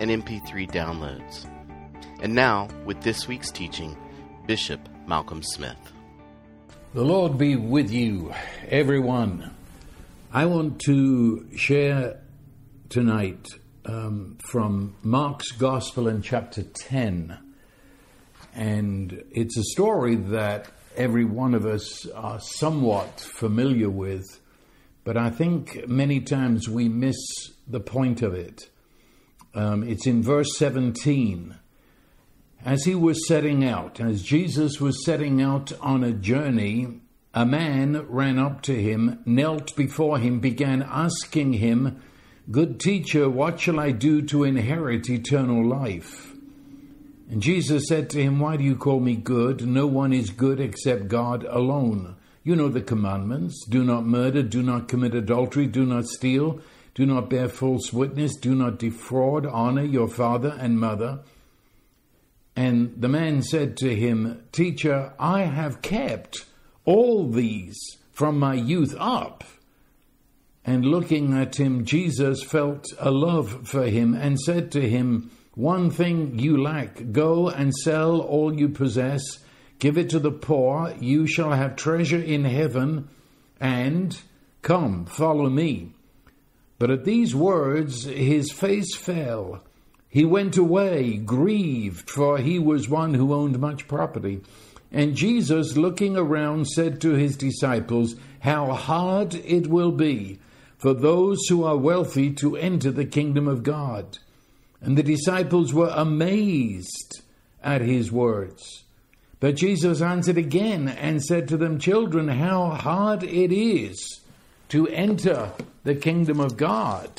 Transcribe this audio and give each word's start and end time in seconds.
and 0.00 0.10
MP3 0.10 0.70
downloads. 0.70 1.46
And 2.20 2.34
now, 2.34 2.68
with 2.84 3.00
this 3.02 3.28
week's 3.28 3.50
teaching, 3.50 3.96
Bishop 4.46 4.80
Malcolm 5.06 5.42
Smith. 5.42 5.92
The 6.94 7.04
Lord 7.04 7.38
be 7.38 7.56
with 7.56 7.90
you, 7.90 8.32
everyone. 8.68 9.54
I 10.32 10.46
want 10.46 10.80
to 10.86 11.46
share 11.56 12.20
tonight 12.88 13.46
um, 13.84 14.38
from 14.40 14.94
Mark's 15.02 15.52
Gospel 15.52 16.08
in 16.08 16.22
chapter 16.22 16.62
10. 16.62 17.38
And 18.54 19.24
it's 19.30 19.56
a 19.56 19.62
story 19.64 20.16
that 20.16 20.66
every 20.96 21.24
one 21.24 21.54
of 21.54 21.64
us 21.64 22.06
are 22.10 22.40
somewhat 22.40 23.20
familiar 23.20 23.90
with, 23.90 24.24
but 25.04 25.16
I 25.16 25.30
think 25.30 25.86
many 25.88 26.20
times 26.20 26.68
we 26.68 26.88
miss 26.88 27.16
the 27.66 27.80
point 27.80 28.22
of 28.22 28.34
it. 28.34 28.68
Um, 29.58 29.82
it's 29.82 30.06
in 30.06 30.22
verse 30.22 30.56
17. 30.56 31.56
As 32.64 32.84
he 32.84 32.94
was 32.94 33.26
setting 33.26 33.64
out, 33.64 33.98
as 33.98 34.22
Jesus 34.22 34.80
was 34.80 35.04
setting 35.04 35.42
out 35.42 35.72
on 35.80 36.04
a 36.04 36.12
journey, 36.12 37.00
a 37.34 37.44
man 37.44 38.06
ran 38.08 38.38
up 38.38 38.62
to 38.62 38.80
him, 38.80 39.18
knelt 39.26 39.74
before 39.74 40.20
him, 40.20 40.38
began 40.38 40.80
asking 40.80 41.54
him, 41.54 42.00
Good 42.48 42.78
teacher, 42.78 43.28
what 43.28 43.58
shall 43.58 43.80
I 43.80 43.90
do 43.90 44.22
to 44.26 44.44
inherit 44.44 45.10
eternal 45.10 45.66
life? 45.66 46.32
And 47.28 47.42
Jesus 47.42 47.88
said 47.88 48.10
to 48.10 48.22
him, 48.22 48.38
Why 48.38 48.56
do 48.56 48.62
you 48.62 48.76
call 48.76 49.00
me 49.00 49.16
good? 49.16 49.66
No 49.66 49.88
one 49.88 50.12
is 50.12 50.30
good 50.30 50.60
except 50.60 51.08
God 51.08 51.42
alone. 51.42 52.14
You 52.44 52.54
know 52.54 52.68
the 52.68 52.80
commandments 52.80 53.66
do 53.68 53.82
not 53.82 54.06
murder, 54.06 54.44
do 54.44 54.62
not 54.62 54.86
commit 54.86 55.16
adultery, 55.16 55.66
do 55.66 55.84
not 55.84 56.06
steal, 56.06 56.60
do 56.98 57.06
not 57.06 57.30
bear 57.30 57.48
false 57.48 57.92
witness, 57.92 58.34
do 58.34 58.56
not 58.56 58.80
defraud, 58.80 59.46
honor 59.46 59.84
your 59.84 60.08
father 60.08 60.56
and 60.58 60.80
mother. 60.80 61.20
And 62.56 62.92
the 62.96 63.08
man 63.08 63.42
said 63.42 63.76
to 63.76 63.94
him, 63.94 64.42
Teacher, 64.50 65.12
I 65.16 65.42
have 65.42 65.80
kept 65.80 66.44
all 66.84 67.30
these 67.30 67.78
from 68.10 68.36
my 68.36 68.54
youth 68.54 68.96
up. 68.98 69.44
And 70.64 70.84
looking 70.84 71.34
at 71.34 71.60
him, 71.60 71.84
Jesus 71.84 72.42
felt 72.42 72.86
a 72.98 73.12
love 73.12 73.68
for 73.68 73.84
him 73.84 74.12
and 74.12 74.36
said 74.36 74.72
to 74.72 74.80
him, 74.80 75.30
One 75.54 75.92
thing 75.92 76.40
you 76.40 76.60
lack 76.60 77.12
go 77.12 77.48
and 77.48 77.72
sell 77.72 78.20
all 78.20 78.52
you 78.52 78.70
possess, 78.70 79.22
give 79.78 79.96
it 79.96 80.10
to 80.10 80.18
the 80.18 80.32
poor, 80.32 80.92
you 80.98 81.28
shall 81.28 81.52
have 81.52 81.76
treasure 81.76 82.20
in 82.20 82.44
heaven, 82.44 83.08
and 83.60 84.18
come, 84.62 85.06
follow 85.06 85.48
me. 85.48 85.92
But 86.78 86.90
at 86.90 87.04
these 87.04 87.34
words 87.34 88.04
his 88.04 88.52
face 88.52 88.94
fell. 88.94 89.62
He 90.08 90.24
went 90.24 90.56
away, 90.56 91.16
grieved, 91.16 92.08
for 92.08 92.38
he 92.38 92.58
was 92.58 92.88
one 92.88 93.14
who 93.14 93.34
owned 93.34 93.58
much 93.58 93.88
property. 93.88 94.40
And 94.90 95.14
Jesus, 95.14 95.76
looking 95.76 96.16
around, 96.16 96.66
said 96.68 97.00
to 97.02 97.10
his 97.10 97.36
disciples, 97.36 98.16
How 98.40 98.72
hard 98.72 99.34
it 99.34 99.66
will 99.66 99.92
be 99.92 100.38
for 100.78 100.94
those 100.94 101.38
who 101.48 101.64
are 101.64 101.76
wealthy 101.76 102.30
to 102.34 102.56
enter 102.56 102.90
the 102.90 103.04
kingdom 103.04 103.48
of 103.48 103.64
God. 103.64 104.18
And 104.80 104.96
the 104.96 105.02
disciples 105.02 105.74
were 105.74 105.92
amazed 105.94 107.20
at 107.62 107.80
his 107.80 108.12
words. 108.12 108.84
But 109.40 109.56
Jesus 109.56 110.00
answered 110.00 110.38
again 110.38 110.88
and 110.88 111.22
said 111.22 111.48
to 111.48 111.56
them, 111.56 111.78
Children, 111.78 112.28
how 112.28 112.70
hard 112.70 113.22
it 113.24 113.52
is 113.52 114.20
to 114.68 114.86
enter 114.88 115.52
the 115.84 115.94
kingdom 115.94 116.40
of 116.40 116.56
God. 116.56 117.10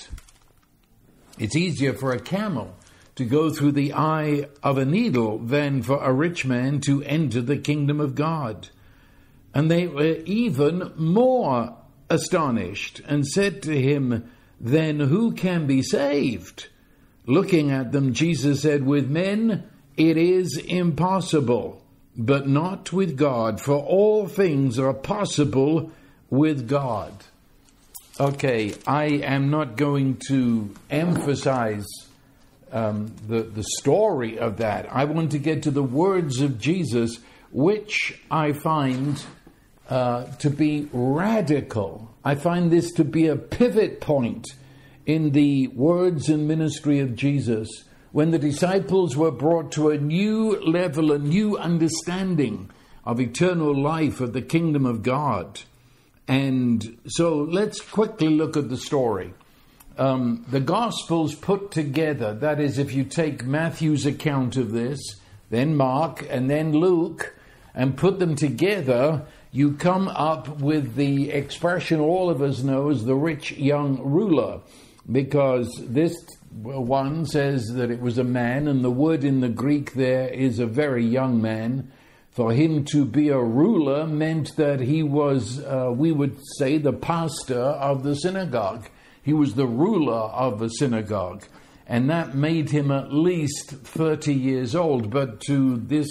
It's 1.38 1.56
easier 1.56 1.94
for 1.94 2.12
a 2.12 2.20
camel 2.20 2.76
to 3.16 3.26
go 3.26 3.50
through 3.50 3.74
the 3.74 3.94
eye 3.94 4.48
of 4.64 4.78
a 4.78 4.86
needle 4.86 5.40
than 5.40 5.82
for 5.82 6.02
a 6.02 6.14
rich 6.14 6.46
man 6.46 6.80
to 6.82 7.04
enter 7.04 7.42
the 7.42 7.58
kingdom 7.58 8.00
of 8.00 8.16
God. 8.16 8.70
And 9.54 9.70
they 9.70 9.88
were 9.88 10.18
even 10.26 10.94
more 10.96 11.76
astonished 12.10 13.02
and 13.08 13.26
said 13.28 13.64
to 13.64 13.80
him, 13.80 14.30
Then 14.60 15.00
who 15.00 15.34
can 15.34 15.68
be 15.68 15.81
saved? 15.81 16.68
Looking 17.26 17.72
at 17.72 17.92
them, 17.92 18.14
Jesus 18.14 18.62
said, 18.62 18.86
With 18.86 19.10
men 19.10 19.70
it 19.98 20.18
is 20.18 20.58
impossible, 20.58 21.84
but 22.16 22.48
not 22.48 22.94
with 22.94 23.18
God, 23.18 23.60
for 23.60 23.76
all 23.76 24.28
things 24.28 24.80
are 24.80 24.94
possible 24.94 25.92
with 26.30 26.68
God. 26.68 27.26
Okay, 28.19 28.74
I 28.85 29.06
am 29.06 29.50
not 29.50 29.78
going 29.78 30.19
to 30.28 30.75
emphasize 30.90 31.85
um, 32.69 33.16
the, 33.30 33.44
the 33.44 33.63
story 33.63 34.38
of 34.38 34.57
that. 34.57 34.91
I 34.91 35.06
want 35.06 35.31
to 35.31 35.38
get 35.38 35.63
to 35.63 35.72
the 35.72 35.81
words 35.84 36.41
of 36.41 36.59
Jesus, 36.59 37.19
which 37.53 38.22
I 38.30 38.52
find 38.52 39.24
uh, 39.90 40.25
to 40.40 40.50
be 40.50 40.90
radical. 40.91 42.13
I 42.25 42.35
find 42.35 42.69
this 42.69 42.91
to 42.94 43.06
be 43.06 43.28
a 43.28 43.38
pivot 43.38 44.02
point 44.02 44.47
in 45.06 45.31
the 45.31 45.68
words 45.69 46.28
and 46.28 46.46
ministry 46.46 47.00
of 47.00 47.16
Jesus. 47.16 47.69
When 48.12 48.31
the 48.31 48.38
disciples 48.38 49.16
were 49.16 49.31
brought 49.31 49.72
to 49.74 49.91
a 49.91 49.97
new 49.97 50.59
level, 50.59 51.13
a 51.13 51.19
new 51.19 51.57
understanding 51.57 52.69
of 53.06 53.22
eternal 53.22 53.74
life, 53.74 54.19
of 54.19 54.34
the 54.34 54.41
kingdom 54.41 54.86
of 54.86 55.03
God. 55.03 55.62
And 56.30 57.00
so 57.08 57.38
let's 57.40 57.82
quickly 57.82 58.30
look 58.30 58.56
at 58.56 58.70
the 58.70 58.78
story. 58.78 59.34
Um, 59.98 60.46
the 60.48 60.60
Gospels 60.60 61.34
put 61.34 61.72
together, 61.72 62.36
that 62.36 62.60
is, 62.60 62.78
if 62.78 62.94
you 62.94 63.04
take 63.04 63.44
Matthew's 63.44 64.06
account 64.06 64.56
of 64.56 64.72
this, 64.72 65.00
then 65.50 65.76
Mark, 65.76 66.26
and 66.30 66.48
then 66.48 66.72
Luke, 66.72 67.36
and 67.74 67.98
put 67.98 68.20
them 68.20 68.36
together, 68.36 69.26
you 69.52 69.74
come 69.74 70.08
up 70.08 70.62
with 70.62 70.94
the 70.94 71.32
expression 71.32 72.00
all 72.00 72.30
of 72.30 72.44
us 72.44 72.62
know 72.62 72.92
as 72.92 73.06
the 73.06 73.16
rich 73.16 73.54
young 73.54 74.00
ruler, 74.04 74.62
because 75.12 75.68
this 75.82 76.16
one 76.52 77.26
says 77.26 77.74
that 77.74 77.90
it 77.90 78.02
was 78.02 78.20
a 78.20 78.24
man, 78.24 78.68
and 78.68 78.84
the 78.84 78.92
word 78.92 79.24
in 79.24 79.42
the 79.42 79.50
Greek 79.50 79.94
there 79.94 80.28
is 80.28 80.60
a 80.60 80.68
very 80.68 81.04
young 81.04 81.42
man. 81.42 81.92
For 82.40 82.54
him 82.54 82.86
to 82.94 83.04
be 83.04 83.28
a 83.28 83.38
ruler 83.38 84.08
meant 84.08 84.56
that 84.56 84.80
he 84.80 85.04
was, 85.04 85.60
uh, 85.60 85.92
we 85.94 86.14
would 86.14 86.38
say, 86.58 86.78
the 86.78 86.94
pastor 86.94 87.60
of 87.60 88.04
the 88.04 88.16
synagogue. 88.16 88.88
He 89.22 89.34
was 89.34 89.56
the 89.56 89.68
ruler 89.68 90.14
of 90.14 90.60
the 90.60 90.70
synagogue. 90.70 91.44
And 91.86 92.10
that 92.10 92.36
made 92.36 92.70
him 92.70 92.92
at 92.92 93.12
least 93.12 93.72
30 93.72 94.34
years 94.34 94.74
old. 94.74 95.10
But 95.10 95.42
to 95.48 95.76
this 95.80 96.08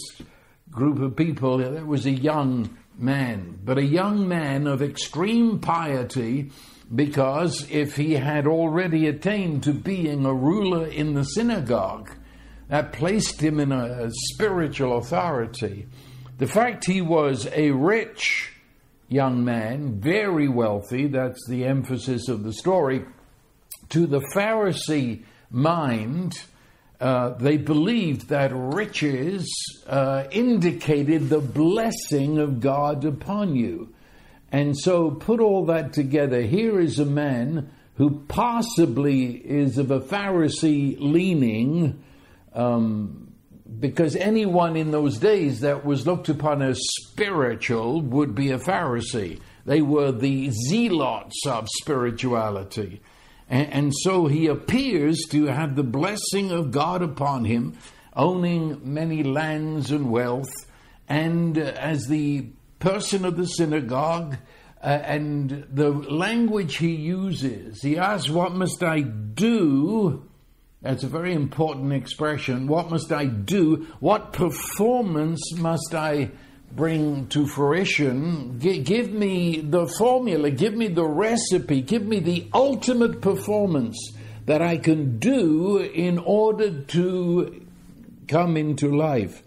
group 0.71 1.00
of 1.00 1.17
people, 1.17 1.62
it 1.62 1.87
was 1.87 2.05
a 2.05 2.11
young 2.11 2.77
man. 2.99 3.61
But 3.65 3.78
a 3.78 3.83
young 3.83 4.28
man 4.28 4.67
of 4.67 4.83
extreme 4.83 5.61
piety, 5.61 6.50
because 6.94 7.67
if 7.71 7.97
he 7.97 8.12
had 8.12 8.47
already 8.47 9.06
attained 9.06 9.62
to 9.62 9.72
being 9.72 10.27
a 10.27 10.34
ruler 10.34 10.88
in 10.88 11.15
the 11.15 11.25
synagogue, 11.25 12.11
that 12.69 12.93
placed 12.93 13.41
him 13.41 13.58
in 13.58 13.73
a 13.73 14.11
spiritual 14.11 14.99
authority. 14.99 15.87
The 16.38 16.46
fact 16.46 16.87
he 16.87 17.00
was 17.00 17.49
a 17.52 17.73
rich 17.73 18.52
young 19.08 19.44
man, 19.44 20.00
very 20.00 20.46
wealthy, 20.46 21.08
that's 21.08 21.44
the 21.49 21.64
emphasis 21.64 22.29
of 22.29 22.44
the 22.44 22.52
story, 22.52 23.05
to 23.88 24.06
the 24.06 24.20
Pharisee 24.37 25.25
mind, 25.50 26.40
uh, 27.00 27.31
they 27.31 27.56
believed 27.56 28.29
that 28.29 28.52
riches 28.55 29.52
uh, 29.88 30.25
indicated 30.31 31.29
the 31.29 31.40
blessing 31.40 32.38
of 32.38 32.61
God 32.61 33.05
upon 33.05 33.56
you. 33.56 33.93
And 34.52 34.79
so 34.79 35.11
put 35.11 35.40
all 35.40 35.67
that 35.67 35.93
together. 35.93 36.43
Here 36.43 36.79
is 36.79 37.00
a 37.00 37.05
man 37.05 37.70
who 37.96 38.20
possibly 38.29 39.31
is 39.32 39.76
of 39.76 39.90
a 39.90 40.00
Pharisee 40.00 40.96
leaning. 41.00 42.02
Um, 42.55 43.27
because 43.81 44.17
anyone 44.17 44.76
in 44.76 44.91
those 44.91 45.19
days 45.19 45.61
that 45.61 45.85
was 45.85 46.06
looked 46.06 46.29
upon 46.29 46.62
as 46.62 46.81
spiritual 47.11 48.00
would 48.00 48.35
be 48.35 48.50
a 48.50 48.59
Pharisee. 48.59 49.41
They 49.67 49.82
were 49.82 50.12
the 50.12 50.50
zealots 50.50 51.47
of 51.47 51.69
spirituality. 51.81 53.03
And, 53.49 53.73
and, 53.73 53.93
so 54.03 54.26
he 54.26 54.47
appears 54.47 55.25
to 55.31 55.47
have 55.47 55.75
the 55.76 55.82
blessing 55.82 56.50
of 56.50 56.70
God 56.70 57.03
upon 57.03 57.44
him, 57.44 57.79
owning 58.15 58.81
many 58.82 59.23
lands 59.23 59.91
and 59.91 60.11
wealth, 60.11 60.53
and 61.09 61.59
uh, 61.59 61.62
as 61.62 62.06
the 62.06 62.50
person 62.79 63.25
of 63.25 63.37
the 63.37 63.47
synagogue, 63.47 64.37
uh, 64.82 64.87
and 64.87 65.67
the 65.73 65.91
language 65.91 66.76
he 66.76 66.94
uses, 66.94 67.82
he 67.82 67.99
asks, 67.99 68.29
What 68.29 68.53
must 68.53 68.82
I 68.82 69.00
do? 69.00 70.29
That's 70.80 71.02
a 71.02 71.08
very 71.08 71.34
important 71.34 71.92
expression. 71.92 72.69
What 72.69 72.88
must 72.90 73.10
I 73.10 73.26
do? 73.26 73.86
What 73.98 74.32
performance 74.32 75.40
must 75.56 75.92
I 75.94 76.30
bring 76.70 77.26
to 77.28 77.46
fruition? 77.48 78.60
G- 78.60 78.82
give 78.82 79.10
me 79.10 79.60
the 79.60 79.88
formula, 79.88 80.50
give 80.50 80.75
me 80.75 80.86
the 80.86 81.04
recipe, 81.06 81.82
give 81.82 82.06
me 82.06 82.20
the 82.20 82.48
ultimate 82.54 83.20
performance 83.20 83.98
that 84.46 84.62
I 84.62 84.78
can 84.78 85.19
do 85.19 85.78
in 85.78 86.19
order 86.19 86.82
to 86.82 87.66
come 88.28 88.56
into 88.56 88.96
life. 88.96 89.42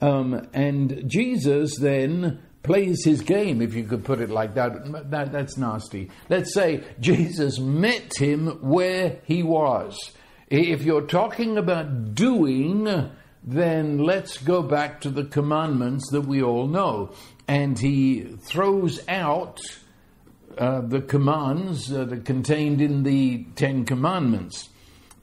Um, 0.00 0.48
and 0.52 1.10
Jesus 1.10 1.78
then 1.78 2.42
plays 2.62 3.04
his 3.04 3.22
game, 3.22 3.60
if 3.60 3.74
you 3.74 3.84
could 3.84 4.04
put 4.04 4.20
it 4.20 4.30
like 4.30 4.54
that. 4.54 5.10
that. 5.10 5.32
That's 5.32 5.56
nasty. 5.56 6.10
Let's 6.28 6.54
say 6.54 6.84
Jesus 7.00 7.58
met 7.58 8.16
him 8.16 8.46
where 8.60 9.18
he 9.24 9.42
was. 9.42 10.12
If 10.56 10.84
you're 10.84 11.02
talking 11.02 11.58
about 11.58 12.14
doing, 12.14 13.10
then 13.42 13.98
let's 13.98 14.38
go 14.38 14.62
back 14.62 15.00
to 15.00 15.10
the 15.10 15.24
commandments 15.24 16.10
that 16.12 16.20
we 16.20 16.44
all 16.44 16.68
know. 16.68 17.12
And 17.48 17.76
he 17.76 18.36
throws 18.46 19.00
out 19.08 19.60
uh, 20.56 20.82
the 20.82 21.00
commands 21.00 21.88
that 21.88 22.12
are 22.12 22.20
contained 22.20 22.80
in 22.80 23.02
the 23.02 23.44
Ten 23.56 23.84
Commandments. 23.84 24.68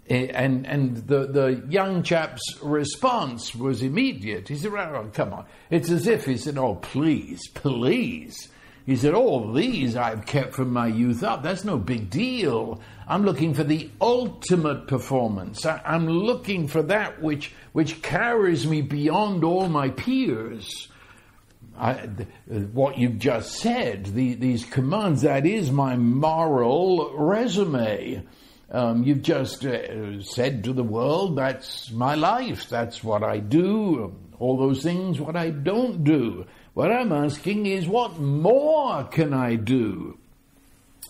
And, 0.10 0.68
and 0.68 0.98
the, 1.08 1.28
the 1.28 1.64
young 1.70 2.04
chap's 2.04 2.42
response 2.62 3.56
was 3.56 3.82
immediate. 3.82 4.50
He 4.50 4.58
said, 4.58 4.74
oh, 4.74 5.10
come 5.14 5.32
on. 5.32 5.46
It's 5.70 5.90
as 5.90 6.08
if 6.08 6.26
he 6.26 6.36
said, 6.36 6.58
Oh, 6.58 6.76
please, 6.76 7.48
please. 7.54 8.50
He 8.86 8.96
said, 8.96 9.14
All 9.14 9.54
these 9.54 9.96
I've 9.96 10.26
kept 10.26 10.54
from 10.54 10.72
my 10.74 10.88
youth 10.88 11.24
up. 11.24 11.44
That's 11.44 11.64
no 11.64 11.78
big 11.78 12.10
deal. 12.10 12.82
I'm 13.08 13.24
looking 13.24 13.54
for 13.54 13.64
the 13.64 13.90
ultimate 14.00 14.88
performance. 14.88 15.66
I, 15.66 15.82
am 15.86 16.08
looking 16.08 16.68
for 16.68 16.82
that 16.84 17.22
which, 17.22 17.52
which 17.74 18.02
carries 18.02 18.66
me 18.66 18.82
beyond 18.82 19.44
all 19.44 19.68
my 19.68 19.90
peers. 19.90 20.88
I, 21.78 21.94
what 22.74 22.98
you've 22.98 23.20
just 23.20 23.54
said, 23.54 24.06
the, 24.06 24.36
these 24.36 24.66
commands, 24.66 25.22
that 25.22 25.46
is 25.46 25.72
my 25.72 25.96
moral 25.96 27.14
resume. 27.18 28.24
Um, 28.70 29.04
you've 29.04 29.22
just 29.22 29.66
uh, 29.66 30.22
said 30.22 30.64
to 30.64 30.74
the 30.74 30.84
world, 30.84 31.38
that's 31.38 31.92
my 31.92 32.16
life, 32.16 32.70
that's 32.70 33.04
what 33.04 33.24
I 33.24 33.40
do, 33.40 34.16
all 34.40 34.58
those 34.58 34.82
things, 34.82 35.20
what 35.20 35.36
I 35.36 35.50
don't 35.50 36.04
do. 36.04 36.46
What 36.82 36.92
I'm 36.92 37.12
asking 37.12 37.68
is, 37.68 37.88
what 37.88 38.18
more 38.18 39.04
can 39.04 39.36
I 39.36 39.54
do? 39.54 40.18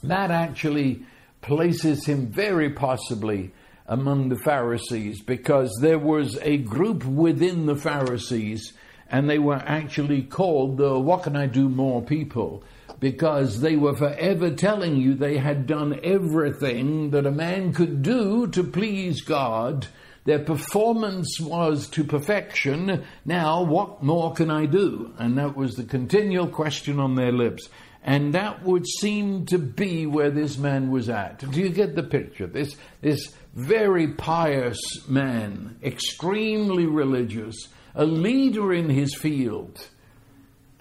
That 0.03 0.29
actually 0.29 1.05
places 1.41 2.05
him 2.05 2.27
very 2.27 2.71
possibly 2.71 3.53
among 3.87 4.27
the 4.27 4.39
Pharisees 4.43 5.21
because 5.21 5.71
there 5.79 5.97
was 5.97 6.37
a 6.41 6.57
group 6.57 7.05
within 7.05 7.67
the 7.67 7.77
Pharisees 7.77 8.73
and 9.09 9.29
they 9.29 9.39
were 9.39 9.63
actually 9.65 10.23
called 10.23 10.75
the 10.75 10.99
What 10.99 11.23
Can 11.23 11.37
I 11.37 11.45
Do 11.45 11.69
More 11.69 12.01
people 12.01 12.65
because 12.99 13.61
they 13.61 13.77
were 13.77 13.95
forever 13.95 14.51
telling 14.51 14.97
you 14.97 15.13
they 15.13 15.37
had 15.37 15.67
done 15.67 16.01
everything 16.03 17.11
that 17.11 17.25
a 17.25 17.31
man 17.31 17.71
could 17.71 18.01
do 18.01 18.45
to 18.47 18.61
please 18.61 19.21
God. 19.21 19.87
Their 20.23 20.39
performance 20.39 21.39
was 21.39 21.89
to 21.89 22.03
perfection. 22.03 23.03
Now, 23.25 23.63
what 23.63 24.03
more 24.03 24.33
can 24.33 24.51
I 24.51 24.65
do? 24.65 25.13
And 25.17 25.37
that 25.37 25.55
was 25.55 25.75
the 25.75 25.83
continual 25.83 26.47
question 26.47 26.99
on 26.99 27.15
their 27.15 27.31
lips. 27.31 27.69
And 28.03 28.33
that 28.33 28.63
would 28.63 28.87
seem 28.87 29.45
to 29.47 29.57
be 29.57 30.05
where 30.05 30.31
this 30.31 30.57
man 30.57 30.91
was 30.91 31.09
at. 31.09 31.39
Do 31.39 31.59
you 31.59 31.69
get 31.69 31.95
the 31.95 32.03
picture? 32.03 32.47
This, 32.47 32.75
this 33.01 33.33
very 33.53 34.07
pious 34.07 34.79
man, 35.07 35.77
extremely 35.83 36.85
religious, 36.85 37.67
a 37.93 38.05
leader 38.05 38.73
in 38.73 38.89
his 38.89 39.15
field 39.15 39.87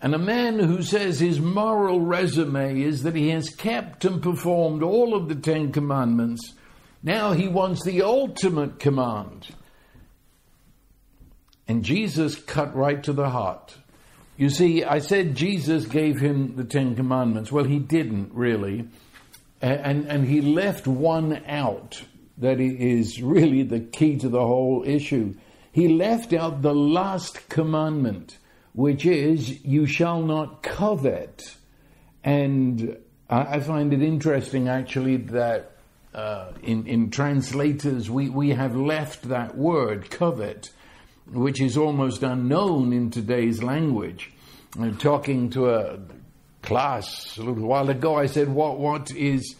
and 0.02 0.14
a 0.14 0.19
man 0.19 0.58
who 0.58 0.82
says 0.82 1.20
his 1.20 1.40
moral 1.40 2.00
resume 2.00 2.81
is 2.81 3.02
that 3.02 3.14
he 3.14 3.28
has 3.31 3.50
kept 3.50 4.04
and 4.06 4.22
performed 4.22 4.82
all 4.82 5.14
of 5.14 5.28
the 5.28 5.34
Ten 5.34 5.72
Commandments. 5.72 6.54
Now 7.02 7.32
he 7.32 7.49
wants 7.49 7.85
the 7.85 8.02
ultimate 8.02 8.79
command. 8.79 9.49
And 11.67 11.85
Jesus 11.85 12.35
cut 12.35 12.75
right 12.75 13.02
to 13.05 13.12
the 13.12 13.31
heart. 13.31 13.75
You 14.37 14.50
see, 14.50 14.85
I 14.85 14.99
said 14.99 15.35
Jesus 15.35 15.87
gave 15.87 16.20
him 16.20 16.56
the 16.56 16.64
Ten 16.64 16.97
Commandments. 16.97 17.52
Well, 17.52 17.64
he 17.64 17.79
didn't 17.79 18.32
really. 18.35 18.88
And, 19.62 20.06
and 20.06 20.26
he 20.26 20.41
left 20.41 20.87
one 20.87 21.43
out 21.47 22.02
that 22.38 22.58
is 22.58 23.23
really 23.23 23.62
the 23.62 23.81
key 23.81 24.17
to 24.19 24.29
the 24.29 24.41
whole 24.41 24.82
issue. 24.87 25.35
He 25.73 25.88
left 25.88 26.32
out 26.32 26.62
the 26.62 26.75
last 26.75 27.49
commandment 27.49 28.38
which 28.73 29.05
is, 29.05 29.64
you 29.64 29.87
shall 29.87 30.23
not 30.23 30.62
covet. 30.62 31.56
And 32.23 32.97
I, 33.29 33.61
find 33.61 33.93
it 33.93 34.02
interesting 34.02 34.69
actually 34.69 35.17
that 35.19 35.69
uh, 36.15 36.53
in, 36.62 36.87
in 36.87 37.11
translators 37.11 38.11
we, 38.11 38.29
we 38.29 38.51
have 38.51 38.77
left 38.77 39.29
that 39.29 39.57
word, 39.57 40.11
covet, 40.11 40.71
which 41.33 41.61
is 41.61 41.77
almost 41.77 42.23
unknown 42.23 42.93
in 42.93 43.11
today's 43.11 43.62
language. 43.62 44.33
I'm 44.79 44.97
talking 44.97 45.51
to 45.51 45.71
a 45.71 45.99
class 46.62 47.37
a 47.37 47.43
little 47.43 47.67
while 47.67 47.89
ago, 47.91 48.17
I 48.17 48.27
said, 48.27 48.49
What, 48.49 48.79
what 48.79 49.11
is 49.12 49.57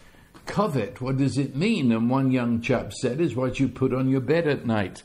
covet? 0.47 1.00
What 1.00 1.17
does 1.17 1.38
it 1.38 1.56
mean? 1.56 1.93
And 1.93 2.11
one 2.11 2.31
young 2.31 2.61
chap 2.61 2.93
said, 2.93 3.20
Is 3.20 3.35
what 3.35 3.61
you 3.61 3.69
put 3.69 3.93
on 3.93 4.08
your 4.08 4.20
bed 4.20 4.47
at 4.47 4.67
night. 4.67 5.02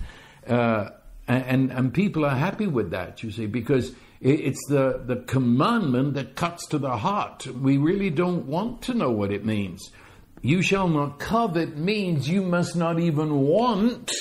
Uh, 0.48 0.90
and, 1.28 1.72
and 1.72 1.94
people 1.94 2.24
are 2.24 2.36
happy 2.36 2.68
with 2.68 2.92
that, 2.92 3.24
you 3.24 3.32
see, 3.32 3.48
because 3.48 3.94
it's 4.22 4.62
the, 4.70 5.02
the 5.04 5.18
commandment 5.18 6.14
that 6.14 6.36
cuts 6.36 6.68
to 6.68 6.78
the 6.78 6.98
heart. 6.98 7.48
We 7.48 7.78
really 7.78 8.12
don't 8.12 8.46
want 8.46 8.84
to 8.84 8.94
know 8.94 9.10
what 9.10 9.32
it 9.32 9.44
means. 9.44 9.92
You 10.46 10.62
shall 10.62 10.88
not 10.88 11.18
covet 11.18 11.76
means 11.76 12.30
you 12.30 12.44
must 12.44 12.76
not 12.76 13.00
even 13.00 13.42
want 13.42 14.12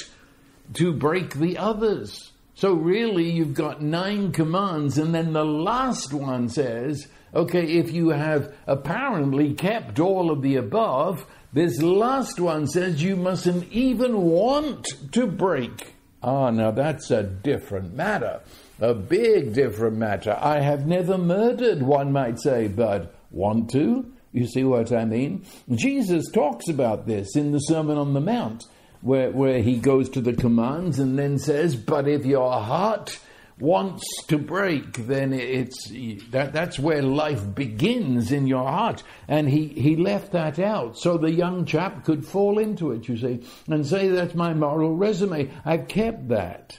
to 0.73 0.93
break 0.93 1.35
the 1.35 1.59
others. 1.59 2.33
So 2.55 2.73
really, 2.73 3.31
you've 3.31 3.53
got 3.53 3.83
nine 3.83 4.33
commands, 4.33 4.97
and 4.97 5.15
then 5.15 5.35
the 5.35 5.45
last 5.45 6.15
one 6.15 6.49
says, 6.49 7.09
okay, 7.35 7.65
if 7.65 7.93
you 7.93 8.09
have 8.09 8.55
apparently 8.67 9.53
kept 9.53 10.01
all 10.01 10.31
of 10.31 10.41
the 10.41 10.57
above, 10.57 11.27
this 11.53 11.83
last 11.83 12.41
one 12.41 12.69
says 12.69 13.03
you 13.03 13.17
mustn't 13.17 13.71
even 13.71 14.23
want 14.23 14.87
to 15.13 15.27
break 15.27 15.95
Ah, 16.25 16.49
now 16.49 16.71
that's 16.71 17.11
a 17.11 17.23
different 17.23 17.93
matter. 17.93 18.41
A 18.81 18.95
big 18.95 19.53
different 19.53 19.99
matter. 19.99 20.35
I 20.41 20.61
have 20.61 20.87
never 20.87 21.19
murdered, 21.19 21.83
one 21.83 22.13
might 22.13 22.41
say, 22.41 22.67
but 22.67 23.15
want 23.31 23.69
to? 23.73 24.11
You 24.35 24.49
see 24.49 24.65
what 24.65 24.93
I 24.93 25.05
mean? 25.05 25.47
Jesus 25.71 26.29
talks 26.33 26.69
about 26.69 27.07
this 27.07 27.37
in 27.37 27.53
the 27.53 27.61
Sermon 27.61 27.97
on 27.97 28.15
the 28.15 28.21
Mount, 28.21 28.65
where, 29.01 29.31
where 29.31 29.63
he 29.63 29.77
goes 29.77 30.09
to 30.11 30.21
the 30.21 30.33
commands 30.33 30.99
and 30.99 31.17
then 31.17 31.39
says, 31.39 31.77
But 31.77 32.09
if 32.09 32.27
your 32.27 32.51
heart 32.51 33.21
wants 33.61 34.05
to 34.27 34.37
break, 34.37 34.95
then 35.07 35.33
it's 35.33 35.89
that, 36.31 36.53
that's 36.53 36.81
where 36.81 37.01
life 37.01 37.55
begins 37.55 38.33
in 38.33 38.49
your 38.49 38.67
heart. 38.67 39.05
And 39.29 39.49
he, 39.49 39.69
he 39.69 39.95
left 39.95 40.33
that 40.33 40.59
out 40.59 40.99
so 40.99 41.17
the 41.17 41.31
young 41.31 41.65
chap 41.65 42.05
could 42.05 42.27
fall 42.27 42.59
into 42.59 42.91
it, 42.91 43.09
you 43.09 43.17
see, 43.17 43.47
and 43.69 43.87
say, 43.87 44.09
That's 44.09 44.35
my 44.35 44.53
moral 44.53 44.97
resume. 44.97 45.49
I've 45.65 45.87
kept 45.87 46.29
that. 46.31 46.77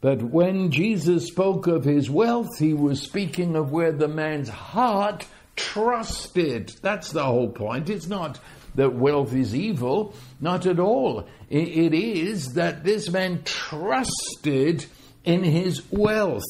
But 0.00 0.20
when 0.22 0.72
Jesus 0.72 1.28
spoke 1.28 1.68
of 1.68 1.84
his 1.84 2.10
wealth, 2.10 2.58
he 2.58 2.74
was 2.74 3.02
speaking 3.02 3.54
of 3.54 3.70
where 3.70 3.92
the 3.92 4.08
man's 4.08 4.48
heart 4.48 5.26
trusted. 5.58 6.72
That's 6.80 7.12
the 7.12 7.24
whole 7.24 7.50
point. 7.50 7.90
It's 7.90 8.06
not 8.06 8.40
that 8.76 8.94
wealth 8.94 9.34
is 9.34 9.54
evil, 9.54 10.14
not 10.40 10.64
at 10.64 10.78
all. 10.78 11.26
It 11.50 11.92
is 11.92 12.54
that 12.54 12.84
this 12.84 13.10
man 13.10 13.42
trusted 13.44 14.86
in 15.24 15.42
his 15.42 15.82
wealth. 15.90 16.44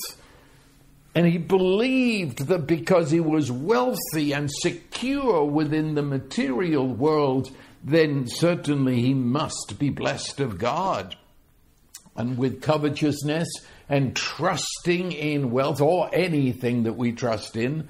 And 1.14 1.26
he 1.26 1.38
believed 1.38 2.46
that 2.46 2.66
because 2.66 3.10
he 3.10 3.20
was 3.20 3.50
wealthy 3.50 4.32
and 4.32 4.50
secure 4.50 5.44
within 5.44 5.94
the 5.94 6.02
material 6.02 6.86
world, 6.86 7.50
then 7.82 8.28
certainly 8.28 9.00
he 9.00 9.14
must 9.14 9.78
be 9.78 9.88
blessed 9.88 10.38
of 10.40 10.58
God. 10.58 11.16
And 12.14 12.36
with 12.36 12.60
covetousness 12.60 13.48
and 13.88 14.14
trusting 14.14 15.12
in 15.12 15.50
wealth 15.50 15.80
or 15.80 16.10
anything 16.12 16.82
that 16.82 16.96
we 16.96 17.12
trust 17.12 17.56
in, 17.56 17.88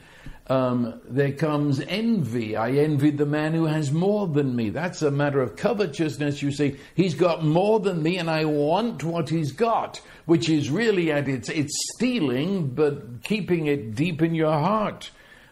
um, 0.49 1.00
there 1.07 1.33
comes 1.33 1.81
envy. 1.81 2.57
I 2.57 2.71
envied 2.73 3.19
the 3.19 3.26
man 3.26 3.52
who 3.52 3.67
has 3.67 3.93
more 3.93 4.26
than 4.26 4.57
me. 4.57 4.71
That's 4.71 5.02
a 5.02 5.11
matter 5.11 5.43
of 5.43 5.57
covetousness. 5.57 6.40
You 6.40 6.52
see, 6.52 6.76
he's 6.95 7.14
got 7.14 7.45
more 7.45 7.81
than 7.81 8.02
me, 8.02 8.17
and 8.17 8.31
I 8.31 8.47
want 8.47 9.05
what 9.05 9.28
he's 9.28 9.52
got, 9.52 10.00
which 10.25 10.49
is 10.49 10.71
really 10.71 11.12
at 11.12 11.28
its 11.28 11.50
it's 11.50 11.75
stealing, 11.95 12.69
but 12.69 13.23
keeping 13.23 13.67
it 13.67 13.95
deep 13.95 14.23
in 14.23 14.35
your 14.35 14.52
heart. 14.52 15.11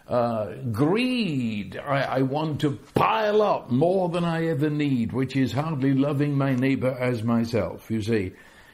Uh, 0.09 0.55
greed. 0.71 1.77
I, 1.77 2.03
I 2.03 2.23
want 2.23 2.61
to 2.61 2.79
pile 2.95 3.43
up 3.43 3.71
more 3.71 4.09
than 4.09 4.25
I 4.25 4.47
ever 4.47 4.71
need, 4.71 5.13
which 5.13 5.37
is 5.37 5.53
hardly 5.53 5.95
loving 5.95 6.39
my 6.39 6.55
neighbor 6.55 6.97
as 6.99 7.23
myself. 7.23 7.91
You 7.91 8.01
see, 8.01 8.33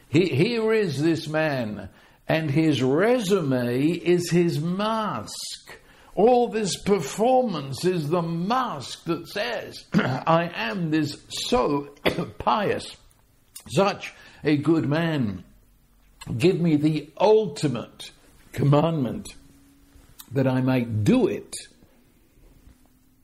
he, 0.09 0.27
here 0.27 0.73
is 0.73 1.03
this 1.03 1.27
man, 1.27 1.89
and 2.29 2.51
his 2.51 2.83
resume 2.83 3.89
is 3.89 4.31
his 4.31 4.61
mask. 4.61 5.79
All 6.15 6.49
this 6.49 6.77
performance 6.83 7.85
is 7.85 8.09
the 8.09 8.23
mask 8.23 9.05
that 9.05 9.29
says, 9.29 9.85
I 9.95 10.51
am 10.55 10.91
this 10.91 11.17
so 11.29 11.95
pious, 12.39 12.97
such 13.69 14.13
a 14.45 14.57
good 14.57 14.89
man. 14.89 15.45
Give 16.37 16.61
me 16.61 16.77
the 16.77 17.11
ultimate 17.19 18.11
commandment 18.53 19.35
that 20.33 20.47
I 20.47 20.61
might 20.61 21.05
do 21.05 21.29
it. 21.29 21.55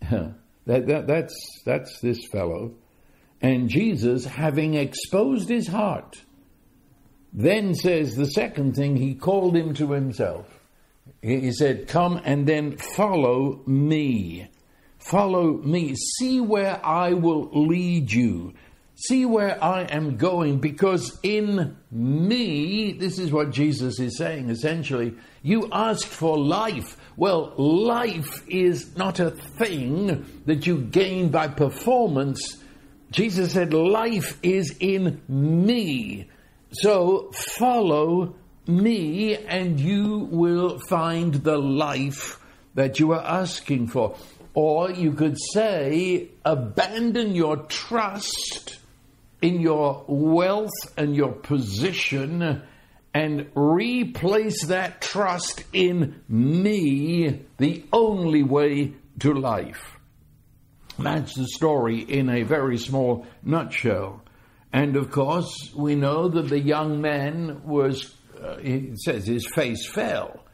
that, 0.10 0.34
that, 0.66 1.06
that's, 1.06 1.62
that's 1.64 2.00
this 2.00 2.26
fellow. 2.32 2.72
And 3.40 3.68
Jesus, 3.68 4.24
having 4.24 4.74
exposed 4.74 5.48
his 5.48 5.68
heart, 5.68 6.22
then 7.32 7.74
says 7.74 8.16
the 8.16 8.26
second 8.26 8.74
thing, 8.74 8.96
he 8.96 9.14
called 9.14 9.54
him 9.54 9.74
to 9.74 9.92
himself. 9.92 10.57
He 11.22 11.52
said, 11.52 11.88
Come 11.88 12.20
and 12.24 12.46
then 12.46 12.76
follow 12.76 13.60
me. 13.66 14.48
Follow 14.98 15.52
me. 15.52 15.94
See 15.94 16.40
where 16.40 16.84
I 16.84 17.14
will 17.14 17.50
lead 17.52 18.12
you. 18.12 18.54
See 18.94 19.24
where 19.24 19.62
I 19.62 19.82
am 19.82 20.16
going, 20.16 20.58
because 20.58 21.20
in 21.22 21.76
me, 21.90 22.92
this 22.92 23.20
is 23.20 23.30
what 23.30 23.52
Jesus 23.52 24.00
is 24.00 24.18
saying 24.18 24.50
essentially. 24.50 25.14
You 25.42 25.68
asked 25.70 26.06
for 26.06 26.36
life. 26.36 26.96
Well, 27.16 27.54
life 27.56 28.42
is 28.48 28.96
not 28.96 29.20
a 29.20 29.30
thing 29.30 30.26
that 30.46 30.66
you 30.66 30.78
gain 30.78 31.28
by 31.28 31.46
performance. 31.46 32.58
Jesus 33.12 33.52
said, 33.52 33.72
Life 33.72 34.38
is 34.42 34.76
in 34.80 35.22
me. 35.28 36.28
So 36.72 37.30
follow 37.32 38.34
me 38.68 39.36
and 39.36 39.80
you 39.80 40.28
will 40.30 40.78
find 40.78 41.34
the 41.34 41.58
life 41.58 42.38
that 42.74 43.00
you 43.00 43.12
are 43.12 43.24
asking 43.24 43.88
for. 43.88 44.16
Or 44.54 44.90
you 44.90 45.12
could 45.12 45.36
say, 45.52 46.28
abandon 46.44 47.34
your 47.34 47.56
trust 47.56 48.78
in 49.40 49.60
your 49.60 50.04
wealth 50.06 50.70
and 50.96 51.14
your 51.14 51.32
position 51.32 52.62
and 53.14 53.50
replace 53.54 54.66
that 54.66 55.00
trust 55.00 55.64
in 55.72 56.22
me, 56.28 57.46
the 57.56 57.84
only 57.92 58.42
way 58.42 58.92
to 59.20 59.32
life. 59.32 59.96
That's 60.98 61.34
the 61.34 61.46
story 61.46 62.00
in 62.00 62.28
a 62.28 62.42
very 62.42 62.76
small 62.78 63.26
nutshell. 63.42 64.22
And 64.72 64.96
of 64.96 65.10
course, 65.10 65.72
we 65.74 65.94
know 65.94 66.28
that 66.28 66.48
the 66.48 66.60
young 66.60 67.00
man 67.00 67.62
was 67.64 68.12
it 68.62 68.98
says 69.00 69.26
his 69.26 69.46
face 69.46 69.86
fell. 69.86 70.44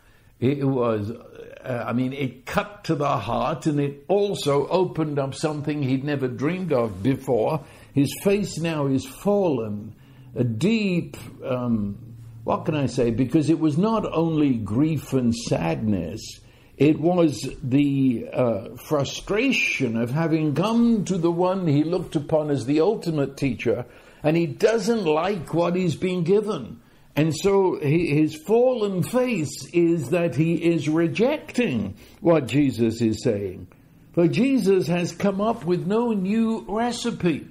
It 0.41 0.65
was, 0.65 1.11
uh, 1.11 1.85
I 1.87 1.93
mean, 1.93 2.13
it 2.13 2.45
cut 2.45 2.85
to 2.85 2.95
the 2.95 3.17
heart 3.19 3.67
and 3.67 3.81
it 3.81 4.05
also 4.09 4.67
opened 4.69 5.19
up 5.19 5.35
something 5.35 5.83
he'd 5.83 6.05
never 6.05 6.29
dreamed 6.29 6.73
of 6.73 7.03
before. 7.03 7.65
His 7.95 8.13
face 8.23 8.59
now 8.59 8.87
is 8.87 9.07
fallen, 9.07 9.95
a 10.35 10.45
deep, 10.45 11.17
um, 11.45 11.97
what 12.43 12.65
can 12.67 12.75
I 12.75 12.87
say? 12.87 13.11
Because 13.11 13.49
it 13.49 13.59
was 13.59 13.79
not 13.79 14.05
only 14.13 14.55
grief 14.55 15.13
and 15.13 15.35
sadness, 15.35 16.41
it 16.77 16.99
was 16.99 17.49
the 17.63 18.27
uh, 18.33 18.77
frustration 18.77 19.97
of 19.97 20.11
having 20.11 20.55
come 20.55 21.05
to 21.05 21.17
the 21.17 21.31
one 21.31 21.69
he 21.69 21.85
looked 21.85 22.17
upon 22.17 22.51
as 22.51 22.67
the 22.67 22.81
ultimate 22.81 23.37
teacher, 23.37 23.87
and 24.25 24.37
he 24.37 24.47
doesn't 24.47 25.05
like 25.05 25.55
what 25.55 25.77
he's 25.77 25.95
been 25.95 26.25
given. 26.25 26.81
And 27.17 27.35
so 27.35 27.79
his 27.79 28.35
fallen 28.35 29.03
face 29.03 29.67
is 29.73 30.11
that 30.11 30.35
he 30.35 30.55
is 30.55 30.89
rejecting 30.89 31.97
what 32.21 32.49
Jesus 32.49 33.01
is 33.01 33.23
saying. 33.23 33.69
For 34.15 34.27
Jesus 34.27 34.89
has 34.89 35.13
come 35.13 35.41
up 35.41 35.65
with 35.65 35.87
no 35.87 36.13
new 36.13 36.65
recipe. 36.69 37.49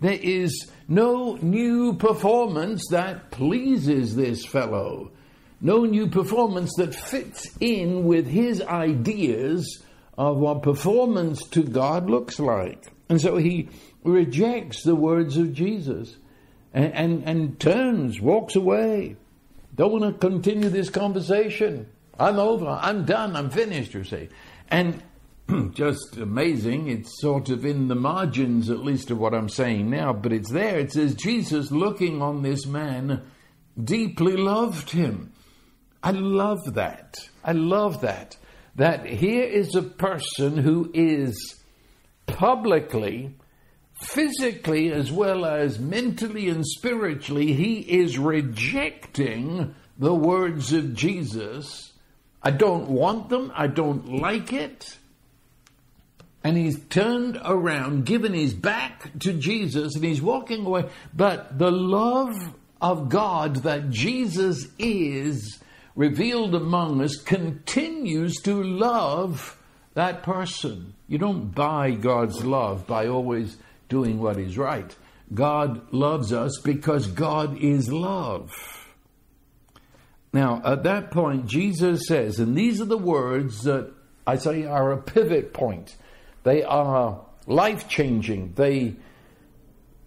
There 0.00 0.18
is 0.20 0.70
no 0.88 1.36
new 1.36 1.94
performance 1.94 2.88
that 2.90 3.30
pleases 3.30 4.16
this 4.16 4.44
fellow. 4.44 5.10
No 5.60 5.84
new 5.84 6.08
performance 6.08 6.72
that 6.78 6.94
fits 6.94 7.50
in 7.60 8.04
with 8.04 8.26
his 8.26 8.60
ideas 8.62 9.82
of 10.18 10.38
what 10.38 10.62
performance 10.62 11.46
to 11.48 11.62
God 11.62 12.10
looks 12.10 12.40
like. 12.40 12.86
And 13.08 13.20
so 13.20 13.36
he 13.36 13.68
rejects 14.04 14.82
the 14.82 14.96
words 14.96 15.36
of 15.36 15.52
Jesus 15.52 16.16
and, 16.72 16.92
and, 16.94 17.24
and 17.24 17.60
turns, 17.60 18.20
walks 18.20 18.56
away. 18.56 19.16
Don't 19.74 19.92
want 19.92 20.04
to 20.04 20.28
continue 20.28 20.68
this 20.68 20.90
conversation. 20.90 21.88
I'm 22.18 22.38
over. 22.38 22.66
I'm 22.66 23.04
done. 23.04 23.36
I'm 23.36 23.50
finished, 23.50 23.94
you 23.94 24.04
see. 24.04 24.28
And 24.68 25.02
just 25.74 26.16
amazing. 26.16 26.88
It's 26.88 27.20
sort 27.20 27.48
of 27.48 27.64
in 27.64 27.88
the 27.88 27.94
margins, 27.94 28.70
at 28.70 28.78
least, 28.78 29.10
of 29.10 29.18
what 29.18 29.34
I'm 29.34 29.48
saying 29.48 29.90
now, 29.90 30.12
but 30.12 30.32
it's 30.32 30.50
there. 30.50 30.78
It 30.78 30.92
says, 30.92 31.14
Jesus, 31.14 31.70
looking 31.70 32.22
on 32.22 32.42
this 32.42 32.66
man, 32.66 33.22
deeply 33.82 34.36
loved 34.36 34.90
him. 34.90 35.32
I 36.02 36.10
love 36.10 36.74
that. 36.74 37.16
I 37.44 37.52
love 37.52 38.00
that. 38.02 38.36
That 38.76 39.06
here 39.06 39.44
is 39.44 39.74
a 39.74 39.82
person 39.82 40.56
who 40.56 40.90
is 40.94 41.60
publicly 42.26 43.34
physically 44.02 44.92
as 44.92 45.10
well 45.10 45.44
as 45.44 45.78
mentally 45.78 46.48
and 46.48 46.66
spiritually, 46.66 47.52
he 47.52 47.80
is 47.80 48.18
rejecting 48.18 49.74
the 49.98 50.14
words 50.14 50.72
of 50.72 50.94
Jesus. 50.94 51.92
I 52.42 52.50
don't 52.50 52.88
want 52.88 53.28
them, 53.28 53.52
I 53.54 53.68
don't 53.68 54.20
like 54.20 54.52
it. 54.52 54.98
And 56.44 56.56
he's 56.56 56.80
turned 56.86 57.40
around, 57.44 58.04
given 58.04 58.34
his 58.34 58.52
back 58.52 59.16
to 59.20 59.32
Jesus, 59.32 59.94
and 59.94 60.04
he's 60.04 60.20
walking 60.20 60.66
away. 60.66 60.88
But 61.14 61.58
the 61.58 61.70
love 61.70 62.34
of 62.80 63.08
God 63.08 63.62
that 63.62 63.90
Jesus 63.90 64.66
is 64.76 65.60
revealed 65.94 66.54
among 66.54 67.00
us 67.00 67.16
continues 67.16 68.34
to 68.42 68.60
love 68.60 69.56
that 69.94 70.22
person. 70.24 70.94
You 71.06 71.18
don't 71.18 71.54
buy 71.54 71.92
God's 71.92 72.44
love 72.44 72.86
by 72.86 73.06
always 73.06 73.56
doing 73.92 74.18
what 74.18 74.38
is 74.38 74.56
right. 74.56 74.96
God 75.32 75.92
loves 75.92 76.32
us 76.32 76.58
because 76.64 77.06
God 77.06 77.58
is 77.58 77.92
love. 77.92 78.50
Now, 80.32 80.62
at 80.64 80.82
that 80.84 81.10
point, 81.10 81.46
Jesus 81.46 82.06
says, 82.08 82.38
and 82.38 82.56
these 82.56 82.80
are 82.80 82.86
the 82.86 82.96
words 82.96 83.64
that 83.64 83.92
I 84.26 84.36
say 84.36 84.64
are 84.64 84.92
a 84.92 85.02
pivot 85.02 85.52
point. 85.52 85.94
They 86.42 86.62
are 86.62 87.20
life 87.46 87.86
changing. 87.86 88.54
They 88.54 88.96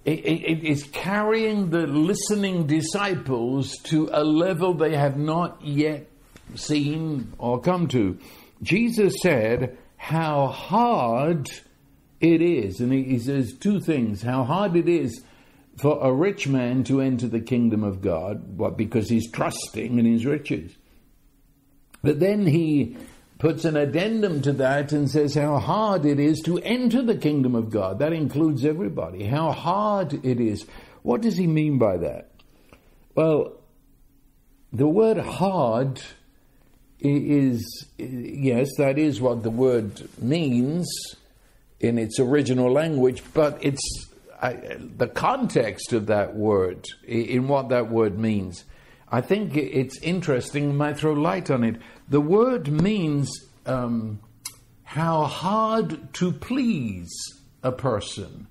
it, 0.03 0.19
it 0.25 0.63
is 0.63 0.83
carrying 0.83 1.71
the 1.71 1.87
listening 1.87 2.67
disciples 2.67 3.77
to 3.85 4.09
a 4.11 4.23
level 4.23 4.75
they 4.75 4.95
have 4.95 5.17
not 5.17 5.63
yet 5.63 6.07
seen 6.53 7.33
or 7.39 7.59
come 7.59 7.87
to. 7.87 8.19
Jesus 8.61 9.15
said, 9.21 9.77
How 9.97 10.47
hard 10.47 11.49
it 12.19 12.41
is. 12.41 12.79
And 12.79 12.91
he, 12.93 13.19
says 13.19 13.53
two 13.53 13.79
things 13.79 14.21
how 14.21 14.43
hard 14.43 14.75
it 14.75 14.87
is 14.87 15.23
for 15.77 15.99
a 16.01 16.11
rich 16.11 16.47
man 16.47 16.83
to 16.85 17.01
enter 17.01 17.27
the 17.27 17.41
kingdom 17.41 17.83
of 17.83 18.01
God, 18.01 18.57
what, 18.57 18.77
because 18.77 19.09
he's 19.09 19.29
trusting 19.29 19.99
in 19.99 20.05
his 20.05 20.25
riches. 20.25 20.71
But 22.01 22.19
then 22.19 22.45
he 22.45 22.97
puts 23.39 23.65
an 23.65 23.75
addendum 23.75 24.41
to 24.41 24.53
that 24.53 24.93
and 24.93 25.09
says 25.09 25.35
how 25.35 25.57
hard 25.59 26.05
it 26.05 26.19
is 26.19 26.39
to 26.41 26.59
enter 26.59 27.01
the 27.01 27.17
kingdom 27.17 27.55
of 27.55 27.69
God. 27.69 27.99
That 27.99 28.13
includes 28.13 28.63
everybody. 28.63 29.25
How 29.25 29.51
hard 29.51 30.13
it 30.25 30.39
is. 30.39 30.65
What 31.01 31.21
does 31.21 31.35
he 31.35 31.47
mean 31.47 31.77
by 31.77 31.97
that? 31.97 32.31
Well, 33.13 33.57
the 34.71 34.87
word 34.87 35.17
hard 35.17 36.01
is, 36.99 37.85
yes, 37.97 38.69
that 38.77 38.97
is 38.97 39.19
what 39.19 39.43
the 39.43 39.49
word 39.49 40.07
means 40.21 40.87
in 41.79 41.97
its 41.97 42.19
original 42.19 42.71
language, 42.71 43.21
but 43.33 43.57
it's 43.63 43.81
I, 44.41 44.77
the 44.97 45.07
context 45.07 45.93
of 45.93 46.07
that 46.07 46.35
word, 46.35 46.85
in 47.07 47.47
what 47.47 47.69
that 47.69 47.89
word 47.89 48.19
means. 48.19 48.65
I 49.11 49.21
think 49.21 49.55
it's 49.55 49.97
interesting, 49.99 50.75
might 50.75 50.97
throw 50.97 51.13
light 51.13 51.49
on 51.49 51.63
it. 51.63 51.77
The 52.09 52.21
word 52.21 52.67
means 52.67 53.31
um, 53.65 54.19
how 54.83 55.23
hard 55.23 56.13
to 56.15 56.31
please 56.31 57.11
a 57.63 57.71
person. 57.71 58.47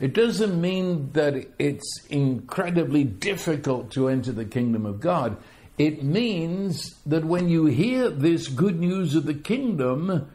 It 0.00 0.12
doesn't 0.12 0.60
mean 0.60 1.12
that 1.12 1.46
it's 1.58 2.04
incredibly 2.08 3.04
difficult 3.04 3.90
to 3.92 4.08
enter 4.08 4.32
the 4.32 4.44
kingdom 4.44 4.84
of 4.84 5.00
God. 5.00 5.36
It 5.78 6.02
means 6.02 6.94
that 7.06 7.24
when 7.24 7.48
you 7.48 7.66
hear 7.66 8.10
this 8.10 8.48
good 8.48 8.78
news 8.78 9.14
of 9.14 9.26
the 9.26 9.34
kingdom, 9.34 10.30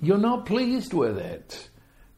you're 0.00 0.18
not 0.18 0.46
pleased 0.46 0.92
with 0.92 1.18
it. 1.18 1.68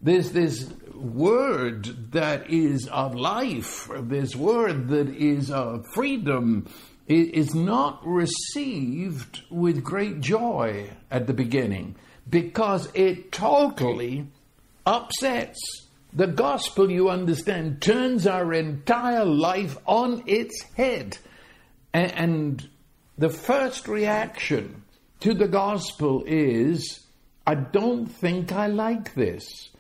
There's 0.04 0.32
this 0.32 0.70
word 0.94 2.12
that 2.12 2.50
is 2.50 2.86
of 2.88 3.14
life, 3.14 3.88
this 4.02 4.36
word 4.36 4.88
that 4.88 5.08
is 5.08 5.50
of 5.50 5.86
freedom, 5.94 6.68
is 7.08 7.54
not 7.54 8.06
received 8.06 9.40
with 9.50 9.82
great 9.82 10.20
joy 10.20 10.90
at 11.10 11.26
the 11.26 11.32
beginning 11.32 11.96
because 12.28 12.90
it 12.92 13.32
totally 13.32 14.26
upsets 14.84 15.58
the 16.12 16.26
gospel, 16.26 16.90
you 16.90 17.08
understand, 17.08 17.80
turns 17.80 18.26
our 18.26 18.52
entire 18.52 19.24
life 19.24 19.78
on 19.86 20.22
its 20.26 20.64
head. 20.76 21.16
And 21.94 22.68
the 23.16 23.30
first 23.30 23.88
reaction 23.88 24.82
to 25.20 25.32
the 25.32 25.48
gospel 25.48 26.24
is, 26.26 27.00
I 27.46 27.54
don't 27.54 28.06
think 28.06 28.52
I 28.52 28.66
like 28.66 29.14
this. 29.14 29.70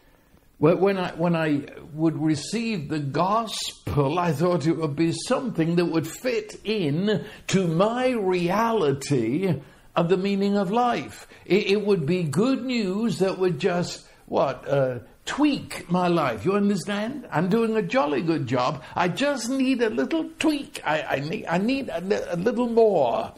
When 0.64 0.96
I, 0.96 1.10
when 1.12 1.36
I 1.36 1.66
would 1.92 2.16
receive 2.16 2.88
the 2.88 2.98
gospel, 2.98 4.18
I 4.18 4.32
thought 4.32 4.66
it 4.66 4.78
would 4.78 4.96
be 4.96 5.12
something 5.12 5.76
that 5.76 5.84
would 5.84 6.06
fit 6.06 6.58
in 6.64 7.26
to 7.48 7.66
my 7.66 8.08
reality 8.12 9.60
of 9.94 10.08
the 10.08 10.16
meaning 10.16 10.56
of 10.56 10.70
life. 10.70 11.28
It, 11.44 11.66
it 11.66 11.84
would 11.84 12.06
be 12.06 12.22
good 12.22 12.64
news 12.64 13.18
that 13.18 13.38
would 13.38 13.58
just, 13.58 14.06
what, 14.24 14.66
uh, 14.66 15.00
tweak 15.26 15.90
my 15.90 16.08
life. 16.08 16.46
You 16.46 16.54
understand? 16.54 17.28
I'm 17.30 17.50
doing 17.50 17.76
a 17.76 17.82
jolly 17.82 18.22
good 18.22 18.46
job. 18.46 18.82
I 18.96 19.08
just 19.08 19.50
need 19.50 19.82
a 19.82 19.90
little 19.90 20.30
tweak. 20.38 20.80
I, 20.82 21.02
I 21.02 21.20
need, 21.20 21.44
I 21.46 21.58
need 21.58 21.90
a, 21.90 22.34
a 22.34 22.38
little 22.38 22.70
more. 22.70 23.34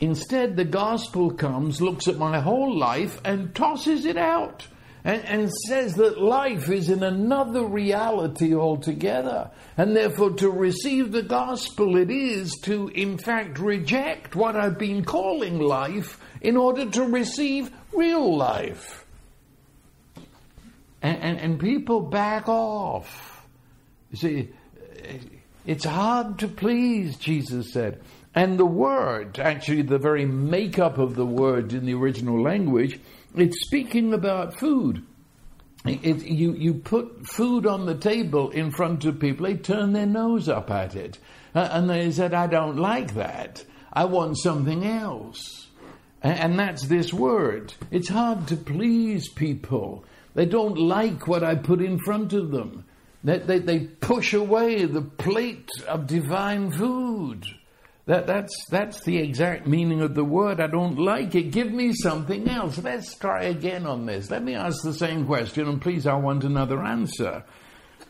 Instead, 0.00 0.56
the 0.56 0.64
gospel 0.64 1.30
comes, 1.30 1.82
looks 1.82 2.08
at 2.08 2.16
my 2.16 2.40
whole 2.40 2.74
life, 2.74 3.20
and 3.22 3.54
tosses 3.54 4.06
it 4.06 4.16
out. 4.16 4.66
And, 5.04 5.24
and, 5.24 5.50
says 5.68 5.94
that 5.94 6.20
life 6.20 6.68
is 6.68 6.90
in 6.90 7.02
another 7.02 7.64
reality 7.64 8.54
altogether. 8.54 9.50
And 9.76 9.96
therefore, 9.96 10.32
to 10.34 10.50
receive 10.50 11.12
the 11.12 11.22
gospel, 11.22 11.96
it 11.96 12.10
is 12.10 12.56
to, 12.64 12.88
in 12.88 13.16
fact, 13.16 13.58
reject 13.58 14.34
what 14.34 14.56
I've 14.56 14.78
been 14.78 15.04
calling 15.04 15.60
life 15.60 16.20
in 16.40 16.56
order 16.56 16.90
to 16.90 17.04
receive 17.04 17.70
real 17.94 18.36
life. 18.36 19.04
And, 21.00 21.18
and, 21.22 21.38
and 21.38 21.60
people 21.60 22.00
back 22.00 22.48
off. 22.48 23.46
You 24.10 24.16
see, 24.16 24.48
it's 25.64 25.84
hard 25.84 26.40
to 26.40 26.48
please, 26.48 27.16
Jesus 27.18 27.72
said. 27.72 28.00
And 28.34 28.58
the 28.58 28.66
word, 28.66 29.38
actually, 29.38 29.82
the 29.82 29.98
very 29.98 30.24
makeup 30.24 30.98
of 30.98 31.14
the 31.14 31.26
word 31.26 31.72
in 31.72 31.86
the 31.86 31.94
original 31.94 32.40
language, 32.40 33.00
it's 33.40 33.64
speaking 33.66 34.14
about 34.14 34.58
food. 34.58 35.04
It, 35.84 36.24
you, 36.26 36.54
you 36.54 36.74
put 36.74 37.26
food 37.26 37.66
on 37.66 37.86
the 37.86 37.94
table 37.94 38.50
in 38.50 38.70
front 38.70 39.04
of 39.04 39.20
people, 39.20 39.46
they 39.46 39.54
turn 39.54 39.92
their 39.92 40.06
nose 40.06 40.48
up 40.48 40.70
at 40.70 40.96
it. 40.96 41.18
Uh, 41.54 41.68
and 41.72 41.88
they 41.88 42.10
said, 42.10 42.34
I 42.34 42.46
don't 42.46 42.76
like 42.76 43.14
that. 43.14 43.64
I 43.92 44.04
want 44.04 44.38
something 44.38 44.84
else. 44.84 45.68
And, 46.22 46.38
and 46.38 46.58
that's 46.58 46.86
this 46.86 47.12
word. 47.12 47.72
It's 47.90 48.08
hard 48.08 48.48
to 48.48 48.56
please 48.56 49.28
people. 49.28 50.04
They 50.34 50.46
don't 50.46 50.76
like 50.76 51.26
what 51.26 51.42
I 51.42 51.54
put 51.54 51.80
in 51.80 51.98
front 51.98 52.32
of 52.32 52.50
them. 52.50 52.84
They, 53.24 53.38
they, 53.38 53.58
they 53.58 53.80
push 53.80 54.34
away 54.34 54.84
the 54.84 55.02
plate 55.02 55.70
of 55.88 56.06
divine 56.06 56.70
food. 56.70 57.44
That, 58.08 58.26
that's, 58.26 58.54
that's 58.70 59.02
the 59.04 59.18
exact 59.18 59.66
meaning 59.66 60.00
of 60.00 60.14
the 60.14 60.24
word. 60.24 60.60
I 60.60 60.66
don't 60.66 60.98
like 60.98 61.34
it. 61.34 61.50
Give 61.50 61.70
me 61.70 61.92
something 61.92 62.48
else. 62.48 62.78
Let's 62.78 63.14
try 63.14 63.42
again 63.44 63.84
on 63.84 64.06
this. 64.06 64.30
Let 64.30 64.42
me 64.42 64.54
ask 64.54 64.82
the 64.82 64.94
same 64.94 65.26
question, 65.26 65.68
and 65.68 65.78
please, 65.78 66.06
I 66.06 66.14
want 66.14 66.42
another 66.42 66.82
answer. 66.82 67.44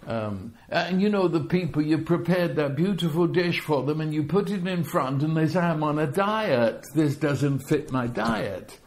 Um, 0.07 0.55
and 0.69 1.03
you 1.03 1.09
know, 1.09 1.27
the 1.27 1.41
people, 1.41 1.83
you 1.83 1.99
prepared 1.99 2.55
that 2.55 2.77
beautiful 2.77 3.27
dish 3.27 3.59
for 3.59 3.83
them, 3.83 4.01
and 4.01 4.15
you 4.15 4.23
put 4.23 4.51
it 4.51 4.65
in 4.65 4.85
front, 4.85 5.25
and 5.25 5.37
they 5.37 5.49
say, 5.49 5.59
I'm 5.59 5.83
on 5.83 5.99
a 5.99 6.07
diet. 6.07 6.87
This 6.95 7.17
doesn't 7.17 7.67
fit 7.69 7.91
my 7.91 8.07
diet. 8.07 8.79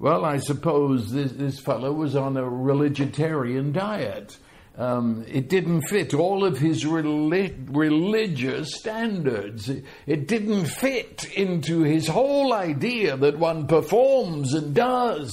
Well, 0.00 0.24
I 0.24 0.38
suppose 0.38 1.12
this, 1.12 1.30
this 1.30 1.60
fellow 1.60 1.92
was 1.92 2.16
on 2.16 2.36
a 2.36 2.42
religitarian 2.42 3.70
diet. 3.72 4.36
Um, 4.78 5.24
it 5.26 5.48
didn't 5.48 5.88
fit 5.88 6.14
all 6.14 6.44
of 6.44 6.60
his 6.60 6.86
relig- 6.86 7.76
religious 7.76 8.76
standards. 8.76 9.68
It, 9.68 10.28
didn't 10.28 10.66
fit 10.66 11.24
into 11.34 11.82
his 11.82 12.06
whole 12.06 12.52
idea 12.52 13.16
that 13.16 13.40
one 13.40 13.66
performs 13.66 14.54
and 14.54 14.72
does. 14.74 15.32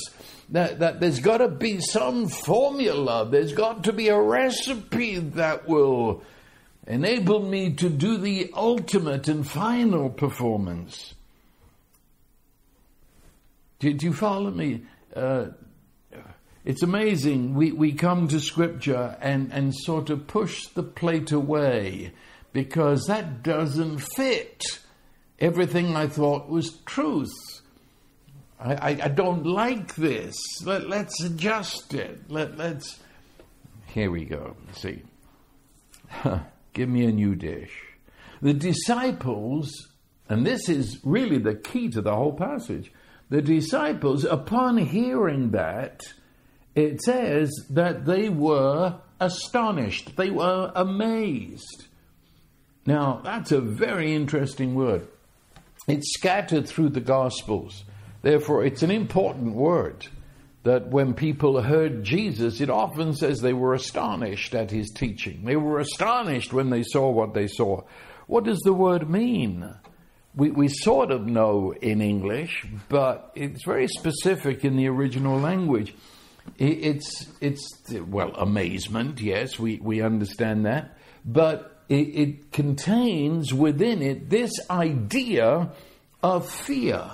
That, 0.49 0.79
that 0.79 0.99
there's 0.99 1.19
got 1.19 1.37
to 1.37 1.47
be 1.47 1.79
some 1.79 2.27
formula, 2.27 3.27
there's 3.29 3.53
got 3.53 3.83
to 3.83 3.93
be 3.93 4.07
a 4.07 4.19
recipe 4.19 5.19
that 5.19 5.67
will 5.67 6.23
enable 6.87 7.39
me 7.39 7.73
to 7.73 7.89
do 7.89 8.17
the 8.17 8.51
ultimate 8.55 9.27
and 9.27 9.47
final 9.47 10.09
performance. 10.09 11.13
Do 13.79 13.91
you 13.91 14.13
follow 14.13 14.49
me? 14.49 14.81
Uh, 15.15 15.47
it's 16.65 16.81
amazing. 16.81 17.53
We, 17.53 17.71
we 17.71 17.93
come 17.93 18.27
to 18.29 18.39
Scripture 18.39 19.15
and, 19.21 19.53
and 19.53 19.73
sort 19.73 20.09
of 20.09 20.25
push 20.25 20.65
the 20.69 20.83
plate 20.83 21.31
away 21.31 22.11
because 22.53 23.05
that 23.05 23.43
doesn't 23.43 23.99
fit 23.99 24.63
everything 25.39 25.95
I 25.95 26.07
thought 26.07 26.49
was 26.49 26.79
truth. 26.85 27.33
I, 28.59 28.73
I, 28.73 28.89
I 29.03 29.07
don't 29.09 29.45
like 29.45 29.93
this. 29.95 30.35
Let, 30.63 30.89
let's 30.89 31.21
adjust 31.23 31.93
it. 31.93 32.31
Let, 32.31 32.57
let's. 32.57 32.99
Here 33.85 34.09
we 34.09 34.25
go. 34.25 34.55
See. 34.73 35.03
Give 36.73 36.89
me 36.89 37.05
a 37.05 37.11
new 37.11 37.35
dish. 37.35 37.71
The 38.41 38.53
disciples, 38.53 39.71
and 40.27 40.45
this 40.45 40.67
is 40.67 40.99
really 41.03 41.37
the 41.37 41.55
key 41.55 41.89
to 41.89 42.01
the 42.01 42.15
whole 42.15 42.33
passage, 42.33 42.91
the 43.29 43.41
disciples, 43.41 44.25
upon 44.25 44.77
hearing 44.77 45.51
that, 45.51 46.01
it 46.75 47.01
says 47.01 47.51
that 47.71 48.05
they 48.05 48.29
were 48.29 48.99
astonished, 49.19 50.15
they 50.17 50.29
were 50.29 50.71
amazed. 50.75 51.85
Now, 52.85 53.21
that's 53.23 53.51
a 53.51 53.61
very 53.61 54.13
interesting 54.13 54.75
word. 54.75 55.07
It's 55.87 56.13
scattered 56.13 56.67
through 56.67 56.89
the 56.89 57.01
Gospels. 57.01 57.83
Therefore, 58.21 58.65
it's 58.65 58.83
an 58.83 58.91
important 58.91 59.55
word 59.55 60.07
that 60.63 60.87
when 60.87 61.13
people 61.13 61.61
heard 61.61 62.03
Jesus, 62.03 62.59
it 62.59 62.71
often 62.71 63.13
says 63.13 63.39
they 63.39 63.53
were 63.53 63.75
astonished 63.75 64.55
at 64.55 64.71
his 64.71 64.89
teaching. 64.89 65.45
They 65.45 65.55
were 65.55 65.79
astonished 65.79 66.51
when 66.51 66.71
they 66.71 66.83
saw 66.83 67.11
what 67.11 67.35
they 67.35 67.47
saw. 67.47 67.83
What 68.25 68.45
does 68.45 68.59
the 68.65 68.73
word 68.73 69.07
mean? 69.07 69.71
We, 70.35 70.49
we 70.49 70.67
sort 70.67 71.11
of 71.11 71.27
know 71.27 71.71
in 71.71 72.01
English, 72.01 72.65
but 72.89 73.31
it's 73.35 73.63
very 73.63 73.87
specific 73.87 74.65
in 74.65 74.75
the 74.75 74.87
original 74.87 75.39
language. 75.39 75.93
It's, 76.57 77.27
it's, 77.41 77.67
well, 78.07 78.31
amazement, 78.35 79.19
yes, 79.19 79.59
we, 79.59 79.77
we 79.77 80.01
understand 80.01 80.65
that, 80.65 80.97
but 81.25 81.83
it, 81.89 81.95
it 81.95 82.51
contains 82.51 83.53
within 83.53 84.01
it 84.01 84.29
this 84.29 84.51
idea 84.69 85.71
of 86.23 86.49
fear, 86.49 87.09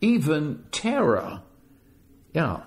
even 0.00 0.64
terror. 0.70 1.42
Yeah. 2.32 2.62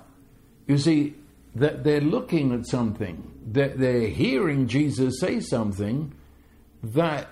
You 0.67 0.77
see, 0.77 1.15
that 1.55 1.83
they're 1.83 2.01
looking 2.01 2.53
at 2.53 2.67
something, 2.67 3.31
that 3.51 3.79
they're 3.79 4.07
hearing 4.07 4.67
Jesus 4.67 5.19
say 5.19 5.39
something 5.39 6.13
that 6.83 7.29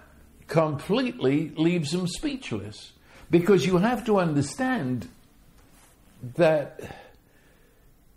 completely 0.47 1.49
leaves 1.55 1.91
them 1.91 2.07
speechless. 2.07 2.93
Because 3.29 3.65
you 3.65 3.77
have 3.77 4.05
to 4.05 4.19
understand 4.19 5.07
that 6.35 6.79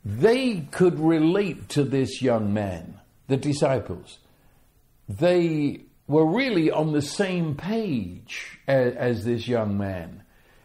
they 0.08 0.60
could 0.70 0.98
relate 0.98 1.68
to 1.68 1.84
this 1.84 2.22
young 2.22 2.54
man, 2.54 2.98
the 3.26 3.36
disciples. 3.36 4.18
They 5.06 5.82
were 6.06 6.24
really 6.24 6.70
on 6.70 6.92
the 6.92 7.02
same 7.02 7.56
page 7.56 8.58
as, 8.66 8.94
as 8.94 9.24
this 9.26 9.46
young 9.46 9.76
man. 9.76 10.22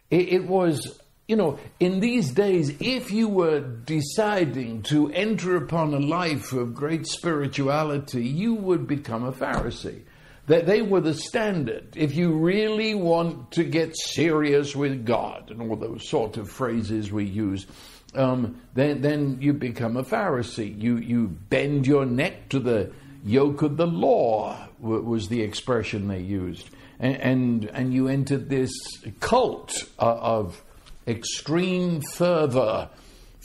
It, 0.10 0.30
it 0.30 0.48
was, 0.48 0.98
you 1.28 1.36
know, 1.36 1.60
in 1.82 2.00
these 2.00 2.32
days, 2.32 2.74
if 2.80 3.12
you 3.12 3.28
were 3.28 3.60
deciding 3.60 4.84
to 4.84 5.12
enter 5.12 5.58
upon 5.58 5.94
a 5.94 6.00
life 6.00 6.54
of 6.54 6.74
great 6.74 7.06
spirituality, 7.06 8.26
you 8.26 8.54
would 8.56 8.88
become 8.88 9.26
a 9.26 9.34
Pharisee. 9.34 10.04
That 10.48 10.66
they 10.66 10.82
were 10.82 11.02
the 11.02 11.14
standard. 11.14 11.98
If 11.98 12.16
you 12.16 12.34
really 12.38 12.96
want 12.96 13.52
to 13.52 13.66
get 13.66 13.98
serious 13.98 14.74
with 14.74 15.06
God, 15.06 15.52
and 15.52 15.62
all 15.62 15.76
those 15.76 16.08
sort 16.08 16.38
of 16.38 16.50
phrases 16.50 17.12
we 17.12 17.26
use, 17.26 17.68
um, 18.16 18.62
then, 18.74 19.02
then 19.02 19.38
you 19.42 19.54
become 19.54 19.98
a 19.98 20.04
Pharisee. 20.04 20.80
You, 20.82 20.98
you 20.98 21.28
bend 21.28 21.88
your 21.88 22.06
neck 22.06 22.50
to 22.50 22.60
the 22.60 22.92
yoke 23.24 23.62
of 23.62 23.78
the 23.78 23.88
law, 23.88 24.68
was 24.80 25.28
the 25.30 25.42
expression 25.42 26.08
they 26.08 26.20
used. 26.20 26.70
And, 27.00 27.18
and, 27.18 27.66
and 27.66 27.94
you 27.94 28.08
entered 28.08 28.50
this 28.50 28.72
cult 29.20 29.74
of 29.98 30.62
extreme 31.08 32.02
fervor 32.14 32.90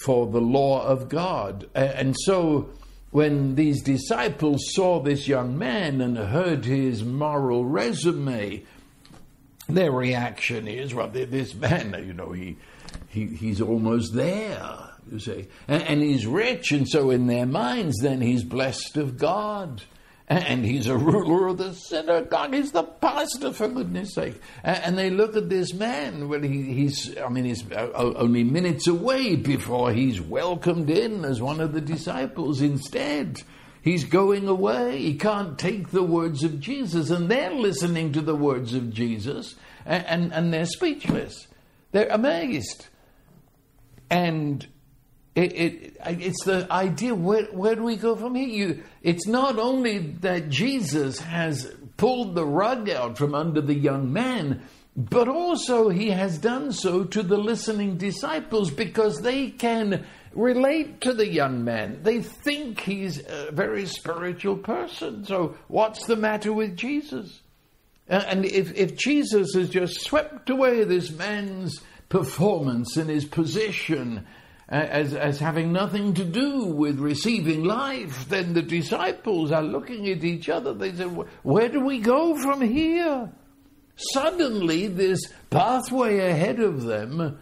for 0.04 0.26
the 0.26 0.40
law 0.40 0.86
of 0.86 1.08
God. 1.08 1.68
And 1.74 2.14
so 2.24 2.70
when 3.10 3.54
these 3.54 3.82
disciples 3.82 4.60
saw 4.74 5.00
this 5.00 5.26
young 5.26 5.58
man 5.58 6.00
and 6.00 6.16
heard 6.16 6.64
his 6.64 7.04
moral 7.04 7.64
resume, 7.64 8.64
their 9.68 9.92
reaction 9.92 10.68
is, 10.68 10.94
well, 10.94 11.08
this 11.08 11.54
man, 11.54 11.94
you 12.06 12.12
know, 12.12 12.32
he, 12.32 12.56
he 13.08 13.26
he's 13.26 13.60
almost 13.60 14.14
there, 14.14 14.90
you 15.10 15.18
see, 15.18 15.48
and, 15.66 15.82
and 15.82 16.02
he's 16.02 16.26
rich, 16.26 16.72
and 16.72 16.88
so 16.88 17.10
in 17.10 17.26
their 17.26 17.46
minds, 17.46 17.98
then 18.00 18.20
he's 18.20 18.44
blessed 18.44 18.96
of 18.96 19.18
God 19.18 19.82
and 20.28 20.64
he's 20.64 20.86
a 20.86 20.96
ruler 20.96 21.48
of 21.48 21.58
the 21.58 21.72
synagogue. 21.72 22.52
He's 22.52 22.72
the 22.72 22.82
pastor, 22.82 23.52
for 23.52 23.68
goodness 23.68 24.14
sake. 24.14 24.40
And 24.62 24.98
they 24.98 25.10
look 25.10 25.36
at 25.36 25.48
this 25.48 25.72
man. 25.72 26.28
Well, 26.28 26.42
he, 26.42 26.62
he's, 26.64 27.16
I 27.18 27.28
mean, 27.28 27.44
he's 27.44 27.70
uh, 27.72 27.90
only 27.94 28.44
minutes 28.44 28.86
away 28.86 29.36
before 29.36 29.92
he's 29.92 30.20
welcomed 30.20 30.90
in 30.90 31.24
as 31.24 31.40
one 31.40 31.60
of 31.60 31.72
the 31.72 31.80
disciples. 31.80 32.60
Instead, 32.60 33.42
he's 33.80 34.04
going 34.04 34.48
away. 34.48 34.98
He 34.98 35.14
can't 35.14 35.58
take 35.58 35.90
the 35.90 36.02
words 36.02 36.44
of 36.44 36.60
Jesus. 36.60 37.08
And 37.08 37.30
they're 37.30 37.54
listening 37.54 38.12
to 38.12 38.20
the 38.20 38.36
words 38.36 38.74
of 38.74 38.92
Jesus, 38.92 39.54
and, 39.86 40.04
and, 40.06 40.32
and 40.34 40.52
they're 40.52 40.66
speechless. 40.66 41.46
They're 41.92 42.08
amazed. 42.08 42.88
And 44.10 44.66
it, 45.34 45.52
it, 45.52 45.96
it's 46.04 46.44
the 46.44 46.66
idea 46.70 47.14
where, 47.14 47.44
where 47.44 47.74
do 47.74 47.84
we 47.84 47.96
go 47.96 48.16
from 48.16 48.34
here? 48.34 48.48
You, 48.48 48.82
it's 49.02 49.26
not 49.26 49.58
only 49.58 49.98
that 49.98 50.48
Jesus 50.48 51.20
has 51.20 51.72
pulled 51.96 52.34
the 52.34 52.46
rug 52.46 52.88
out 52.90 53.18
from 53.18 53.34
under 53.34 53.60
the 53.60 53.74
young 53.74 54.12
man, 54.12 54.62
but 54.96 55.28
also 55.28 55.90
he 55.90 56.10
has 56.10 56.38
done 56.38 56.72
so 56.72 57.04
to 57.04 57.22
the 57.22 57.36
listening 57.36 57.96
disciples 57.98 58.70
because 58.70 59.20
they 59.20 59.50
can 59.50 60.04
relate 60.32 61.00
to 61.02 61.12
the 61.12 61.28
young 61.28 61.64
man. 61.64 62.00
They 62.02 62.20
think 62.20 62.80
he's 62.80 63.22
a 63.24 63.52
very 63.52 63.86
spiritual 63.86 64.56
person. 64.56 65.24
So, 65.24 65.56
what's 65.68 66.06
the 66.06 66.16
matter 66.16 66.52
with 66.52 66.76
Jesus? 66.76 67.40
And 68.08 68.44
if, 68.44 68.74
if 68.74 68.96
Jesus 68.96 69.54
has 69.54 69.68
just 69.68 70.00
swept 70.00 70.48
away 70.50 70.82
this 70.84 71.10
man's 71.10 71.80
performance 72.08 72.96
and 72.96 73.10
his 73.10 73.24
position 73.24 74.26
as, 74.68 75.14
as 75.14 75.38
having 75.38 75.72
nothing 75.72 76.14
to 76.14 76.24
do 76.24 76.64
with 76.64 76.98
receiving 76.98 77.64
life, 77.64 78.28
then 78.28 78.52
the 78.52 78.62
disciples 78.62 79.50
are 79.50 79.62
looking 79.62 80.08
at 80.08 80.22
each 80.24 80.48
other. 80.48 80.74
They 80.74 80.92
say, 80.92 81.04
Where 81.04 81.68
do 81.68 81.80
we 81.80 82.00
go 82.00 82.36
from 82.36 82.60
here? 82.60 83.30
Suddenly, 83.96 84.88
this 84.88 85.32
pathway 85.50 86.18
ahead 86.18 86.60
of 86.60 86.82
them, 86.82 87.38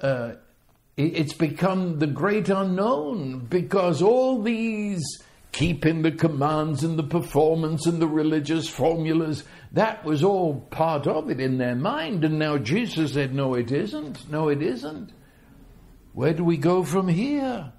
uh, 0.00 0.32
it's 0.96 1.32
become 1.32 1.98
the 1.98 2.08
great 2.08 2.48
unknown 2.48 3.46
because 3.46 4.02
all 4.02 4.42
these 4.42 5.02
keeping 5.52 6.02
the 6.02 6.10
commands 6.10 6.82
and 6.82 6.98
the 6.98 7.02
performance 7.02 7.86
and 7.86 8.00
the 8.00 8.08
religious 8.08 8.68
formulas, 8.68 9.44
that 9.72 10.04
was 10.04 10.24
all 10.24 10.60
part 10.70 11.06
of 11.06 11.30
it 11.30 11.40
in 11.40 11.58
their 11.58 11.74
mind. 11.74 12.24
And 12.24 12.38
now 12.38 12.58
Jesus 12.58 13.12
said, 13.12 13.34
No, 13.34 13.54
it 13.54 13.70
isn't. 13.70 14.30
No, 14.30 14.48
it 14.48 14.62
isn't. 14.62 15.12
Where 16.14 16.32
do 16.32 16.44
we 16.44 16.56
go 16.56 16.82
from 16.82 17.08
here? 17.08 17.72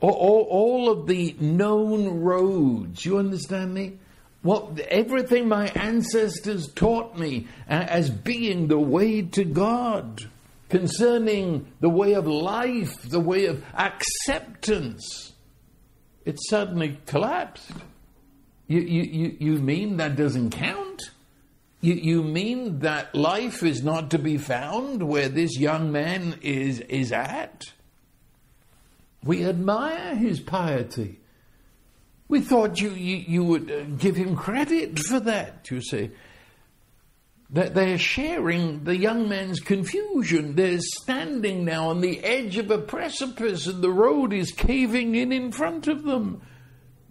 All, 0.00 0.46
all, 0.50 0.90
of 0.90 1.06
the 1.06 1.34
known 1.40 2.20
roads, 2.20 3.04
you 3.04 3.18
understand 3.18 3.72
me? 3.72 3.98
What 4.42 4.78
everything 4.80 5.48
my 5.48 5.68
ancestors 5.68 6.68
taught 6.68 7.18
me 7.18 7.48
as 7.66 8.10
being 8.10 8.68
the 8.68 8.78
way 8.78 9.22
to 9.22 9.44
God, 9.44 10.28
concerning 10.68 11.72
the 11.80 11.88
way 11.88 12.12
of 12.14 12.26
life, 12.26 13.00
the 13.08 13.20
way 13.20 13.46
of 13.46 13.64
acceptance, 13.74 15.32
it 16.24 16.38
suddenly 16.48 16.98
collapsed. 17.06 17.70
You, 18.66 18.80
you, 18.80 19.02
you, 19.02 19.36
you 19.38 19.52
mean 19.58 19.98
that 19.98 20.16
doesn't 20.16 20.50
count? 20.50 21.10
You, 21.80 21.94
you 21.94 22.22
mean 22.22 22.78
that 22.78 23.14
life 23.14 23.62
is 23.62 23.82
not 23.82 24.10
to 24.12 24.18
be 24.18 24.38
found 24.38 25.02
where 25.02 25.28
this 25.28 25.58
young 25.58 25.92
man 25.92 26.36
is, 26.40 26.80
is 26.80 27.12
at? 27.12 27.64
We 29.22 29.44
admire 29.44 30.14
his 30.14 30.40
piety. 30.40 31.20
We 32.26 32.40
thought 32.40 32.80
you, 32.80 32.90
you, 32.90 33.16
you 33.16 33.44
would 33.44 33.70
uh, 33.70 33.82
give 33.98 34.16
him 34.16 34.34
credit 34.34 34.98
for 34.98 35.20
that, 35.20 35.70
you 35.70 35.82
see. 35.82 36.10
That 37.50 37.74
they're 37.74 37.98
sharing 37.98 38.84
the 38.84 38.96
young 38.96 39.28
man's 39.28 39.60
confusion. 39.60 40.56
They're 40.56 40.80
standing 40.80 41.64
now 41.64 41.90
on 41.90 42.00
the 42.00 42.24
edge 42.24 42.56
of 42.56 42.70
a 42.70 42.78
precipice 42.78 43.66
and 43.66 43.82
the 43.82 43.92
road 43.92 44.32
is 44.32 44.50
caving 44.50 45.14
in 45.14 45.30
in 45.30 45.52
front 45.52 45.86
of 45.86 46.02
them. 46.02 46.42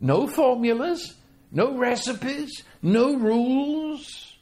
No 0.02 0.28
formulas, 0.28 1.13
no 1.52 1.78
recipes, 1.78 2.63
no 2.82 3.15
rules. 3.15 4.34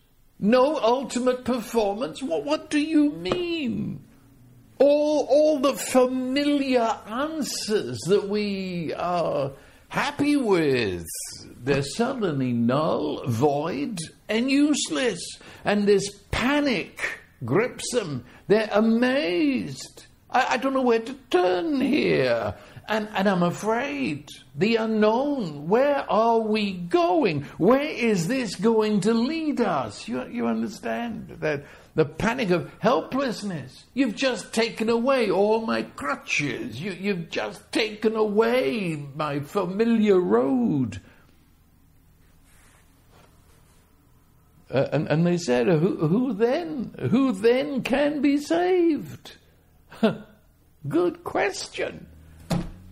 No 0.44 0.78
ultimate 0.78 1.46
performance? 1.46 2.24
What, 2.24 2.44
what 2.44 2.72
do 2.72 2.80
you 2.80 3.12
mean? 3.12 4.04
All, 4.80 5.28
all 5.30 5.60
the 5.60 5.76
familiar 5.76 6.98
answers 7.06 8.00
that 8.08 8.28
we 8.28 8.92
are 8.96 9.52
happy 9.92 10.38
with, 10.38 11.06
they're 11.64 11.84
suddenly 11.84 12.54
null, 12.54 13.28
void, 13.28 13.98
and 14.30 14.50
useless. 14.50 15.20
And 15.66 15.86
this 15.86 16.10
panic 16.32 17.20
grips 17.44 17.92
them. 17.92 18.24
They're 18.48 18.70
amazed. 18.72 20.06
I, 20.30 20.54
I 20.54 20.58
don't 20.58 20.74
know 20.74 20.82
where 20.82 21.02
to 21.02 21.14
turn 21.30 21.82
here. 21.82 22.56
And, 22.88 23.08
and 23.14 23.30
I'm 23.30 23.44
afraid 23.44 24.28
the 24.56 24.78
unknown. 24.78 25.70
Where 25.70 26.10
are 26.12 26.40
we 26.40 26.74
going? 26.74 27.44
Where 27.58 27.82
is 27.82 28.28
this 28.28 28.56
going 28.56 29.02
to 29.02 29.14
lead 29.14 29.62
us? 29.62 30.08
You, 30.08 30.26
you 30.28 30.48
understand 30.48 31.38
that 31.40 31.64
the 31.96 32.06
panic 32.06 32.50
of 32.50 32.72
helplessness. 32.80 33.86
You've 33.94 34.16
just 34.16 34.54
taken 34.54 34.90
away 34.90 35.30
all 35.30 35.66
my 35.66 35.84
crutches. 35.84 36.82
You, 36.82 36.92
you've 36.92 37.30
just 37.30 37.72
taken 37.72 38.16
away 38.16 39.06
my 39.16 39.40
familiar 39.40 40.20
road. 40.20 41.02
Uh, 44.74 44.88
and, 44.94 45.08
and 45.08 45.28
they 45.28 45.38
said, 45.38 45.68
who, 45.68 46.08
who 46.08 46.34
then? 46.34 46.96
Who 47.12 47.34
then 47.34 47.84
can 47.84 48.22
be 48.22 48.38
saved? 48.38 49.34
Good 50.88 51.24
question. 51.24 52.08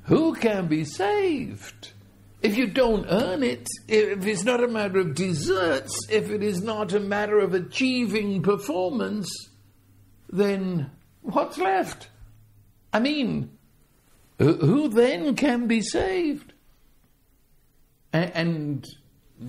Who 0.10 0.36
can 0.36 0.67
be 0.67 0.84
saved? 0.86 1.93
If 2.41 2.58
you 2.58 2.67
don't 2.67 3.06
earn 3.10 3.43
it, 3.43 3.67
if 3.88 4.26
it's 4.26 4.43
not 4.43 4.63
a 4.63 4.67
matter 4.67 5.00
of 5.00 5.13
deserts, 5.13 5.95
if 6.10 6.32
it 6.32 6.41
is 6.41 6.62
not 6.62 6.93
a 6.93 7.00
matter 7.00 7.39
of 7.39 7.54
achieving 7.54 8.41
performance, 8.41 9.30
then 10.30 10.89
what's 11.22 11.58
left? 11.58 12.10
I 12.91 13.00
mean, 13.00 13.52
who 14.39 14.89
then 14.89 15.36
can 15.36 15.67
be 15.67 15.82
saved? 15.82 16.54
And 18.12 18.84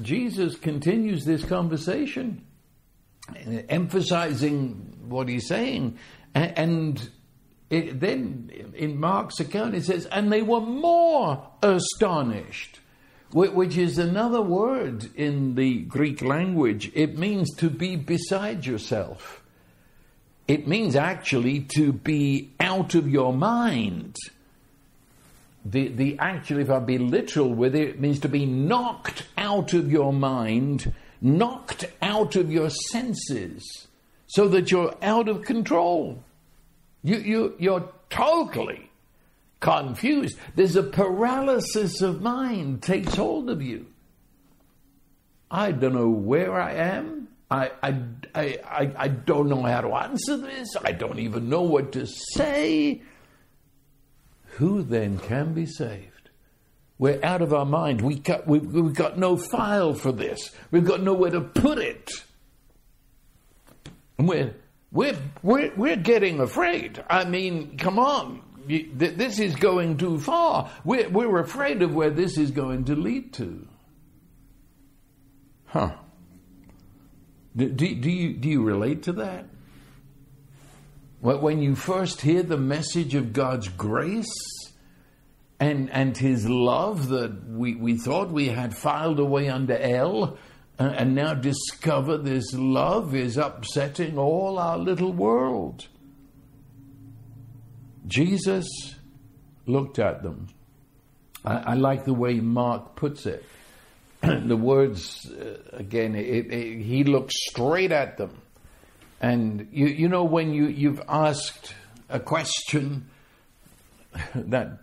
Jesus 0.02 0.56
continues 0.56 1.24
this 1.24 1.44
conversation, 1.44 2.44
emphasizing 3.68 4.98
what 5.08 5.28
he's 5.28 5.46
saying. 5.48 5.96
And 6.34 7.08
it, 7.70 8.00
then 8.00 8.50
in 8.74 8.98
Mark's 8.98 9.38
account 9.38 9.76
it 9.76 9.84
says, 9.84 10.06
and 10.06 10.32
they 10.32 10.42
were 10.42 10.60
more 10.60 11.48
astonished, 11.62 12.80
which 13.32 13.76
is 13.76 13.96
another 13.96 14.42
word 14.42 15.08
in 15.14 15.54
the 15.54 15.82
Greek 15.82 16.20
language. 16.20 16.90
It 16.94 17.16
means 17.16 17.54
to 17.56 17.70
be 17.70 17.94
beside 17.94 18.66
yourself. 18.66 19.40
It 20.48 20.66
means 20.66 20.96
actually 20.96 21.60
to 21.76 21.92
be 21.92 22.50
out 22.58 22.96
of 22.96 23.08
your 23.08 23.32
mind. 23.32 24.16
The, 25.64 25.88
the 25.88 26.18
actually, 26.18 26.62
if 26.62 26.70
I 26.70 26.80
be 26.80 26.98
literal 26.98 27.54
with 27.54 27.76
it, 27.76 27.88
it 27.88 28.00
means 28.00 28.18
to 28.20 28.28
be 28.28 28.46
knocked 28.46 29.28
out 29.38 29.74
of 29.74 29.92
your 29.92 30.12
mind, 30.12 30.92
knocked 31.20 31.84
out 32.02 32.34
of 32.34 32.50
your 32.50 32.70
senses, 32.70 33.86
so 34.26 34.48
that 34.48 34.72
you're 34.72 34.96
out 35.02 35.28
of 35.28 35.42
control. 35.42 36.24
You, 37.02 37.16
you, 37.16 37.56
you're 37.58 37.92
totally 38.10 38.90
confused. 39.60 40.38
There's 40.54 40.76
a 40.76 40.82
paralysis 40.82 42.00
of 42.02 42.20
mind 42.20 42.82
takes 42.82 43.14
hold 43.14 43.50
of 43.50 43.62
you. 43.62 43.86
I 45.50 45.72
don't 45.72 45.94
know 45.94 46.08
where 46.08 46.60
I 46.60 46.74
am. 46.74 47.28
I, 47.50 47.72
I, 47.82 48.02
I, 48.34 48.92
I, 48.96 49.08
don't 49.08 49.48
know 49.48 49.62
how 49.62 49.80
to 49.80 49.92
answer 49.92 50.36
this. 50.36 50.68
I 50.84 50.92
don't 50.92 51.18
even 51.18 51.48
know 51.48 51.62
what 51.62 51.92
to 51.92 52.06
say. 52.06 53.02
Who 54.58 54.82
then 54.84 55.18
can 55.18 55.52
be 55.52 55.66
saved? 55.66 56.30
We're 56.96 57.18
out 57.24 57.42
of 57.42 57.52
our 57.52 57.64
mind. 57.64 58.02
We 58.02 58.20
got, 58.20 58.46
we've, 58.46 58.64
we've 58.64 58.94
got 58.94 59.18
no 59.18 59.36
file 59.36 59.94
for 59.94 60.12
this. 60.12 60.54
We've 60.70 60.84
got 60.84 61.02
nowhere 61.02 61.32
to 61.32 61.40
put 61.40 61.78
it. 61.78 62.08
And 64.16 64.28
we're, 64.28 64.54
we're, 64.92 65.16
we're, 65.42 65.72
we're 65.76 65.96
getting 65.96 66.40
afraid. 66.40 67.02
I 67.08 67.24
mean, 67.24 67.76
come 67.76 67.98
on. 67.98 68.42
This 68.66 69.38
is 69.38 69.56
going 69.56 69.96
too 69.96 70.18
far. 70.20 70.70
We're, 70.84 71.08
we're 71.08 71.40
afraid 71.40 71.82
of 71.82 71.94
where 71.94 72.10
this 72.10 72.38
is 72.38 72.50
going 72.50 72.84
to 72.84 72.94
lead 72.94 73.32
to. 73.34 73.66
Huh. 75.66 75.92
Do, 77.56 77.68
do, 77.68 77.86
you, 78.10 78.34
do 78.34 78.48
you 78.48 78.62
relate 78.62 79.04
to 79.04 79.12
that? 79.14 79.46
When 81.20 81.60
you 81.60 81.74
first 81.74 82.20
hear 82.20 82.42
the 82.42 82.56
message 82.56 83.14
of 83.14 83.32
God's 83.32 83.68
grace 83.68 84.34
and, 85.58 85.90
and 85.90 86.16
His 86.16 86.48
love 86.48 87.08
that 87.08 87.48
we, 87.48 87.74
we 87.74 87.98
thought 87.98 88.30
we 88.30 88.48
had 88.48 88.76
filed 88.76 89.20
away 89.20 89.48
under 89.48 89.76
L, 89.76 90.38
and 90.86 91.14
now 91.14 91.34
discover 91.34 92.16
this 92.16 92.54
love 92.54 93.14
is 93.14 93.36
upsetting 93.36 94.16
all 94.16 94.58
our 94.58 94.78
little 94.78 95.12
world. 95.12 95.86
Jesus 98.06 98.66
looked 99.66 99.98
at 99.98 100.22
them. 100.22 100.48
I, 101.44 101.56
I 101.56 101.74
like 101.74 102.06
the 102.06 102.14
way 102.14 102.40
Mark 102.40 102.96
puts 102.96 103.26
it. 103.26 103.44
the 104.22 104.56
words 104.56 105.30
uh, 105.30 105.58
again. 105.72 106.14
It, 106.14 106.52
it, 106.52 106.82
he 106.82 107.04
looked 107.04 107.32
straight 107.32 107.92
at 107.92 108.16
them, 108.16 108.40
and 109.20 109.68
you 109.72 109.86
you 109.86 110.08
know 110.08 110.24
when 110.24 110.52
you 110.52 110.66
you've 110.66 111.00
asked 111.08 111.74
a 112.08 112.20
question 112.20 113.08
that 114.34 114.78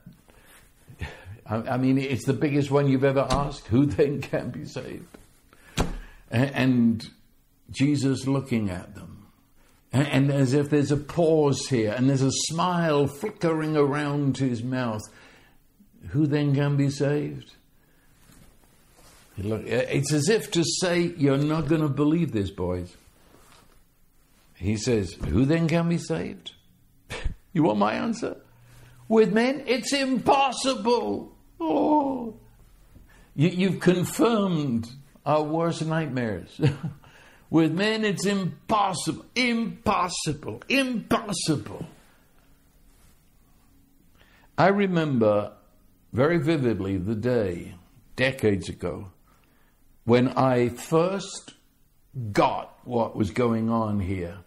I, 1.46 1.56
I 1.56 1.78
mean 1.78 1.98
it's 1.98 2.26
the 2.26 2.34
biggest 2.34 2.72
one 2.72 2.88
you've 2.88 3.04
ever 3.04 3.28
asked. 3.30 3.68
Who 3.68 3.86
then 3.86 4.22
can 4.22 4.50
be 4.50 4.66
saved? 4.66 5.17
And, 6.30 7.08
Jesus 7.70 8.26
looking 8.28 8.70
at 8.70 8.96
them, 8.96 9.28
and, 9.92 10.32
as 10.32 10.54
if 10.54 10.70
there's 10.70 10.92
a 10.92 10.98
pause 10.98 11.68
here, 11.68 11.94
and 11.94 12.10
there's 12.10 12.22
a 12.22 12.32
smile 12.32 13.08
flickering 13.08 13.76
around 13.76 14.38
his 14.38 14.64
mouth. 14.64 15.02
Who 16.10 16.28
then 16.28 16.56
can 16.56 16.78
be 16.78 16.90
saved? 16.90 17.56
It's 19.38 20.14
as 20.14 20.30
if 20.30 20.52
to 20.52 20.64
say, 20.64 21.14
You're 21.18 21.38
not 21.38 21.68
going 21.68 21.82
to 21.82 21.90
believe 21.90 22.32
this, 22.32 22.50
boys. 22.50 22.96
He 24.56 24.78
says, 24.78 25.14
Who 25.14 25.46
then 25.46 25.68
can 25.68 25.90
be 25.90 25.98
saved? 25.98 26.54
you 27.54 27.64
want 27.64 27.80
my 27.80 27.94
answer? 27.94 28.38
With 29.08 29.32
men, 29.32 29.64
it's 29.68 29.94
impossible. 29.94 31.36
Oh. 31.60 32.36
You, 33.36 33.70
have 33.70 33.80
confirmed 33.80 34.88
our 35.28 35.44
worst 35.44 35.86
nightmares. 35.86 36.60
With 37.50 37.74
men, 37.74 38.04
it's 38.06 38.26
impossible, 38.26 39.26
impossible, 39.36 40.64
impossible. 40.70 41.86
I 44.58 44.68
remember 44.70 45.54
very 46.14 46.40
vividly 46.40 46.98
the 46.98 47.16
day, 47.16 47.76
decades 48.16 48.70
ago, 48.70 49.12
when 50.06 50.30
I 50.30 50.70
first 50.70 51.54
got 52.32 52.78
what 52.86 53.16
was 53.16 53.32
going 53.32 53.70
on 53.70 54.00
here. 54.00 54.38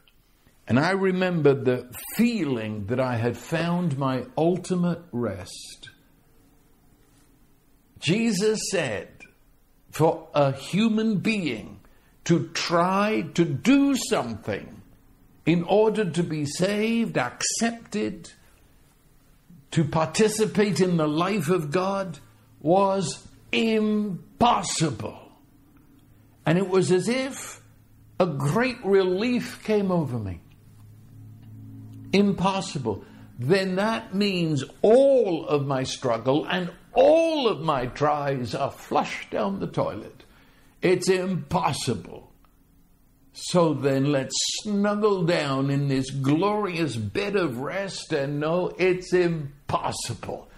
And 0.66 0.78
I 0.78 0.92
remember 0.92 1.54
the 1.54 1.94
feeling 2.16 2.86
that 2.86 3.00
I 3.00 3.16
had 3.16 3.36
found 3.36 3.98
my 3.98 4.24
ultimate 4.36 5.02
rest. 5.12 5.90
Jesus 7.98 8.60
said, 8.70 9.19
for 9.90 10.28
a 10.34 10.52
human 10.52 11.18
being 11.18 11.80
to 12.24 12.48
try 12.48 13.22
to 13.34 13.44
do 13.44 13.94
something 13.96 14.82
in 15.46 15.64
order 15.64 16.08
to 16.08 16.22
be 16.22 16.44
saved, 16.44 17.18
accepted, 17.18 18.30
to 19.70 19.84
participate 19.84 20.80
in 20.80 20.96
the 20.96 21.08
life 21.08 21.48
of 21.48 21.70
God 21.70 22.18
was 22.60 23.26
impossible. 23.52 25.32
And 26.44 26.58
it 26.58 26.68
was 26.68 26.90
as 26.90 27.08
if 27.08 27.60
a 28.18 28.26
great 28.26 28.84
relief 28.84 29.62
came 29.64 29.90
over 29.90 30.18
me. 30.18 30.40
Impossible. 32.12 33.04
Then 33.38 33.76
that 33.76 34.14
means 34.14 34.64
all 34.82 35.46
of 35.46 35.66
my 35.66 35.84
struggle 35.84 36.44
and 36.44 36.70
all 36.92 37.48
of 37.48 37.60
my 37.60 37.86
tries 37.86 38.54
are 38.54 38.70
flushed 38.70 39.30
down 39.30 39.60
the 39.60 39.66
toilet. 39.66 40.24
It's 40.82 41.08
impossible. 41.08 42.30
So 43.32 43.74
then 43.74 44.10
let's 44.12 44.34
snuggle 44.62 45.24
down 45.24 45.70
in 45.70 45.88
this 45.88 46.10
glorious 46.10 46.96
bed 46.96 47.36
of 47.36 47.58
rest 47.58 48.12
and 48.12 48.40
know 48.40 48.72
it's 48.78 49.12
impossible 49.12 50.50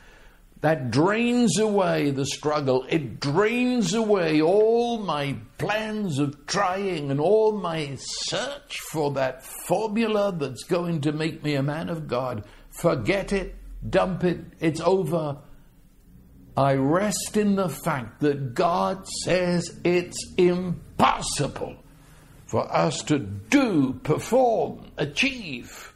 that 0.62 0.92
drains 0.92 1.58
away 1.58 2.12
the 2.12 2.24
struggle. 2.24 2.86
It 2.88 3.18
drains 3.18 3.94
away 3.94 4.40
all 4.40 4.98
my 4.98 5.36
plans 5.58 6.20
of 6.20 6.46
trying 6.46 7.10
and 7.10 7.20
all 7.20 7.52
my 7.52 7.96
search 7.98 8.78
for 8.92 9.10
that 9.12 9.44
formula 9.44 10.32
that's 10.32 10.62
going 10.62 11.00
to 11.02 11.12
make 11.12 11.42
me 11.42 11.56
a 11.56 11.64
man 11.64 11.88
of 11.88 12.06
God. 12.06 12.44
Forget 12.70 13.32
it, 13.32 13.56
dump 13.90 14.22
it, 14.22 14.38
it's 14.60 14.80
over. 14.80 15.38
I 16.56 16.74
rest 16.74 17.36
in 17.36 17.56
the 17.56 17.68
fact 17.68 18.20
that 18.20 18.54
God 18.54 19.06
says 19.24 19.78
it's 19.84 20.32
impossible 20.36 21.76
for 22.46 22.70
us 22.70 23.02
to 23.04 23.18
do, 23.18 23.94
perform, 24.02 24.84
achieve 24.98 25.94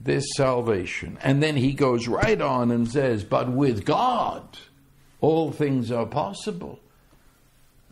this 0.00 0.26
salvation. 0.36 1.18
And 1.22 1.42
then 1.42 1.56
he 1.56 1.72
goes 1.72 2.06
right 2.06 2.40
on 2.40 2.70
and 2.70 2.86
says, 2.86 3.24
But 3.24 3.50
with 3.50 3.86
God, 3.86 4.58
all 5.20 5.50
things 5.50 5.90
are 5.90 6.06
possible. 6.06 6.78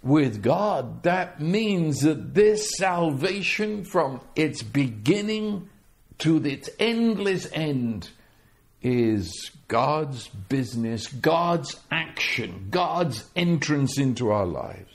With 0.02 0.42
God, 0.42 1.02
that 1.04 1.40
means 1.40 2.00
that 2.00 2.34
this 2.34 2.76
salvation 2.76 3.84
from 3.84 4.20
its 4.36 4.62
beginning 4.62 5.70
to 6.18 6.44
its 6.44 6.68
endless 6.78 7.50
end 7.52 8.10
is 8.82 9.50
God's 9.68 10.28
business, 10.28 11.08
God's 11.08 11.78
action, 11.90 12.68
God's 12.70 13.28
entrance 13.34 13.98
into 13.98 14.30
our 14.30 14.46
lives. 14.46 14.92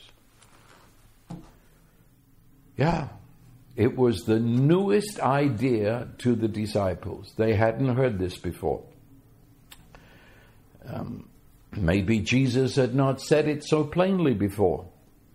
Yeah, 2.78 3.10
it 3.76 3.98
was 3.98 4.24
the 4.24 4.40
newest 4.40 5.20
idea 5.20 6.08
to 6.20 6.36
the 6.36 6.48
disciples. 6.48 7.34
They 7.38 7.54
hadn't 7.54 7.96
heard 7.96 8.18
this 8.18 8.38
before. 8.38 8.84
Um, 10.88 11.28
maybe 11.76 12.20
Jesus 12.20 12.76
had 12.76 12.96
not 12.96 13.22
said 13.22 13.48
it 13.48 13.64
so 13.66 13.84
plainly 13.84 14.34
before. 14.34 14.86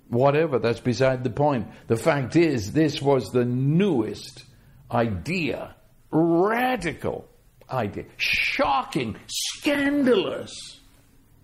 Whatever, 0.09 0.59
that's 0.59 0.81
beside 0.81 1.25
the 1.25 1.31
point. 1.31 1.69
The 1.89 1.97
fact 1.97 2.37
is, 2.37 2.73
this 2.73 3.03
was 3.03 3.31
the 3.31 3.45
newest 3.45 4.45
idea, 4.91 5.75
radical 6.11 7.29
idea, 7.71 8.05
shocking, 8.17 9.17
scandalous, 9.27 10.81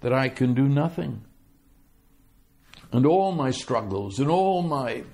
that 0.00 0.12
I 0.12 0.28
can 0.28 0.54
do 0.54 0.68
nothing. 0.68 1.24
And 2.92 3.06
all 3.06 3.32
my 3.32 3.50
struggles 3.50 4.18
and 4.18 4.28
all 4.28 4.62
my 4.62 5.04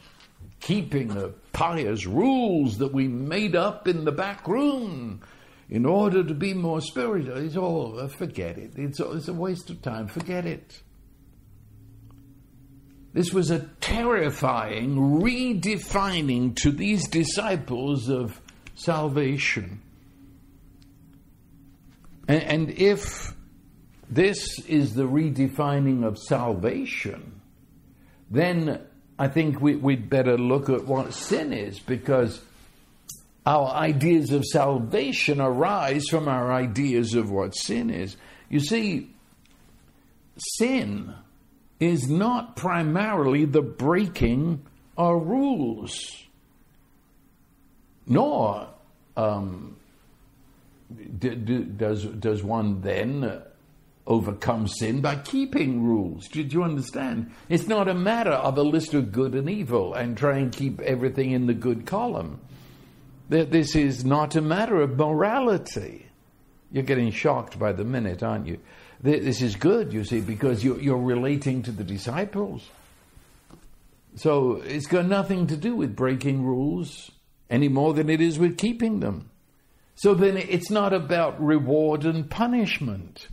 keeping 0.61 1.17
of 1.17 1.53
pious 1.53 2.07
rules 2.07 2.79
that 2.79 2.93
we 2.93 3.07
made 3.07 3.55
up 3.55 3.87
in 3.87 4.05
the 4.05 4.13
back 4.13 4.49
room 4.49 5.21
in 5.71 5.87
order 5.87 6.25
to 6.25 6.35
be 6.35 6.55
more 6.55 6.81
spiritual. 6.81 7.37
It's 7.37 7.57
all, 7.57 8.01
uh, 8.01 8.09
forget 8.09 8.59
it. 8.59 8.73
It's, 8.77 8.99
it's 9.01 9.29
a 9.29 9.33
waste 9.33 9.71
of 9.71 9.83
time. 9.83 10.09
Forget 10.09 10.47
it. 10.47 10.83
This 13.13 13.33
was 13.33 13.51
a 13.51 13.61
terrifying 13.81 15.21
redefining 15.21 16.57
to 16.57 16.71
these 16.71 17.09
disciples 17.09 18.09
of 18.09 18.41
salvation. 18.75 19.83
And, 22.29 22.43
and 22.43 22.71
if 22.71 23.33
this 24.09 24.61
is 24.69 24.95
the 24.95 25.05
redefining 25.09 26.05
of 26.05 26.19
salvation, 26.19 27.41
then 28.31 28.87
I 29.19 29.29
think 29.29 29.61
we, 29.61 29.75
would 29.75 30.09
better 30.09 30.39
look 30.39 30.69
at 30.69 30.85
what 30.85 31.15
sin 31.15 31.53
is 31.53 31.81
because 31.81 32.41
our 33.45 33.69
ideas 33.69 34.31
of 34.31 34.45
salvation 34.45 35.41
arise 35.41 36.07
from 36.09 36.29
our 36.29 36.53
ideas 36.53 37.15
of 37.15 37.31
what 37.31 37.57
sin 37.57 37.89
is. 37.91 38.17
You 38.51 38.61
see, 38.61 39.11
sin 40.37 41.15
is 41.81 42.09
not 42.09 42.57
primarily 42.57 43.47
the 43.47 43.63
breaking 43.63 44.67
of 44.97 45.27
rules, 45.27 46.27
nor 48.07 48.69
um, 49.17 49.78
d- 51.19 51.35
d- 51.35 51.65
does, 51.65 52.05
does 52.05 52.43
one 52.43 52.81
then 52.81 53.43
overcome 54.07 54.67
sin 54.67 55.01
by 55.03 55.17
keeping 55.17 55.85
rules. 55.85 56.29
Did 56.29 56.53
you 56.53 56.65
understand? 56.65 57.31
It's 57.49 57.69
not 57.69 57.89
a 57.89 57.95
matter 57.95 58.33
of 58.33 58.57
a 58.57 58.63
list 58.63 58.95
of 58.95 59.13
good 59.13 59.35
and 59.35 59.49
evil 59.51 59.93
and 59.95 60.17
try 60.17 60.39
and 60.39 60.51
keep 60.51 60.81
everything 60.81 61.33
in 61.33 61.47
the 61.47 61.55
good 61.55 61.85
column. 61.87 62.41
This 63.29 63.77
is 63.77 64.07
not 64.07 64.35
a 64.35 64.41
matter 64.41 64.81
of 64.81 64.97
morality. 64.97 66.07
You're 66.73 66.85
getting 66.85 67.11
shocked 67.11 67.59
by 67.59 67.73
the 67.73 67.85
minute, 67.85 68.23
aren't 68.23 68.47
you? 68.47 68.59
This 69.01 69.43
is 69.43 69.55
good, 69.55 69.93
you 69.93 70.05
see, 70.05 70.21
because 70.21 70.65
you're 70.65 70.99
relating 70.99 71.63
to 71.65 71.71
the 71.71 71.85
disciples. 71.85 72.69
So 74.17 74.63
it's 74.65 74.87
got 74.87 75.07
nothing 75.07 75.47
to 75.49 75.57
do 75.57 75.77
with 75.77 75.95
breaking 75.95 76.45
rules 76.45 77.11
any 77.51 77.69
more 77.69 77.95
than 77.95 78.11
it 78.11 78.21
is 78.21 78.39
with 78.39 78.59
keeping 78.59 79.01
them. 79.01 79.31
So 79.99 80.15
then 80.15 80.37
it's 80.37 80.71
not 80.71 80.93
about 80.93 81.43
reward 81.45 82.05
and 82.05 82.31
punishment. 82.31 83.27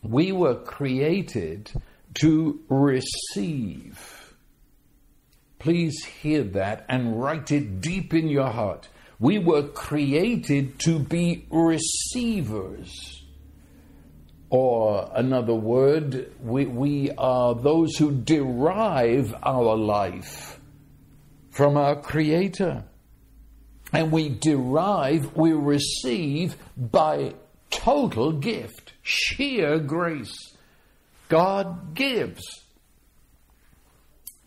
We 0.00 0.30
were 0.30 0.54
created 0.54 1.72
to 2.20 2.60
receive. 2.68 4.32
Please 5.58 6.04
hear 6.04 6.44
that 6.44 6.86
and 6.88 7.20
write 7.20 7.50
it 7.50 7.80
deep 7.80 8.14
in 8.14 8.28
your 8.28 8.46
heart. 8.46 8.88
We 9.18 9.40
were 9.40 9.64
created 9.64 10.78
to 10.84 11.00
be 11.00 11.46
receivers. 11.50 13.24
Or 14.50 15.10
another 15.12 15.54
word, 15.54 16.32
we, 16.40 16.66
we 16.66 17.10
are 17.18 17.56
those 17.56 17.96
who 17.96 18.12
derive 18.12 19.34
our 19.42 19.76
life 19.76 20.60
from 21.50 21.76
our 21.76 22.00
Creator. 22.00 22.84
And 23.92 24.10
we 24.10 24.28
derive, 24.28 25.36
we 25.36 25.52
receive 25.52 26.56
by 26.76 27.34
total 27.70 28.32
gift, 28.32 28.92
sheer 29.02 29.78
grace. 29.78 30.34
God 31.28 31.94
gives. 31.94 32.42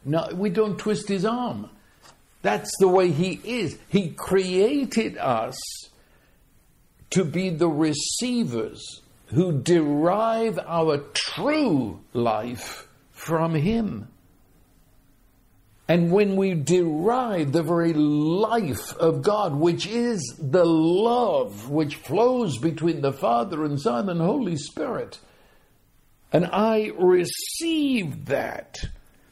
No, 0.06 0.30
we 0.34 0.49
don't 0.49 0.78
twist 0.78 1.08
his 1.08 1.25
arm. 1.25 1.69
That's 2.41 2.71
the 2.80 2.88
way 2.88 3.12
he 3.12 3.39
is. 3.43 3.78
He 3.89 4.10
created 4.10 5.17
us 5.17 5.58
to 7.12 7.25
be 7.25 7.49
the 7.49 7.67
receivers 7.67 9.02
who 9.28 9.62
derive 9.62 10.58
our 10.65 10.99
true 11.13 11.99
life 12.13 12.88
from 13.12 13.56
him. 13.56 14.08
And 15.89 16.12
when 16.12 16.36
we 16.36 16.54
derive 16.54 17.52
the 17.52 17.63
very 17.63 17.93
life 17.93 18.95
of 18.97 19.23
God, 19.23 19.56
which 19.56 19.88
is 19.88 20.21
the 20.38 20.63
love 20.63 21.71
which 21.71 21.95
flows 21.95 22.60
between 22.60 23.02
the 23.02 23.12
Father 23.12 23.65
and 23.65 23.82
Son 23.82 24.08
and 24.08 24.21
Holy 24.21 24.56
Spirit, 24.56 25.17
and 26.32 26.45
I 26.45 26.91
receive 26.95 28.28
that, 28.28 28.80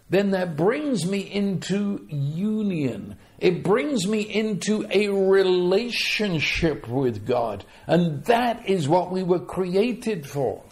then 0.10 0.32
that 0.32 0.58
brings 0.58 1.06
me 1.06 1.20
into 1.20 2.08
union. 2.10 3.18
It 3.38 3.64
brings 3.64 4.08
me 4.08 4.22
into 4.22 4.88
a 4.90 5.10
relationship 5.10 6.88
with 6.88 7.28
God. 7.28 7.66
And 7.86 8.26
that 8.26 8.68
is 8.68 8.90
what 8.90 9.12
we 9.12 9.22
were 9.22 9.46
created 9.46 10.26
for. 10.26 10.64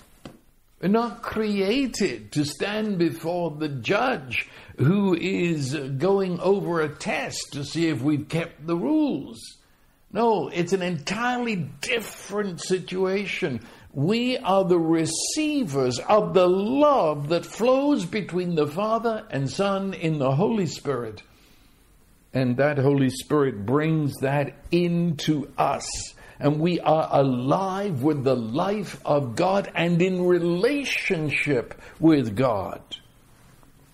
We're 0.86 0.92
not 0.92 1.24
created 1.24 2.32
to 2.34 2.46
stand 2.46 3.00
before 3.00 3.50
the 3.50 3.70
judge 3.70 4.48
who 4.78 5.16
is 5.16 5.74
going 5.74 6.40
over 6.40 6.80
a 6.80 6.90
test 6.90 7.54
to 7.54 7.66
see 7.66 7.88
if 7.88 8.04
we've 8.04 8.30
kept 8.30 8.68
the 8.68 8.78
rules. 8.78 9.40
No, 10.12 10.50
it's 10.50 10.74
an 10.74 10.84
entirely 10.84 11.56
different 11.56 12.62
situation. 12.62 13.62
We 13.94 14.38
are 14.38 14.64
the 14.64 14.78
receivers 14.78 15.98
of 15.98 16.36
the 16.36 16.48
love 16.48 17.30
that 17.30 17.48
flows 17.48 18.06
between 18.06 18.54
the 18.54 18.68
Father 18.68 19.26
and 19.32 19.50
Son 19.50 19.96
in 19.96 20.20
the 20.20 20.36
Holy 20.36 20.68
Spirit. 20.68 21.24
And 22.32 22.58
that 22.58 22.78
Holy 22.78 23.10
Spirit 23.10 23.66
brings 23.66 24.14
that 24.18 24.54
into 24.70 25.52
us. 25.58 25.88
And 26.40 26.60
we 26.60 26.80
are 26.80 27.08
alive 27.12 28.04
with 28.04 28.24
the 28.24 28.36
life 28.36 29.00
of 29.06 29.36
God 29.36 29.72
and 29.74 30.02
in 30.02 30.26
relationship 30.26 31.80
with 32.00 32.36
God. 32.36 32.82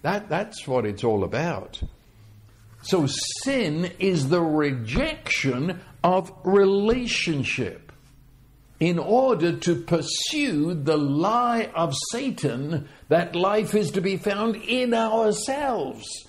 That, 0.02 0.30
that's 0.30 0.68
what 0.68 0.86
it's 0.86 1.04
all 1.04 1.24
about. 1.24 1.82
So 2.84 3.06
sin 3.44 3.92
is 4.00 4.30
the 4.30 4.42
rejection 4.42 5.82
of 6.04 6.32
relationship 6.44 7.92
in 8.80 8.98
order 8.98 9.56
to 9.58 9.76
pursue 9.76 10.74
the 10.74 10.98
lie 10.98 11.70
of 11.76 11.94
Satan 12.12 12.90
that 13.10 13.36
life 13.36 13.76
is 13.76 13.92
to 13.92 14.02
be 14.02 14.18
found 14.18 14.56
in 14.56 14.96
ourselves 14.96 16.28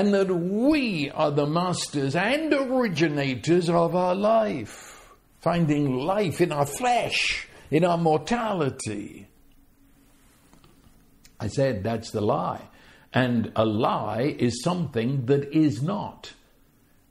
and 0.00 0.14
that 0.14 0.34
we 0.34 1.10
are 1.10 1.30
the 1.30 1.46
masters 1.46 2.16
and 2.16 2.54
originators 2.54 3.68
of 3.68 3.94
our 3.94 4.14
life, 4.14 5.12
finding 5.40 5.94
life 5.94 6.40
in 6.40 6.52
our 6.52 6.64
flesh, 6.64 7.46
in 7.70 7.84
our 7.84 7.98
mortality. 7.98 9.28
I 11.38 11.48
said 11.48 11.84
that's 11.84 12.12
the 12.12 12.22
lie. 12.22 12.62
And 13.12 13.52
a 13.54 13.66
lie 13.66 14.34
is 14.38 14.62
something 14.62 15.26
that 15.26 15.54
is 15.54 15.82
not. 15.82 16.32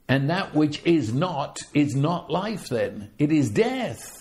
And 0.08 0.28
that 0.28 0.56
which 0.56 0.84
is 0.84 1.14
not 1.14 1.60
is 1.72 1.94
not 1.94 2.28
life 2.28 2.70
then, 2.70 3.12
it 3.20 3.30
is 3.30 3.50
death. 3.50 4.19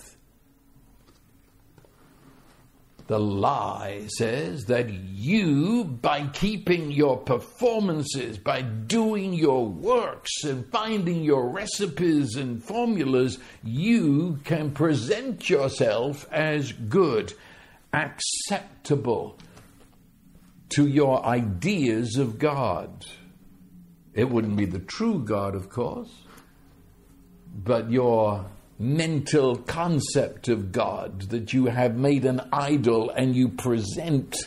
The 3.09 3.19
lie 3.19 4.05
says 4.05 4.65
that 4.65 4.87
you, 4.91 5.83
by 5.83 6.27
keeping 6.27 6.91
your 6.91 7.17
performances, 7.17 8.37
by 8.37 8.61
doing 8.61 9.33
your 9.33 9.65
works 9.65 10.43
and 10.43 10.63
finding 10.67 11.23
your 11.23 11.49
recipes 11.49 12.35
and 12.35 12.63
formulas, 12.63 13.39
you 13.63 14.37
can 14.43 14.69
present 14.69 15.49
yourself 15.49 16.31
as 16.31 16.71
good, 16.71 17.33
acceptable, 17.93 19.39
to 20.75 20.85
your 20.85 21.25
ideas 21.25 22.15
of 22.15 22.37
God. 22.37 23.07
It 24.13 24.29
wouldn't 24.29 24.55
be 24.55 24.65
the 24.65 24.77
true 24.77 25.23
God, 25.23 25.55
of 25.55 25.71
course, 25.71 26.13
but 27.55 27.89
your 27.89 28.45
mental 28.79 29.57
concept 29.57 30.47
of 30.47 30.71
God 30.71 31.23
that 31.29 31.51
you 31.51 31.65
have 31.65 31.95
made 31.95 32.23
an 32.23 32.41
idol 32.53 33.09
and 33.09 33.35
you 33.35 33.49
present 33.49 34.37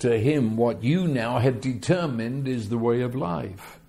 to 0.00 0.18
Him 0.18 0.58
what 0.58 0.84
you 0.84 1.08
now 1.08 1.38
have 1.38 1.60
determined 1.60 2.46
is 2.46 2.68
the 2.68 2.76
way 2.76 3.00
of 3.00 3.14
life. 3.14 3.80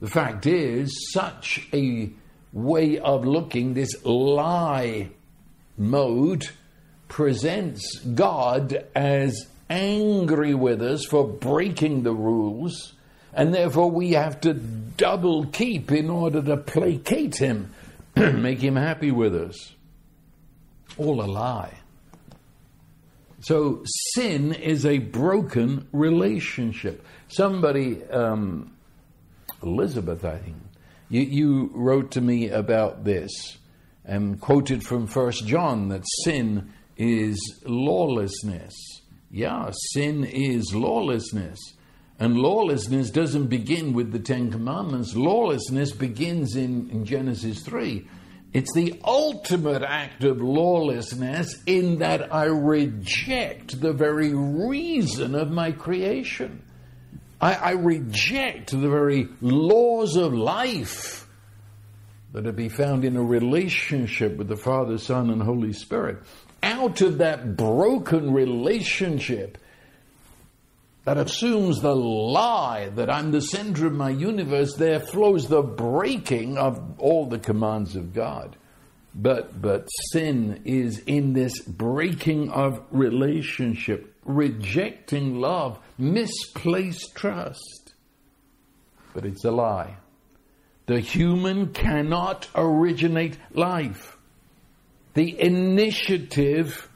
The 0.00 0.10
fact 0.10 0.44
is, 0.44 1.12
such 1.12 1.68
a 1.72 2.10
way 2.52 2.98
of 2.98 3.24
looking, 3.24 3.74
this 3.74 4.04
lie 4.04 5.10
mode, 5.78 6.48
presents 7.08 8.00
God 8.00 8.86
as 8.94 9.46
angry 9.70 10.54
with 10.54 10.82
us 10.82 11.04
for 11.04 11.26
breaking 11.26 12.02
the 12.02 12.12
rules, 12.14 12.94
and 13.32 13.54
therefore 13.54 13.90
we 13.90 14.12
have 14.12 14.40
to 14.40 14.54
double 14.54 15.46
keep 15.46 15.92
in 15.92 16.10
order 16.10 16.42
to 16.42 16.56
placate 16.56 17.36
him, 17.36 17.72
make 18.34 18.60
him 18.60 18.76
happy 18.76 19.10
with 19.10 19.34
us. 19.34 19.74
All 20.96 21.22
a 21.22 21.26
lie. 21.26 21.74
So 23.40 23.82
sin 24.14 24.54
is 24.54 24.86
a 24.86 24.98
broken 24.98 25.86
relationship. 25.92 27.04
Somebody, 27.28 28.02
um, 28.06 28.72
Elizabeth, 29.62 30.24
I 30.24 30.38
think, 30.38 30.56
you, 31.10 31.20
you 31.20 31.70
wrote 31.74 32.12
to 32.12 32.20
me 32.20 32.48
about 32.48 33.04
this 33.04 33.30
and 34.04 34.40
quoted 34.40 34.82
from 34.82 35.06
First 35.06 35.46
John 35.46 35.88
that 35.88 36.04
sin 36.24 36.72
is 36.96 37.38
lawlessness. 37.66 38.74
Yeah, 39.30 39.70
sin 39.92 40.24
is 40.24 40.74
lawlessness. 40.74 41.58
And 42.18 42.38
lawlessness 42.38 43.10
doesn't 43.10 43.48
begin 43.48 43.92
with 43.92 44.10
the 44.10 44.18
Ten 44.18 44.50
Commandments. 44.50 45.14
Lawlessness 45.14 45.92
begins 45.92 46.56
in, 46.56 46.88
in 46.90 47.04
Genesis 47.04 47.60
3. 47.60 48.08
It's 48.54 48.72
the 48.72 48.98
ultimate 49.04 49.82
act 49.82 50.24
of 50.24 50.40
lawlessness 50.40 51.62
in 51.66 51.98
that 51.98 52.32
I 52.32 52.44
reject 52.44 53.78
the 53.80 53.92
very 53.92 54.32
reason 54.32 55.34
of 55.34 55.50
my 55.50 55.72
creation. 55.72 56.62
I, 57.38 57.54
I 57.54 57.70
reject 57.72 58.70
the 58.70 58.88
very 58.88 59.28
laws 59.42 60.16
of 60.16 60.32
life 60.32 61.28
that 62.32 62.46
are 62.46 62.52
be 62.52 62.70
found 62.70 63.04
in 63.04 63.16
a 63.16 63.22
relationship 63.22 64.36
with 64.38 64.48
the 64.48 64.56
Father, 64.56 64.96
Son, 64.96 65.28
and 65.28 65.42
Holy 65.42 65.74
Spirit. 65.74 66.18
out 66.62 67.02
of 67.02 67.18
that 67.18 67.56
broken 67.56 68.32
relationship 68.32 69.58
that 71.06 71.18
assumes 71.18 71.80
the 71.80 71.94
lie 71.94 72.88
that 72.96 73.08
I'm 73.08 73.30
the 73.30 73.40
center 73.40 73.86
of 73.86 73.92
my 73.92 74.10
universe, 74.10 74.74
there 74.74 74.98
flows 74.98 75.46
the 75.46 75.62
breaking 75.62 76.58
of 76.58 76.98
all 76.98 77.26
the 77.26 77.38
commands 77.38 77.94
of 77.94 78.12
God. 78.12 78.56
But, 79.14 79.62
but 79.62 79.86
sin 80.10 80.62
is 80.64 80.98
in 81.06 81.32
this 81.32 81.60
breaking 81.62 82.50
of 82.50 82.82
relationship, 82.90 84.16
rejecting 84.24 85.36
love, 85.36 85.78
misplaced 85.96 87.14
trust. 87.14 87.94
But 89.14 89.24
it's 89.24 89.44
a 89.44 89.52
lie. 89.52 89.98
The 90.86 90.98
human 90.98 91.72
cannot 91.72 92.48
originate 92.52 93.38
life. 93.52 94.18
The 95.14 95.40
initiative 95.40 96.90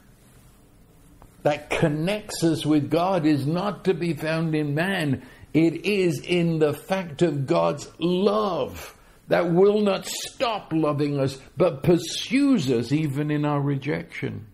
that 1.43 1.69
connects 1.69 2.43
us 2.43 2.65
with 2.65 2.89
God 2.89 3.25
is 3.25 3.45
not 3.45 3.85
to 3.85 3.93
be 3.93 4.13
found 4.13 4.55
in 4.55 4.75
man. 4.75 5.23
It 5.53 5.85
is 5.85 6.19
in 6.19 6.59
the 6.59 6.73
fact 6.73 7.21
of 7.21 7.47
God's 7.47 7.89
love 7.99 8.95
that 9.27 9.51
will 9.51 9.81
not 9.81 10.05
stop 10.05 10.71
loving 10.73 11.19
us, 11.19 11.39
but 11.57 11.83
pursues 11.83 12.69
us 12.69 12.91
even 12.91 13.31
in 13.31 13.45
our 13.45 13.61
rejection. 13.61 14.47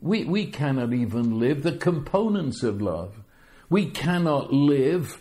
We, 0.00 0.24
we 0.24 0.46
cannot 0.46 0.92
even 0.92 1.40
live 1.40 1.62
the 1.62 1.76
components 1.76 2.62
of 2.62 2.80
love. 2.80 3.14
We 3.68 3.86
cannot 3.86 4.52
live 4.52 5.20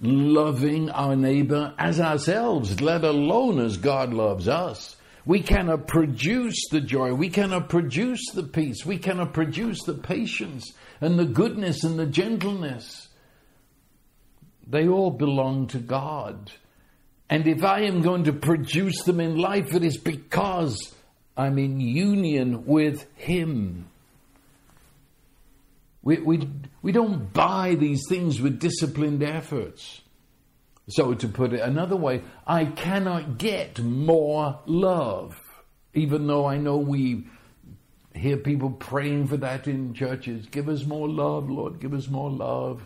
loving 0.00 0.90
our 0.90 1.14
neighbor 1.14 1.74
as 1.78 2.00
ourselves, 2.00 2.80
let 2.80 3.04
alone 3.04 3.60
as 3.60 3.76
God 3.76 4.12
loves 4.12 4.48
us. 4.48 4.96
We 5.30 5.42
cannot 5.42 5.86
produce 5.86 6.56
the 6.72 6.80
joy. 6.80 7.14
We 7.14 7.28
cannot 7.28 7.68
produce 7.68 8.32
the 8.34 8.42
peace. 8.42 8.84
We 8.84 8.98
cannot 8.98 9.32
produce 9.32 9.80
the 9.84 9.94
patience 9.94 10.72
and 11.00 11.16
the 11.16 11.24
goodness 11.24 11.84
and 11.84 11.96
the 11.96 12.06
gentleness. 12.06 13.06
They 14.66 14.88
all 14.88 15.12
belong 15.12 15.68
to 15.68 15.78
God. 15.78 16.50
And 17.28 17.46
if 17.46 17.62
I 17.62 17.82
am 17.82 18.02
going 18.02 18.24
to 18.24 18.32
produce 18.32 19.04
them 19.04 19.20
in 19.20 19.36
life, 19.36 19.72
it 19.72 19.84
is 19.84 19.98
because 19.98 20.96
I'm 21.36 21.60
in 21.60 21.78
union 21.78 22.66
with 22.66 23.06
Him. 23.14 23.86
We, 26.02 26.16
we, 26.16 26.48
we 26.82 26.90
don't 26.90 27.32
buy 27.32 27.76
these 27.76 28.02
things 28.08 28.40
with 28.40 28.58
disciplined 28.58 29.22
efforts. 29.22 30.00
So, 30.88 31.14
to 31.14 31.28
put 31.28 31.52
it 31.52 31.60
another 31.60 31.96
way, 31.96 32.22
I 32.46 32.64
cannot 32.64 33.38
get 33.38 33.80
more 33.80 34.58
love, 34.66 35.40
even 35.94 36.26
though 36.26 36.46
I 36.46 36.56
know 36.56 36.78
we 36.78 37.26
hear 38.14 38.36
people 38.36 38.70
praying 38.70 39.28
for 39.28 39.36
that 39.38 39.68
in 39.68 39.94
churches. 39.94 40.46
Give 40.46 40.68
us 40.68 40.84
more 40.84 41.08
love, 41.08 41.48
Lord, 41.48 41.80
give 41.80 41.94
us 41.94 42.08
more 42.08 42.30
love. 42.30 42.84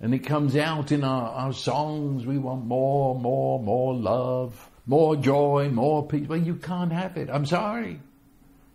And 0.00 0.14
it 0.14 0.20
comes 0.20 0.56
out 0.56 0.92
in 0.92 1.04
our, 1.04 1.30
our 1.30 1.52
songs. 1.52 2.26
We 2.26 2.36
want 2.36 2.66
more, 2.66 3.18
more, 3.18 3.62
more 3.62 3.94
love, 3.94 4.68
more 4.86 5.16
joy, 5.16 5.70
more 5.70 6.06
peace. 6.06 6.28
Well, 6.28 6.38
you 6.38 6.56
can't 6.56 6.92
have 6.92 7.16
it. 7.16 7.30
I'm 7.30 7.46
sorry. 7.46 8.00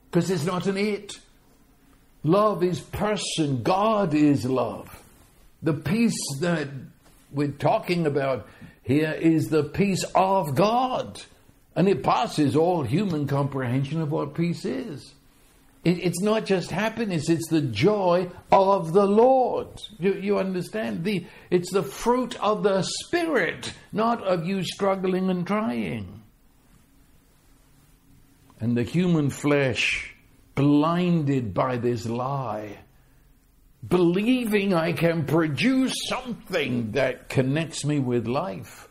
Because 0.09 0.31
it's 0.31 0.45
not 0.45 0.65
an 0.65 0.77
it. 0.77 1.13
Love 2.23 2.63
is 2.63 2.79
person. 2.79 3.61
God 3.61 4.13
is 4.13 4.45
love. 4.45 4.89
The 5.61 5.73
peace 5.73 6.17
that 6.39 6.67
we're 7.31 7.49
talking 7.49 8.05
about 8.05 8.47
here 8.83 9.11
is 9.11 9.49
the 9.49 9.63
peace 9.63 10.03
of 10.15 10.55
God. 10.55 11.21
And 11.75 11.87
it 11.87 12.03
passes 12.03 12.55
all 12.55 12.83
human 12.83 13.27
comprehension 13.27 14.01
of 14.01 14.11
what 14.11 14.35
peace 14.35 14.65
is. 14.65 15.13
It, 15.83 15.99
it's 15.99 16.21
not 16.21 16.45
just 16.45 16.69
happiness, 16.69 17.29
it's 17.29 17.47
the 17.47 17.61
joy 17.61 18.29
of 18.51 18.93
the 18.93 19.05
Lord. 19.05 19.69
You, 19.97 20.13
you 20.13 20.37
understand? 20.37 21.03
The, 21.03 21.25
it's 21.49 21.71
the 21.71 21.83
fruit 21.83 22.39
of 22.41 22.63
the 22.63 22.83
Spirit, 22.83 23.73
not 23.91 24.23
of 24.23 24.45
you 24.45 24.63
struggling 24.63 25.29
and 25.29 25.47
trying. 25.47 26.21
And 28.59 28.77
the 28.77 28.83
human 28.83 29.31
flesh, 29.31 30.13
blinded 30.53 31.53
by 31.53 31.77
this 31.77 32.05
lie, 32.05 32.77
believing 33.87 34.73
I 34.73 34.93
can 34.93 35.25
produce 35.25 35.93
something 36.07 36.91
that 36.91 37.29
connects 37.29 37.83
me 37.83 37.99
with 37.99 38.27
life. 38.27 38.87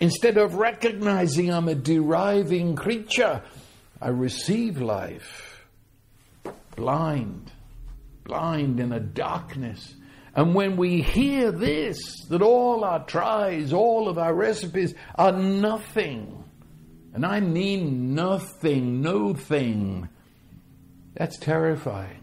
Instead 0.00 0.36
of 0.36 0.54
recognizing 0.54 1.52
I'm 1.52 1.68
a 1.68 1.74
deriving 1.74 2.74
creature, 2.74 3.42
I 4.00 4.08
receive 4.08 4.80
life 4.80 5.52
blind, 6.74 7.52
blind 8.24 8.80
in 8.80 8.92
a 8.92 9.00
darkness. 9.00 9.94
And 10.34 10.54
when 10.54 10.76
we 10.76 11.02
hear 11.02 11.52
this, 11.52 11.98
that 12.30 12.42
all 12.42 12.84
our 12.84 13.04
tries, 13.04 13.72
all 13.72 14.08
of 14.08 14.18
our 14.18 14.34
recipes 14.34 14.94
are 15.14 15.32
nothing, 15.32 16.42
and 17.12 17.26
I 17.26 17.40
mean 17.40 18.14
nothing, 18.14 19.02
no 19.02 19.34
thing, 19.34 20.08
that's 21.14 21.38
terrifying. 21.38 22.21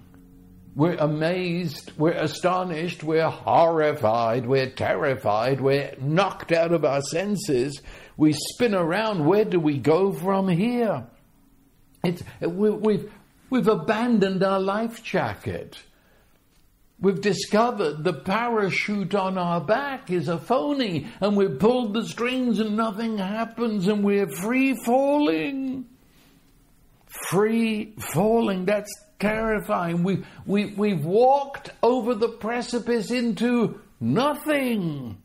We're 0.80 0.96
amazed, 0.96 1.92
we're 1.98 2.12
astonished, 2.12 3.04
we're 3.04 3.30
horrified, 3.30 4.46
we're 4.46 4.70
terrified, 4.70 5.60
we're 5.60 5.94
knocked 6.00 6.54
out 6.54 6.72
of 6.72 6.86
our 6.86 7.02
senses. 7.02 7.82
We 8.16 8.32
spin 8.32 8.74
around. 8.74 9.26
Where 9.26 9.44
do 9.44 9.60
we 9.60 9.78
go 9.78 10.14
from 10.14 10.48
here? 10.48 11.06
It's, 12.04 12.24
we, 12.42 12.70
we've, 12.70 13.12
We've 13.50 13.68
abandoned 13.68 14.44
our 14.44 14.60
life 14.60 15.04
jacket. 15.04 15.82
We've 17.00 17.20
discovered 17.20 18.04
the 18.04 18.14
parachute 18.14 19.16
on 19.16 19.38
our 19.38 19.62
back 19.62 20.12
is 20.12 20.28
a 20.28 20.38
phony, 20.38 21.08
and 21.20 21.36
we've 21.36 21.58
pulled 21.58 21.94
the 21.94 22.06
strings 22.06 22.60
and 22.60 22.76
nothing 22.76 23.18
happens, 23.18 23.88
and 23.88 24.04
we're 24.04 24.30
free 24.30 24.76
falling. 24.86 25.86
Free 27.30 27.96
falling, 28.14 28.66
that's 28.66 28.92
terrifying. 29.20 30.04
We, 30.04 30.24
we, 30.46 30.74
we've 30.74 31.06
walked 31.06 31.72
over 31.84 32.16
the 32.16 32.30
precipice 32.30 33.12
into 33.12 33.82
nothing. 34.00 35.22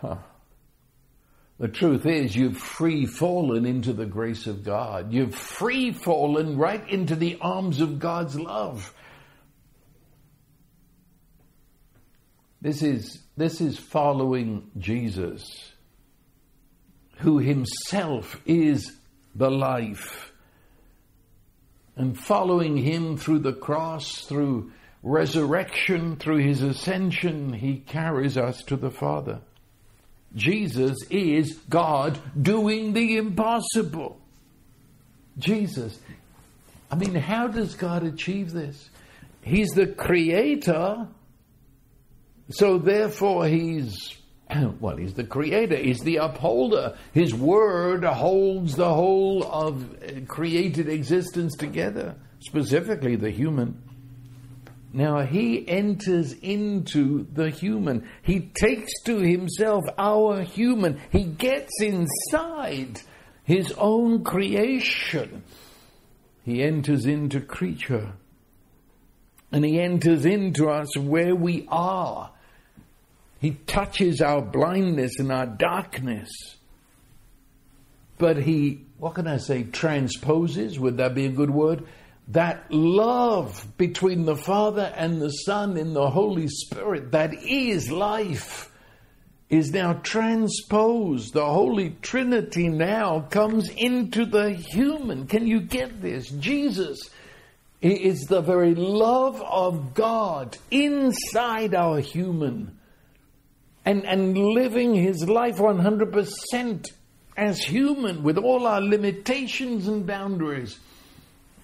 Huh. 0.00 0.18
The 1.58 1.68
truth 1.68 2.06
is, 2.06 2.36
you've 2.36 2.56
free 2.56 3.04
fallen 3.04 3.66
into 3.66 3.92
the 3.92 4.06
grace 4.06 4.46
of 4.46 4.62
God. 4.62 5.12
You've 5.12 5.34
free 5.34 5.90
fallen 5.90 6.56
right 6.56 6.88
into 6.88 7.16
the 7.16 7.36
arms 7.40 7.80
of 7.80 7.98
God's 7.98 8.38
love. 8.38 8.94
This 12.60 12.82
is, 12.82 13.20
this 13.36 13.60
is 13.60 13.76
following 13.76 14.70
Jesus, 14.78 15.72
who 17.18 17.38
himself 17.38 18.40
is 18.46 18.96
the 19.34 19.50
life. 19.50 20.27
And 21.98 22.16
following 22.18 22.76
him 22.76 23.16
through 23.16 23.40
the 23.40 23.52
cross, 23.52 24.24
through 24.24 24.70
resurrection, 25.02 26.14
through 26.16 26.38
his 26.38 26.62
ascension, 26.62 27.52
he 27.52 27.78
carries 27.78 28.38
us 28.38 28.62
to 28.64 28.76
the 28.76 28.90
Father. 28.90 29.40
Jesus 30.34 30.96
is 31.10 31.54
God 31.68 32.20
doing 32.40 32.92
the 32.92 33.16
impossible. 33.16 34.20
Jesus. 35.38 35.98
I 36.90 36.94
mean, 36.94 37.16
how 37.16 37.48
does 37.48 37.74
God 37.74 38.04
achieve 38.04 38.52
this? 38.52 38.90
He's 39.42 39.70
the 39.70 39.86
creator, 39.86 41.08
so 42.50 42.78
therefore 42.78 43.46
he's, 43.46 44.16
well, 44.80 44.96
he's 44.96 45.14
the 45.14 45.24
creator, 45.24 45.76
he's 45.76 46.00
the 46.00 46.16
upholder. 46.16 46.96
His 47.12 47.34
word 47.34 48.04
holds 48.04 48.76
the 48.76 48.92
whole 48.92 49.44
of 49.44 50.02
uh, 50.02 50.20
created 50.26 50.88
existence 50.88 51.56
together, 51.56 52.16
specifically 52.40 53.16
the 53.16 53.30
human. 53.30 53.82
Now 54.92 55.20
he 55.20 55.68
enters 55.68 56.32
into 56.32 57.26
the 57.32 57.50
human. 57.50 58.08
He 58.22 58.50
takes 58.60 58.90
to 59.04 59.18
himself 59.18 59.84
our 59.98 60.42
human. 60.42 61.00
He 61.10 61.24
gets 61.24 61.72
inside 61.82 63.00
his 63.44 63.72
own 63.72 64.24
creation. 64.24 65.42
He 66.42 66.62
enters 66.62 67.04
into 67.04 67.40
creature. 67.40 68.12
And 69.52 69.64
he 69.64 69.78
enters 69.80 70.24
into 70.24 70.68
us 70.68 70.96
where 70.96 71.34
we 71.34 71.66
are. 71.70 72.30
He 73.40 73.52
touches 73.66 74.20
our 74.20 74.42
blindness 74.42 75.18
and 75.18 75.30
our 75.30 75.46
darkness. 75.46 76.28
But 78.18 78.36
he, 78.38 78.84
what 78.98 79.14
can 79.14 79.26
I 79.28 79.36
say, 79.36 79.62
transposes, 79.62 80.78
would 80.78 80.96
that 80.96 81.14
be 81.14 81.26
a 81.26 81.30
good 81.30 81.50
word? 81.50 81.86
that 82.28 82.70
love 82.70 83.66
between 83.78 84.24
the 84.26 84.36
Father 84.36 84.92
and 84.94 85.20
the 85.20 85.30
Son 85.30 85.76
in 85.76 85.94
the 85.94 86.10
Holy 86.10 86.48
Spirit 86.48 87.12
that 87.12 87.32
is 87.34 87.90
life. 87.90 88.70
is 89.48 89.72
now 89.72 89.94
transposed. 89.94 91.32
The 91.32 91.46
Holy 91.46 91.96
Trinity 92.02 92.68
now 92.68 93.20
comes 93.20 93.70
into 93.70 94.26
the 94.26 94.50
human. 94.52 95.26
Can 95.26 95.46
you 95.46 95.60
get 95.60 96.02
this? 96.02 96.28
Jesus 96.28 96.98
is 97.80 98.26
the 98.26 98.42
very 98.42 98.74
love 98.74 99.40
of 99.40 99.94
God 99.94 100.58
inside 100.70 101.74
our 101.74 101.98
human 101.98 102.77
and, 103.88 104.04
and 104.04 104.36
living 104.36 104.94
his 104.94 105.26
life 105.26 105.56
100% 105.56 106.86
as 107.38 107.58
human 107.58 108.22
with 108.22 108.36
all 108.36 108.66
our 108.66 108.82
limitations 108.82 109.88
and 109.88 110.06
boundaries. 110.06 110.78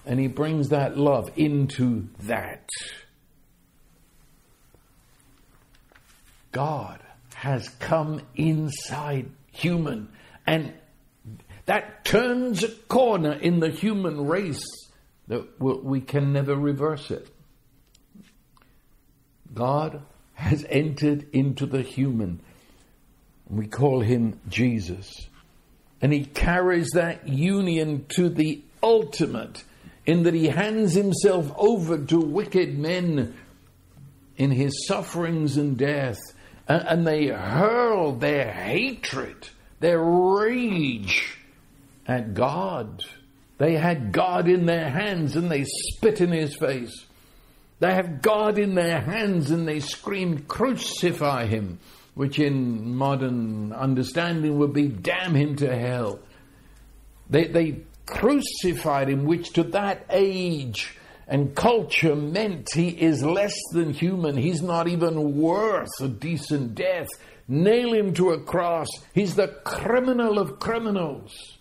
And 0.07 0.19
he 0.19 0.25
brings 0.25 0.69
that 0.69 0.97
love 0.97 1.29
into 1.35 2.07
that. 2.21 2.67
God 6.51 6.99
has 7.35 7.69
come 7.69 8.21
inside 8.33 9.29
human. 9.51 10.09
And 10.47 10.73
that 11.67 12.05
turns 12.05 12.63
a 12.63 12.69
corner 12.69 13.33
in 13.33 13.59
the 13.59 13.69
human 13.69 14.25
race 14.25 14.65
that 15.27 15.61
we 15.61 16.01
can 16.01 16.33
never 16.33 16.55
reverse 16.55 17.11
it. 17.11 17.29
God 19.53 20.01
has 20.35 20.65
entered 20.69 21.27
into 21.33 21.65
the 21.65 21.81
human. 21.81 22.39
We 23.49 23.67
call 23.67 24.01
him 24.01 24.39
Jesus. 24.47 25.27
And 26.01 26.13
he 26.13 26.25
carries 26.25 26.91
that 26.91 27.27
union 27.27 28.05
to 28.09 28.29
the 28.29 28.61
ultimate 28.83 29.63
in 30.05 30.23
that 30.23 30.33
he 30.33 30.47
hands 30.47 30.93
himself 30.93 31.51
over 31.57 31.97
to 31.97 32.19
wicked 32.19 32.77
men 32.77 33.33
in 34.37 34.51
his 34.51 34.85
sufferings 34.87 35.57
and 35.57 35.77
death. 35.77 36.19
And, 36.67 37.05
they 37.05 37.27
hurl 37.27 38.13
their 38.13 38.51
hatred, 38.51 39.49
their 39.79 39.99
rage 40.03 41.37
at 42.07 42.33
God. 42.33 43.03
They 43.57 43.75
had 43.75 44.11
God 44.11 44.47
in 44.47 44.65
their 44.65 44.89
hands 44.89 45.35
and 45.35 45.49
they 45.49 45.65
spit 45.65 46.21
in 46.21 46.31
his 46.31 46.55
face. 46.55 47.05
They 47.79 47.93
have 47.93 48.21
God 48.21 48.57
in 48.57 48.75
their 48.75 49.01
hands 49.01 49.51
and 49.51 49.67
they 49.67 49.79
scream, 49.79 50.39
Crucify 50.47 51.47
him, 51.47 51.79
which 52.13 52.39
in 52.39 52.95
modern 52.95 53.73
understanding 53.73 54.57
would 54.59 54.73
be 54.73 54.87
damn 54.87 55.35
him 55.35 55.55
to 55.57 55.75
hell. 55.75 56.19
They, 57.29 57.45
they 57.47 57.81
crucified 58.05 59.09
him, 59.09 59.25
which 59.25 59.53
to 59.53 59.63
that 59.63 60.05
age 60.09 60.97
and 61.27 61.55
culture 61.55 62.15
meant 62.15 62.69
he 62.73 62.89
is 62.89 63.23
less 63.23 63.55
than 63.73 63.93
human. 63.93 64.37
He's 64.37 64.61
not 64.61 64.87
even 64.87 65.37
worth 65.37 65.89
a 66.01 66.07
decent 66.07 66.75
death. 66.75 67.07
Nail 67.47 67.93
him 67.93 68.13
to 68.13 68.31
a 68.31 68.41
cross. 68.41 68.87
He's 69.13 69.35
the 69.35 69.47
criminal 69.65 70.39
of 70.39 70.59
criminals. 70.59 71.57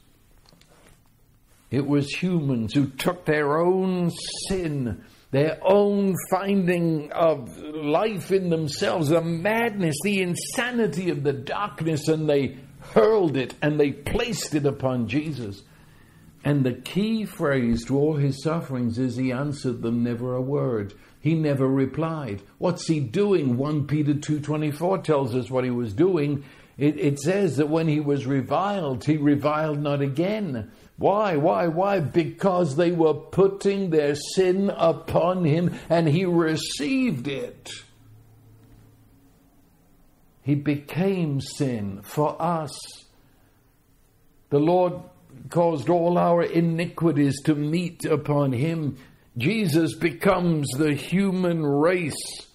It 1.71 1.87
was 1.87 2.09
humans 2.09 2.73
who 2.75 2.87
took 2.87 3.25
their 3.25 3.59
own 3.59 4.11
sin 4.49 5.05
their 5.35 5.59
own 5.63 6.15
finding 6.31 7.11
of 7.13 7.59
life 7.59 8.31
in 8.31 8.51
themselves, 8.51 9.09
the 9.09 9.21
madness, 9.21 9.97
the 10.05 10.23
insanity 10.23 11.11
of 11.11 11.23
the 11.25 11.33
darkness, 11.33 12.09
and 12.09 12.29
they 12.29 12.57
hurled 12.93 13.37
it 13.37 13.55
and 13.63 13.81
they 13.81 13.91
placed 13.91 14.55
it 14.55 14.67
upon 14.67 15.09
Jesus. 15.09 15.63
And 16.45 16.65
the 16.65 16.75
key 16.75 17.25
phrase 17.25 17.87
to 17.87 17.99
all 17.99 18.17
his 18.17 18.43
sufferings 18.43 18.99
is 18.99 19.17
he 19.17 19.33
answered 19.33 19.81
them 19.83 20.05
never 20.05 20.35
a 20.35 20.43
word. 20.43 20.93
He 21.21 21.35
never 21.35 21.67
replied. 21.67 22.43
What's 22.59 22.87
he 22.87 23.01
doing? 23.01 23.57
1 23.57 23.87
Peter 23.87 24.13
2.24 24.13 25.03
tells 25.03 25.35
us 25.35 25.51
what 25.51 25.65
he 25.65 25.71
was 25.71 25.95
doing. 25.95 26.45
It, 26.77 26.99
it 26.99 27.21
says 27.21 27.57
that 27.57 27.69
when 27.69 27.89
he 27.89 28.01
was 28.01 28.27
reviled, 28.27 29.05
he 29.05 29.17
reviled 29.17 29.81
not 29.81 30.01
again. 30.01 30.73
Why, 30.97 31.37
why, 31.37 31.69
why? 31.69 32.01
Because 32.01 32.77
they 32.77 32.93
were 32.93 33.15
putting 33.15 33.91
their 33.91 34.15
sin 34.15 34.71
upon 34.71 35.45
him 35.45 35.79
and 35.89 36.09
he 36.09 36.25
received 36.25 37.29
it. 37.29 37.71
He 40.43 40.55
became 40.55 41.41
sin 41.41 42.03
for 42.03 42.41
us. 42.41 42.73
The 44.51 44.59
Lord 44.59 44.95
caused 45.51 45.89
all 45.89 46.19
our 46.19 46.43
iniquities 46.43 47.41
to 47.43 47.55
meet 47.55 48.05
upon 48.05 48.53
him. 48.53 48.99
Jesus 49.37 49.95
becomes 49.95 50.69
the 50.77 50.95
human 50.95 51.65
race 51.65 52.47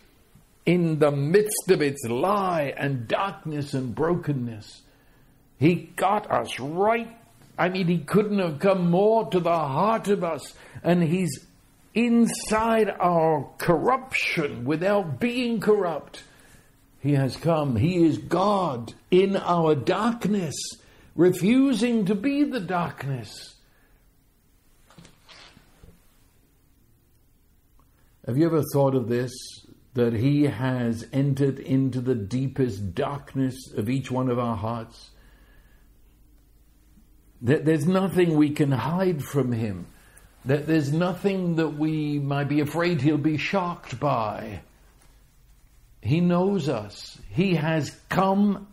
in 0.69 0.99
the 0.99 1.11
midst 1.11 1.71
of 1.71 1.81
its 1.81 2.03
lie 2.05 2.73
and 2.77 3.07
darkness 3.07 3.73
and 3.73 3.95
brokenness. 3.95 4.81
He 5.57 5.91
got 5.95 6.29
us 6.29 6.59
right 6.59 7.19
I 7.59 7.67
mean, 7.67 7.87
he 7.87 7.97
couldn't 7.97 8.39
have 8.39 8.59
come 8.59 8.89
more 8.89 9.29
to 9.31 9.39
the 9.41 9.49
heart 9.49 10.07
of 10.07 10.23
us, 10.23 10.53
and 10.81 11.03
he's 11.03 11.45
inside 11.93 12.89
our 12.89 13.49
corruption 13.57 14.63
without 14.63 15.19
being 15.19 15.59
corrupt. 15.59 16.23
He 17.01 17.15
has 17.15 17.35
come. 17.35 17.75
He 17.75 18.05
is 18.05 18.17
God 18.17 18.93
in 19.11 19.35
our 19.35 19.75
darkness, 19.75 20.55
refusing 21.17 22.05
to 22.05 22.15
be 22.15 22.45
the 22.45 22.61
darkness. 22.61 23.55
Have 28.25 28.37
you 28.37 28.45
ever 28.45 28.63
thought 28.71 28.95
of 28.95 29.09
this? 29.09 29.33
That 29.93 30.13
He 30.13 30.43
has 30.43 31.05
entered 31.11 31.59
into 31.59 32.01
the 32.01 32.15
deepest 32.15 32.95
darkness 32.95 33.71
of 33.75 33.89
each 33.89 34.11
one 34.11 34.29
of 34.29 34.39
our 34.39 34.55
hearts? 34.55 35.09
That 37.41 37.65
there's 37.65 37.87
nothing 37.87 38.35
we 38.35 38.51
can 38.51 38.71
hide 38.71 39.23
from 39.23 39.51
him. 39.51 39.87
That 40.45 40.67
there's 40.67 40.91
nothing 40.91 41.55
that 41.55 41.69
we 41.69 42.19
might 42.19 42.49
be 42.49 42.59
afraid 42.59 43.01
he'll 43.01 43.17
be 43.17 43.37
shocked 43.37 43.99
by. 43.99 44.61
He 46.01 46.21
knows 46.21 46.69
us. 46.69 47.17
He 47.29 47.55
has 47.55 47.91
come 48.09 48.67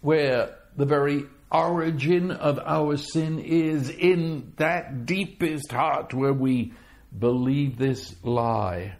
where 0.00 0.56
the 0.76 0.86
very 0.86 1.24
origin 1.50 2.30
of 2.30 2.58
our 2.58 2.96
sin 2.96 3.38
is 3.38 3.90
in 3.90 4.52
that 4.56 5.04
deepest 5.04 5.70
heart 5.70 6.14
where 6.14 6.32
we 6.32 6.72
believe 7.16 7.76
this 7.76 8.14
lie. 8.22 8.96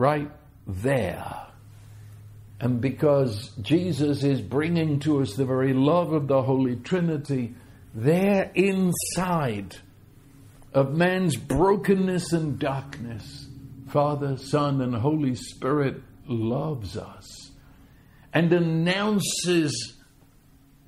Right 0.00 0.30
there. 0.66 1.46
And 2.58 2.80
because 2.80 3.50
Jesus 3.60 4.24
is 4.24 4.40
bringing 4.40 4.98
to 5.00 5.20
us 5.20 5.34
the 5.34 5.44
very 5.44 5.74
love 5.74 6.14
of 6.14 6.26
the 6.26 6.40
Holy 6.40 6.76
Trinity, 6.76 7.54
there 7.94 8.50
inside 8.54 9.76
of 10.72 10.94
man's 10.94 11.36
brokenness 11.36 12.32
and 12.32 12.58
darkness, 12.58 13.46
Father, 13.88 14.38
Son, 14.38 14.80
and 14.80 14.94
Holy 14.94 15.34
Spirit 15.34 16.00
loves 16.26 16.96
us 16.96 17.50
and 18.32 18.50
announces 18.54 19.98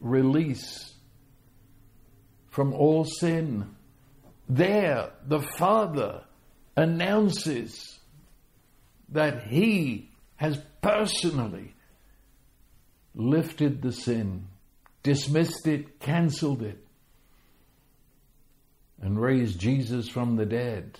release 0.00 0.94
from 2.48 2.72
all 2.72 3.04
sin. 3.04 3.76
There, 4.48 5.10
the 5.26 5.42
Father 5.58 6.22
announces 6.76 7.98
that 9.12 9.44
He 9.44 10.10
has 10.36 10.60
personally 10.80 11.74
lifted 13.14 13.82
the 13.82 13.92
sin, 13.92 14.48
dismissed 15.02 15.66
it, 15.66 16.00
cancelled 16.00 16.62
it, 16.62 16.84
and 19.00 19.20
raised 19.20 19.58
Jesus 19.58 20.08
from 20.08 20.36
the 20.36 20.46
dead. 20.46 20.98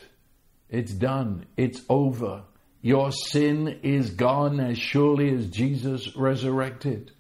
It's 0.69 0.93
done. 0.93 1.47
It's 1.57 1.83
over. 1.89 2.45
Your 2.81 3.13
sin 3.13 3.81
is 3.83 4.11
gone 4.11 4.59
as 4.59 4.79
surely 4.79 5.33
as 5.35 5.47
Jesus 5.47 6.17
resurrected. 6.17 7.13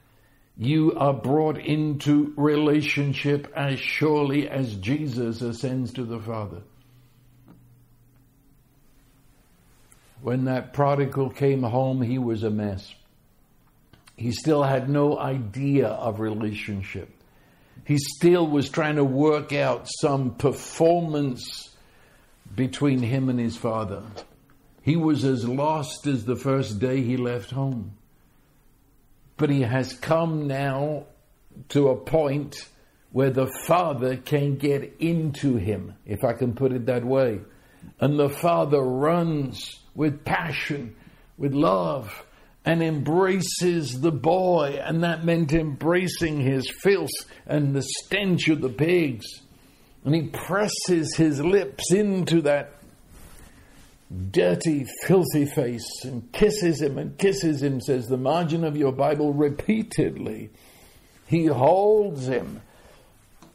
You 0.57 0.93
are 0.97 1.15
brought 1.15 1.59
into 1.59 2.35
relationship 2.37 3.51
as 3.55 3.79
surely 3.79 4.49
as 4.49 4.75
Jesus 4.77 5.41
ascends 5.41 5.93
to 5.95 6.05
the 6.05 6.19
Father. 6.19 6.63
When 10.23 10.45
that 10.45 10.73
prodigal 10.73 11.31
came 11.31 11.65
home, 11.65 12.01
he 12.01 12.17
was 12.17 12.45
a 12.45 12.51
mess. 12.51 12.95
He 14.17 14.31
still 14.31 14.63
had 14.63 14.89
no 14.89 15.19
idea 15.19 15.89
of 15.89 16.21
relationship. 16.21 17.11
He 17.85 17.99
still 17.99 18.47
was 18.47 18.71
trying 18.71 18.97
to 18.97 19.05
work 19.05 19.53
out 19.53 19.89
some 20.01 20.37
performance 20.37 21.75
between 22.55 23.01
him 23.01 23.29
and 23.29 23.41
his 23.41 23.57
father. 23.57 24.05
He 24.83 24.95
was 24.95 25.25
as 25.25 25.49
lost 25.49 26.07
as 26.07 26.25
the 26.25 26.37
first 26.37 26.79
day 26.79 27.03
he 27.03 27.17
left 27.17 27.51
home. 27.51 27.97
But 29.37 29.51
he 29.51 29.63
has 29.63 29.93
come 29.93 30.47
now 30.47 31.07
to 31.71 31.89
a 31.89 31.97
point 31.97 32.69
where 33.11 33.31
the 33.31 33.51
father 33.67 34.17
can 34.17 34.57
get 34.57 34.99
into 35.01 35.57
him, 35.57 35.95
if 36.07 36.23
I 36.23 36.33
can 36.33 36.55
put 36.55 36.73
it 36.73 36.87
that 36.87 37.05
way. 37.05 37.41
And 37.99 38.19
the 38.19 38.29
father 38.29 38.81
runs 38.81 39.82
with 39.95 40.25
passion, 40.25 40.95
with 41.39 41.53
love, 41.53 42.25
and 42.65 42.83
embraces 42.83 44.01
the 44.01 44.13
boy, 44.13 44.81
and 44.83 45.03
that 45.03 45.25
meant 45.25 45.53
embracing 45.53 46.41
his 46.41 46.71
filth 46.83 47.11
and 47.47 47.75
the 47.75 47.83
stench 47.83 48.49
of 48.49 48.61
the 48.61 48.69
pigs. 48.69 49.27
And 50.05 50.15
he 50.15 50.23
presses 50.23 51.17
his 51.17 51.41
lips 51.41 51.93
into 51.93 52.43
that 52.43 52.75
dirty, 54.31 54.85
filthy 55.07 55.47
face 55.47 56.05
and 56.05 56.31
kisses 56.33 56.83
him 56.83 56.99
and 56.99 57.17
kisses 57.19 57.63
him, 57.63 57.81
says 57.81 58.07
the 58.07 58.17
margin 58.17 58.65
of 58.65 58.77
your 58.77 58.93
Bible 58.93 59.33
repeatedly. 59.33 60.51
He 61.27 61.47
holds 61.47 62.27
him. 62.27 62.61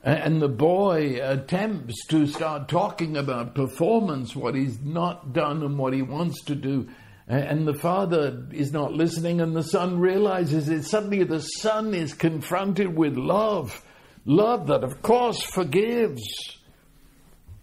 And 0.03 0.41
the 0.41 0.47
boy 0.47 1.19
attempts 1.21 2.05
to 2.07 2.27
start 2.27 2.69
talking 2.69 3.17
about 3.17 3.55
performance, 3.55 4.35
what 4.35 4.55
he's 4.55 4.79
not 4.79 5.33
done 5.33 5.63
and 5.63 5.77
what 5.77 5.93
he 5.93 6.01
wants 6.01 6.43
to 6.45 6.55
do. 6.55 6.87
And 7.27 7.67
the 7.67 7.73
father 7.73 8.47
is 8.51 8.71
not 8.71 8.93
listening, 8.93 9.41
and 9.41 9.53
the 9.53 9.63
son 9.63 9.99
realizes 9.99 10.69
it. 10.69 10.83
Suddenly, 10.83 11.23
the 11.25 11.41
son 11.41 11.93
is 11.93 12.13
confronted 12.13 12.95
with 12.95 13.17
love. 13.17 13.83
Love 14.25 14.67
that, 14.67 14.83
of 14.83 15.01
course, 15.01 15.41
forgives. 15.41 16.23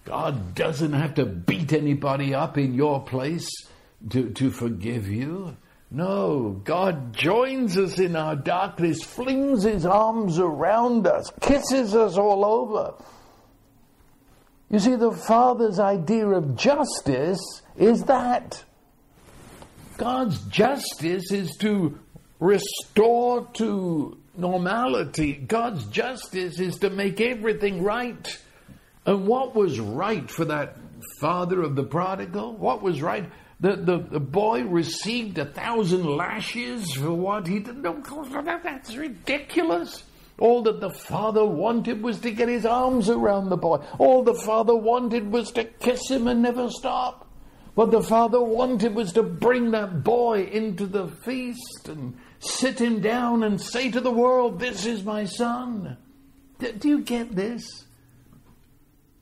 God 0.04 0.54
doesn't 0.54 0.92
have 0.92 1.14
to 1.14 1.24
beat 1.24 1.72
anybody 1.72 2.34
up 2.34 2.58
in 2.58 2.74
your 2.74 3.02
place 3.04 3.48
to, 4.10 4.30
to 4.30 4.50
forgive 4.50 5.08
you. 5.08 5.56
No, 5.94 6.60
God 6.64 7.12
joins 7.14 7.78
us 7.78 8.00
in 8.00 8.16
our 8.16 8.34
darkness, 8.34 9.04
flings 9.04 9.62
his 9.62 9.86
arms 9.86 10.40
around 10.40 11.06
us, 11.06 11.30
kisses 11.40 11.94
us 11.94 12.18
all 12.18 12.44
over. 12.44 12.94
You 14.70 14.80
see, 14.80 14.96
the 14.96 15.12
Father's 15.12 15.78
idea 15.78 16.26
of 16.26 16.56
justice 16.56 17.62
is 17.76 18.02
that. 18.06 18.64
God's 19.96 20.40
justice 20.46 21.30
is 21.30 21.56
to 21.58 21.96
restore 22.40 23.46
to 23.52 24.18
normality. 24.36 25.34
God's 25.34 25.86
justice 25.86 26.58
is 26.58 26.80
to 26.80 26.90
make 26.90 27.20
everything 27.20 27.84
right. 27.84 28.42
And 29.06 29.28
what 29.28 29.54
was 29.54 29.78
right 29.78 30.28
for 30.28 30.44
that 30.46 30.76
father 31.20 31.62
of 31.62 31.76
the 31.76 31.84
prodigal? 31.84 32.56
What 32.56 32.82
was 32.82 33.00
right? 33.00 33.30
The, 33.60 33.76
the, 33.76 33.98
the 33.98 34.20
boy 34.20 34.64
received 34.64 35.38
a 35.38 35.46
thousand 35.46 36.04
lashes 36.04 36.92
for 36.94 37.12
what 37.12 37.46
he 37.46 37.60
did. 37.60 37.78
No, 37.78 38.02
that's 38.62 38.96
ridiculous. 38.96 40.02
All 40.38 40.62
that 40.62 40.80
the 40.80 40.90
father 40.90 41.44
wanted 41.44 42.02
was 42.02 42.18
to 42.20 42.32
get 42.32 42.48
his 42.48 42.66
arms 42.66 43.08
around 43.08 43.50
the 43.50 43.56
boy. 43.56 43.76
All 43.98 44.24
the 44.24 44.34
father 44.34 44.74
wanted 44.74 45.30
was 45.30 45.52
to 45.52 45.64
kiss 45.64 46.10
him 46.10 46.26
and 46.26 46.42
never 46.42 46.68
stop. 46.68 47.28
What 47.74 47.90
the 47.90 48.02
father 48.02 48.42
wanted 48.42 48.94
was 48.94 49.12
to 49.12 49.22
bring 49.22 49.70
that 49.72 50.02
boy 50.02 50.44
into 50.44 50.86
the 50.86 51.08
feast 51.08 51.88
and 51.88 52.16
sit 52.38 52.80
him 52.80 53.00
down 53.00 53.42
and 53.42 53.60
say 53.60 53.90
to 53.90 54.00
the 54.00 54.10
world, 54.10 54.58
This 54.58 54.86
is 54.86 55.04
my 55.04 55.24
son. 55.24 55.96
Do 56.58 56.88
you 56.88 57.00
get 57.00 57.34
this? 57.34 57.84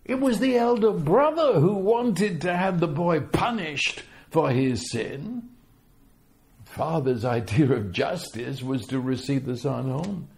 It 0.05 0.20
was 0.20 0.39
the 0.39 0.57
elder 0.57 0.93
brother 0.93 1.61
who 1.61 1.74
wanted 1.74 2.41
to 2.43 2.57
have 2.57 2.80
the 2.80 2.89
boy 2.89 3.20
punished 3.20 4.03
for 4.33 4.51
his 4.51 4.91
sin. 4.91 5.51
Father's 6.64 7.24
idea 7.24 7.70
of 7.72 7.93
justice 7.93 8.62
was 8.62 8.87
to 8.87 8.99
receive 8.99 9.45
the 9.45 9.57
son 9.57 9.91
home. 9.91 10.28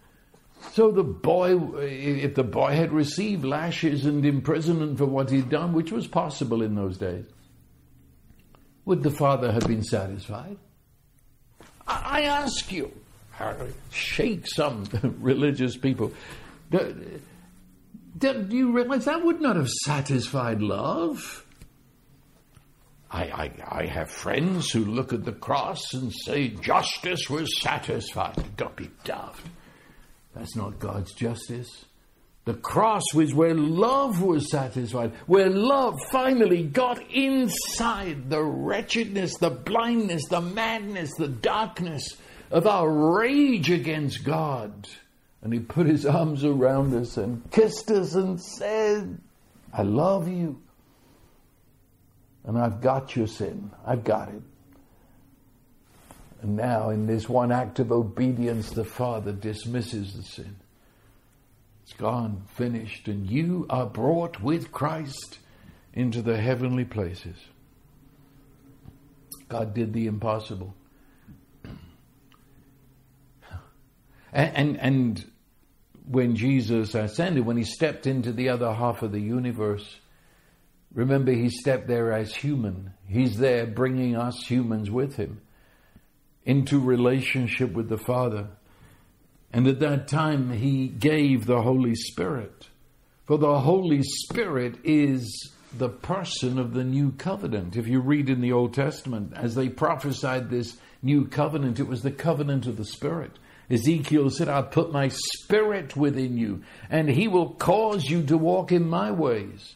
So 0.73 0.91
the 0.91 1.03
boy, 1.03 1.57
if 1.79 2.35
the 2.35 2.43
boy 2.43 2.75
had 2.75 2.91
received 2.91 3.45
lashes 3.45 4.05
and 4.05 4.25
imprisonment 4.25 4.97
for 4.97 5.05
what 5.05 5.29
he'd 5.29 5.49
done, 5.49 5.73
which 5.73 5.91
was 5.91 6.07
possible 6.07 6.61
in 6.61 6.75
those 6.75 6.97
days, 6.97 7.25
would 8.83 9.01
the 9.01 9.11
father 9.11 9.51
have 9.51 9.65
been 9.67 9.83
satisfied? 9.83 10.57
I 11.87 12.23
ask 12.23 12.71
you, 12.71 12.91
shake 13.91 14.47
some 14.47 14.85
religious 15.19 15.77
people. 15.77 16.11
Do 16.69 18.47
you 18.49 18.71
realize 18.71 19.05
that 19.05 19.23
would 19.23 19.39
not 19.39 19.55
have 19.55 19.69
satisfied 19.69 20.61
love? 20.61 21.44
I, 23.11 23.23
I, 23.23 23.81
I 23.81 23.85
have 23.85 24.09
friends 24.09 24.71
who 24.71 24.85
look 24.85 25.13
at 25.13 25.23
the 25.23 25.31
cross 25.31 25.93
and 25.93 26.11
say 26.11 26.49
justice 26.49 27.29
was 27.29 27.61
satisfied. 27.61 28.57
Don't 28.57 28.75
be 28.75 28.89
daft. 29.03 29.45
That's 30.35 30.55
not 30.55 30.79
God's 30.79 31.13
justice. 31.13 31.85
The 32.45 32.53
cross 32.53 33.03
was 33.15 33.33
where 33.33 33.55
love 33.55 34.21
was 34.21 34.51
satisfied, 34.51 35.13
where 35.25 35.49
love 35.49 35.95
finally 36.11 36.61
got 36.61 37.01
inside 37.11 38.29
the 38.29 38.43
wretchedness, 38.43 39.37
the 39.37 39.49
blindness, 39.49 40.27
the 40.29 40.41
madness, 40.41 41.11
the 41.17 41.27
darkness 41.27 42.17
of 42.51 42.67
our 42.67 42.87
rage 43.17 43.71
against 43.71 44.23
God. 44.23 44.87
And 45.41 45.53
he 45.53 45.59
put 45.59 45.87
his 45.87 46.05
arms 46.05 46.43
around 46.43 46.93
us 46.93 47.17
and 47.17 47.49
kissed 47.51 47.89
us 47.89 48.13
and 48.13 48.39
said, 48.39 49.19
I 49.73 49.81
love 49.81 50.27
you. 50.27 50.61
And 52.45 52.57
I've 52.57 52.81
got 52.81 53.15
your 53.15 53.27
sin. 53.27 53.71
I've 53.85 54.03
got 54.03 54.29
it. 54.29 54.41
And 56.41 56.55
now, 56.55 56.91
in 56.91 57.07
this 57.07 57.27
one 57.27 57.51
act 57.51 57.79
of 57.79 57.91
obedience, 57.91 58.69
the 58.69 58.83
Father 58.83 59.31
dismisses 59.31 60.13
the 60.13 60.21
sin. 60.21 60.55
It's 61.83 61.93
gone, 61.93 62.43
finished, 62.53 63.07
and 63.07 63.29
you 63.29 63.65
are 63.69 63.87
brought 63.87 64.41
with 64.41 64.71
Christ 64.71 65.39
into 65.93 66.21
the 66.21 66.37
heavenly 66.37 66.85
places. 66.85 67.35
God 69.49 69.73
did 69.73 69.93
the 69.93 70.07
impossible. 70.07 70.75
And, 74.33 74.57
and, 74.57 74.79
and 74.81 75.31
when 76.09 76.35
Jesus 76.35 76.93
ascended, 76.93 77.45
when 77.45 77.55
he 77.55 77.63
stepped 77.63 78.05
into 78.05 78.33
the 78.33 78.49
other 78.49 78.73
half 78.73 79.01
of 79.01 79.13
the 79.13 79.19
universe, 79.21 79.99
remember 80.95 81.31
he 81.31 81.49
stepped 81.49 81.87
there 81.87 82.11
as 82.11 82.33
human. 82.33 82.93
He's 83.07 83.37
there 83.37 83.67
bringing 83.67 84.15
us 84.15 84.43
humans 84.47 84.89
with 84.89 85.15
him 85.15 85.41
into 86.45 86.79
relationship 86.79 87.73
with 87.73 87.89
the 87.89 87.97
Father. 87.97 88.47
And 89.53 89.67
at 89.67 89.79
that 89.79 90.07
time, 90.07 90.51
he 90.51 90.87
gave 90.87 91.45
the 91.45 91.61
Holy 91.61 91.95
Spirit. 91.95 92.69
For 93.25 93.37
the 93.37 93.59
Holy 93.59 94.01
Spirit 94.03 94.77
is 94.83 95.51
the 95.77 95.89
person 95.89 96.57
of 96.59 96.73
the 96.73 96.83
new 96.83 97.11
covenant. 97.11 97.75
If 97.75 97.87
you 97.87 97.99
read 97.99 98.29
in 98.29 98.41
the 98.41 98.53
Old 98.53 98.73
Testament, 98.73 99.33
as 99.35 99.55
they 99.55 99.69
prophesied 99.69 100.49
this 100.49 100.77
new 101.01 101.27
covenant, 101.27 101.79
it 101.79 101.87
was 101.87 102.01
the 102.01 102.11
covenant 102.11 102.65
of 102.65 102.77
the 102.77 102.85
Spirit. 102.85 103.31
Ezekiel 103.69 104.29
said, 104.29 104.47
I'll 104.47 104.63
put 104.63 104.91
my 104.91 105.09
spirit 105.09 105.95
within 105.95 106.37
you, 106.37 106.61
and 106.89 107.09
he 107.09 107.27
will 107.27 107.49
cause 107.49 108.05
you 108.05 108.23
to 108.23 108.37
walk 108.37 108.71
in 108.71 108.87
my 108.87 109.11
ways. 109.11 109.75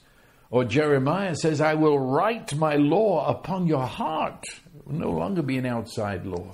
Or 0.52 0.66
Jeremiah 0.66 1.36
says, 1.36 1.62
I 1.62 1.76
will 1.76 2.00
write 2.00 2.56
my 2.56 2.76
law 2.76 3.28
upon 3.30 3.68
your 3.68 3.86
heart. 3.86 4.44
It 4.76 4.88
will 4.88 4.96
no 4.96 5.12
longer 5.12 5.44
be 5.44 5.58
an 5.58 5.66
outside 5.66 6.26
law. 6.26 6.52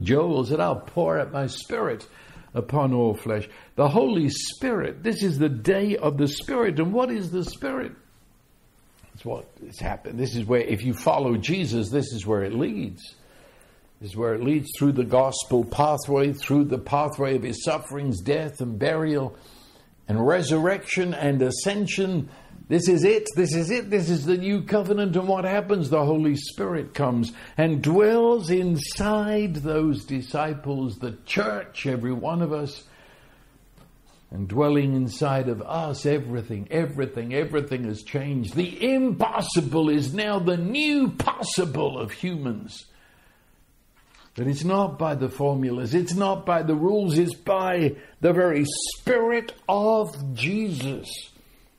Joel 0.00 0.44
said, 0.44 0.58
I'll 0.58 0.80
pour 0.80 1.18
out 1.20 1.32
my 1.32 1.46
spirit 1.46 2.06
upon 2.54 2.92
all 2.92 3.14
flesh. 3.14 3.48
The 3.76 3.88
Holy 3.88 4.28
Spirit, 4.28 5.02
this 5.02 5.22
is 5.22 5.38
the 5.38 5.48
day 5.48 5.96
of 5.96 6.18
the 6.18 6.28
Spirit. 6.28 6.80
And 6.80 6.92
what 6.92 7.10
is 7.10 7.30
the 7.30 7.44
Spirit? 7.44 7.92
It's 9.14 9.24
what 9.24 9.46
has 9.64 9.78
happened. 9.78 10.18
This 10.18 10.34
is 10.34 10.44
where, 10.44 10.60
if 10.60 10.82
you 10.82 10.92
follow 10.94 11.36
Jesus, 11.36 11.90
this 11.90 12.12
is 12.12 12.26
where 12.26 12.42
it 12.42 12.54
leads 12.54 13.14
This 14.00 14.10
is 14.10 14.16
where 14.16 14.34
it 14.34 14.42
leads 14.42 14.68
through 14.76 14.92
the 14.92 15.04
gospel 15.04 15.64
pathway, 15.64 16.32
through 16.32 16.64
the 16.64 16.78
pathway 16.78 17.36
of 17.36 17.44
his 17.44 17.62
sufferings, 17.62 18.20
death, 18.20 18.60
and 18.60 18.76
burial, 18.76 19.36
and 20.08 20.26
resurrection 20.26 21.14
and 21.14 21.40
ascension. 21.40 22.28
This 22.68 22.88
is 22.88 23.04
it. 23.04 23.26
This 23.34 23.54
is 23.54 23.70
it. 23.70 23.90
This 23.90 24.08
is 24.08 24.24
the 24.24 24.36
new 24.36 24.62
covenant. 24.62 25.16
And 25.16 25.28
what 25.28 25.44
happens? 25.44 25.90
The 25.90 26.04
Holy 26.04 26.36
Spirit 26.36 26.94
comes 26.94 27.32
and 27.56 27.82
dwells 27.82 28.50
inside 28.50 29.56
those 29.56 30.04
disciples, 30.04 30.96
the 30.96 31.16
church, 31.26 31.86
every 31.86 32.12
one 32.12 32.42
of 32.42 32.52
us. 32.52 32.84
And 34.30 34.48
dwelling 34.48 34.94
inside 34.94 35.50
of 35.50 35.60
us, 35.60 36.06
everything, 36.06 36.66
everything, 36.70 37.34
everything 37.34 37.84
has 37.84 38.02
changed. 38.02 38.54
The 38.54 38.94
impossible 38.94 39.90
is 39.90 40.14
now 40.14 40.38
the 40.38 40.56
new 40.56 41.10
possible 41.10 41.98
of 41.98 42.12
humans. 42.12 42.86
But 44.34 44.46
it's 44.46 44.64
not 44.64 44.98
by 44.98 45.16
the 45.16 45.28
formulas, 45.28 45.94
it's 45.94 46.14
not 46.14 46.46
by 46.46 46.62
the 46.62 46.74
rules, 46.74 47.18
it's 47.18 47.34
by 47.34 47.96
the 48.22 48.32
very 48.32 48.64
Spirit 48.64 49.52
of 49.68 50.34
Jesus. 50.34 51.31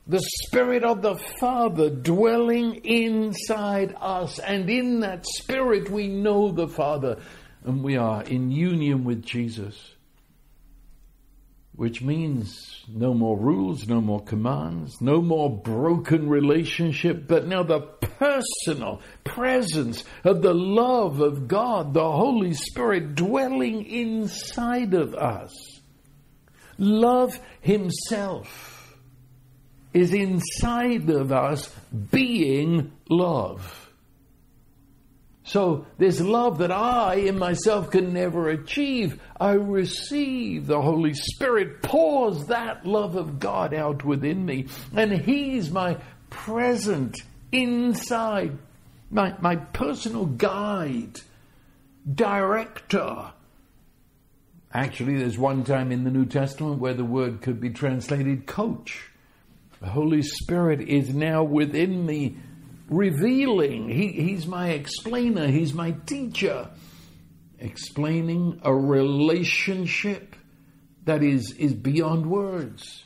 The 0.06 0.20
Spirit 0.20 0.84
of 0.84 1.00
the 1.00 1.16
Father 1.40 1.88
dwelling 1.88 2.76
inside 2.84 3.94
us. 3.98 4.38
And 4.38 4.68
in 4.68 5.00
that 5.00 5.24
Spirit, 5.26 5.90
we 5.90 6.08
know 6.08 6.52
the 6.52 6.68
Father 6.68 7.18
and 7.64 7.82
we 7.82 7.96
are 7.96 8.22
in 8.22 8.50
union 8.50 9.04
with 9.04 9.22
Jesus. 9.24 9.94
which 11.76 12.00
means 12.00 12.84
no 12.88 13.12
more 13.12 13.36
rules, 13.36 13.88
no 13.88 14.00
more 14.00 14.22
commands, 14.22 15.00
no 15.00 15.20
more 15.20 15.50
broken 15.50 16.28
relationship, 16.28 17.26
but 17.26 17.46
now 17.46 17.64
the 17.64 17.80
personal 17.80 19.00
presence 19.24 20.04
of 20.22 20.40
the 20.40 20.54
love 20.54 21.20
of 21.20 21.48
God, 21.48 21.92
the 21.92 22.12
Holy 22.12 22.52
Spirit 22.52 23.16
dwelling 23.16 23.84
inside 23.86 24.94
of 24.94 25.14
us. 25.14 25.52
Love 26.78 27.40
Himself 27.60 28.73
is 29.94 30.12
inside 30.12 31.08
of 31.08 31.32
us 31.32 31.72
being 32.10 32.92
love. 33.08 33.80
So, 35.46 35.86
this 35.98 36.20
love 36.20 36.58
that 36.58 36.72
I 36.72 37.16
in 37.16 37.38
myself 37.38 37.90
can 37.90 38.14
never 38.14 38.48
achieve, 38.48 39.20
I 39.38 39.52
receive. 39.52 40.66
The 40.66 40.80
Holy 40.80 41.12
Spirit 41.12 41.82
pours 41.82 42.46
that 42.46 42.86
love 42.86 43.14
of 43.14 43.38
God 43.38 43.74
out 43.74 44.04
within 44.04 44.44
me, 44.44 44.66
and 44.96 45.12
He's 45.12 45.70
my 45.70 45.98
present 46.30 47.18
inside, 47.52 48.58
my, 49.10 49.34
my 49.38 49.56
personal 49.56 50.24
guide, 50.24 51.20
director. 52.12 53.32
Actually, 54.72 55.18
there's 55.18 55.38
one 55.38 55.62
time 55.62 55.92
in 55.92 56.04
the 56.04 56.10
New 56.10 56.24
Testament 56.24 56.80
where 56.80 56.94
the 56.94 57.04
word 57.04 57.42
could 57.42 57.60
be 57.60 57.70
translated 57.70 58.46
coach. 58.46 59.10
The 59.84 59.90
Holy 59.90 60.22
Spirit 60.22 60.80
is 60.80 61.14
now 61.14 61.44
within 61.44 62.06
me 62.06 62.38
revealing. 62.88 63.90
He, 63.90 64.12
he's 64.12 64.46
my 64.46 64.70
explainer, 64.70 65.46
he's 65.46 65.74
my 65.74 65.90
teacher, 66.06 66.70
explaining 67.58 68.62
a 68.64 68.74
relationship 68.74 70.36
that 71.04 71.22
is, 71.22 71.52
is 71.58 71.74
beyond 71.74 72.24
words. 72.24 73.04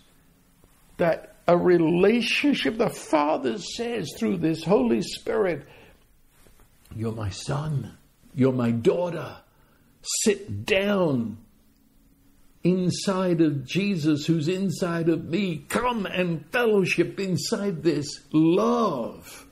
That 0.98 1.34
a 1.48 1.56
relationship, 1.56 2.78
the 2.78 2.90
Father 2.90 3.58
says 3.58 4.12
through 4.16 4.36
this 4.36 4.62
Holy 4.62 5.02
Spirit, 5.02 5.66
You're 6.94 7.10
my 7.10 7.30
son, 7.30 7.98
you're 8.36 8.52
my 8.52 8.70
daughter. 8.70 9.36
Sit 10.22 10.64
down 10.64 11.38
inside 12.68 13.40
of 13.40 13.64
Jesus, 13.64 14.26
who's 14.26 14.48
inside 14.48 15.08
of 15.08 15.24
me. 15.24 15.64
Come 15.68 16.06
and 16.06 16.44
fellowship 16.50 17.18
inside 17.18 17.82
this 17.82 18.20
love. 18.32 19.46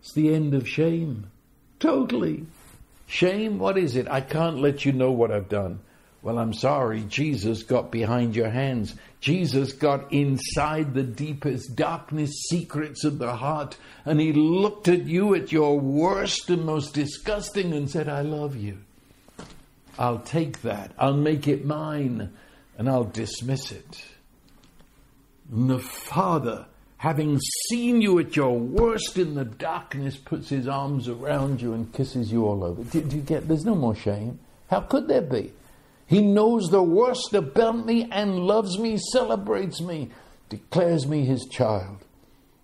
It's 0.00 0.12
the 0.12 0.34
end 0.34 0.54
of 0.54 0.68
shame. 0.68 1.30
Totally. 1.78 2.46
Shame, 3.06 3.58
what 3.58 3.78
is 3.78 3.96
it? 3.96 4.08
I 4.08 4.20
can't 4.20 4.58
let 4.58 4.84
you 4.84 4.92
know 4.92 5.12
what 5.12 5.30
I've 5.30 5.48
done. 5.48 5.80
Well, 6.22 6.38
I'm 6.38 6.54
sorry. 6.54 7.02
Jesus 7.02 7.64
got 7.64 7.90
behind 7.90 8.36
your 8.36 8.50
hands. 8.50 8.94
Jesus 9.20 9.72
got 9.72 10.12
inside 10.12 10.94
the 10.94 11.02
deepest 11.02 11.74
darkness, 11.74 12.30
secrets 12.48 13.04
of 13.04 13.18
the 13.18 13.34
heart, 13.36 13.76
and 14.04 14.20
he 14.20 14.32
looked 14.32 14.88
at 14.88 15.04
you 15.06 15.34
at 15.34 15.52
your 15.52 15.78
worst 15.78 16.48
and 16.48 16.64
most 16.64 16.94
disgusting 16.94 17.72
and 17.72 17.90
said, 17.90 18.08
I 18.08 18.22
love 18.22 18.56
you. 18.56 18.78
I'll 19.98 20.20
take 20.20 20.62
that. 20.62 20.92
I'll 20.98 21.16
make 21.16 21.46
it 21.48 21.64
mine, 21.64 22.32
and 22.78 22.88
I'll 22.88 23.04
dismiss 23.04 23.72
it. 23.72 24.04
And 25.50 25.68
the 25.68 25.78
Father 25.78 26.66
having 27.02 27.36
seen 27.68 28.00
you 28.00 28.16
at 28.20 28.36
your 28.36 28.56
worst 28.56 29.18
in 29.18 29.34
the 29.34 29.44
darkness, 29.44 30.16
puts 30.16 30.50
his 30.50 30.68
arms 30.68 31.08
around 31.08 31.60
you 31.60 31.72
and 31.72 31.92
kisses 31.92 32.30
you 32.30 32.46
all 32.46 32.62
over. 32.62 32.80
Do, 32.84 33.00
do, 33.00 33.16
you 33.16 33.22
get? 33.22 33.48
There's 33.48 33.64
no 33.64 33.74
more 33.74 33.96
shame. 33.96 34.38
How 34.70 34.82
could 34.82 35.08
there 35.08 35.20
be? 35.20 35.52
He 36.06 36.22
knows 36.22 36.70
the 36.70 36.80
worst 36.80 37.34
about 37.34 37.84
me 37.84 38.08
and 38.12 38.46
loves 38.46 38.78
me, 38.78 38.98
celebrates 39.10 39.80
me, 39.80 40.10
declares 40.48 41.04
me 41.08 41.24
his 41.24 41.44
child. 41.50 42.04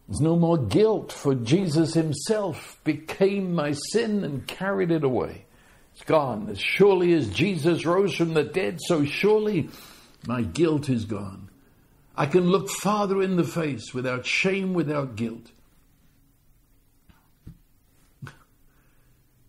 There's 0.07 0.21
no 0.21 0.37
more 0.37 0.57
guilt, 0.57 1.11
for 1.11 1.35
Jesus 1.35 1.95
himself 1.95 2.79
became 2.85 3.53
my 3.53 3.73
sin 3.91 4.23
and 4.23 4.47
carried 4.47 4.93
it 4.93 5.03
away. 5.03 5.47
It's 5.99 6.05
gone. 6.05 6.49
As 6.49 6.61
surely 6.61 7.13
as 7.13 7.29
Jesus 7.29 7.85
rose 7.85 8.15
from 8.15 8.33
the 8.33 8.45
dead, 8.45 8.79
so 8.81 9.05
surely 9.05 9.69
my 10.29 10.43
guilt 10.43 10.89
is 10.89 11.05
gone. 11.05 11.51
I 12.17 12.27
can 12.27 12.49
look 12.51 12.71
Father 12.71 13.21
in 13.21 13.35
the 13.35 13.43
face 13.43 13.93
without 13.93 14.25
shame, 14.25 14.75
without 14.75 15.17
guilt. 15.17 15.51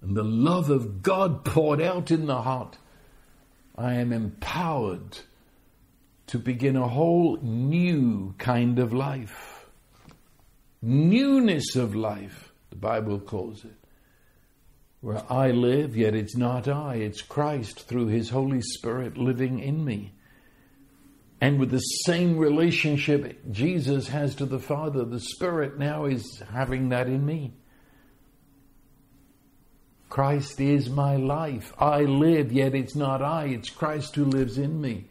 And 0.02 0.18
the 0.18 0.24
love 0.24 0.72
of 0.72 1.04
God 1.04 1.46
poured 1.46 1.82
out 1.82 2.10
in 2.10 2.26
the 2.26 2.42
heart, 2.42 2.80
I 3.76 3.94
am 3.96 4.12
empowered 4.12 5.20
to 6.28 6.40
begin 6.40 6.76
a 6.76 6.88
whole 6.88 7.38
new 7.44 8.34
kind 8.40 8.80
of 8.80 8.92
life. 8.92 9.70
Newness 10.82 11.76
of 11.76 11.94
life, 11.94 12.52
the 12.72 12.76
Bible 12.76 13.20
calls 13.20 13.64
it. 13.66 13.79
Where 15.02 15.24
I 15.32 15.52
live, 15.52 15.96
yet 15.96 16.14
it's 16.14 16.36
not 16.36 16.68
I, 16.68 16.96
it's 16.96 17.22
Christ 17.22 17.88
through 17.88 18.08
His 18.08 18.30
Holy 18.30 18.62
Spirit 18.62 19.18
living 19.18 19.60
in 19.60 19.84
me. 19.84 20.14
And 21.42 21.58
with 21.58 21.72
the 21.72 21.80
same 21.80 22.38
relationship 22.38 23.40
Jesus 23.50 24.10
has 24.10 24.36
to 24.36 24.46
the 24.46 24.60
Father, 24.60 25.06
the 25.06 25.22
Spirit 25.22 25.80
now 25.80 26.06
is 26.06 26.44
having 26.52 26.90
that 26.90 27.08
in 27.08 27.26
me. 27.26 27.54
Christ 30.10 30.60
is 30.60 30.90
my 30.90 31.16
life. 31.16 31.72
I 31.78 32.02
live, 32.02 32.52
yet 32.52 32.76
it's 32.76 32.96
not 32.96 33.22
I, 33.22 33.46
it's 33.46 33.70
Christ 33.70 34.16
who 34.16 34.26
lives 34.26 34.58
in 34.58 34.82
me. 34.82 35.06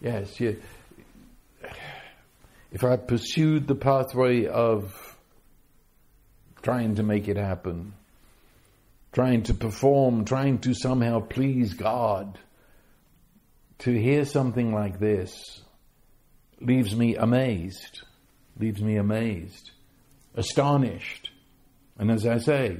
Yes, 0.00 0.38
you, 0.38 0.60
if 2.70 2.84
I 2.84 2.96
pursued 2.96 3.66
the 3.66 3.74
pathway 3.74 4.46
of 4.46 5.07
trying 6.62 6.96
to 6.96 7.02
make 7.02 7.28
it 7.28 7.36
happen, 7.36 7.94
trying 9.12 9.42
to 9.44 9.54
perform, 9.54 10.24
trying 10.24 10.58
to 10.60 10.74
somehow 10.74 11.20
please 11.20 11.74
God, 11.74 12.38
to 13.80 13.92
hear 13.92 14.24
something 14.24 14.72
like 14.72 14.98
this 14.98 15.62
leaves 16.60 16.94
me 16.94 17.16
amazed, 17.16 18.02
leaves 18.58 18.82
me 18.82 18.96
amazed, 18.96 19.70
astonished. 20.34 21.30
And 21.98 22.10
as 22.10 22.26
I 22.26 22.38
say, 22.38 22.78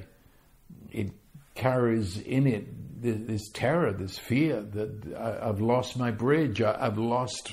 it 0.90 1.10
carries 1.54 2.18
in 2.18 2.46
it 2.46 2.66
this 3.00 3.48
terror, 3.50 3.92
this 3.92 4.18
fear 4.18 4.60
that 4.60 5.14
I've 5.16 5.60
lost 5.60 5.96
my 5.96 6.10
bridge, 6.10 6.60
I've 6.60 6.98
lost, 6.98 7.52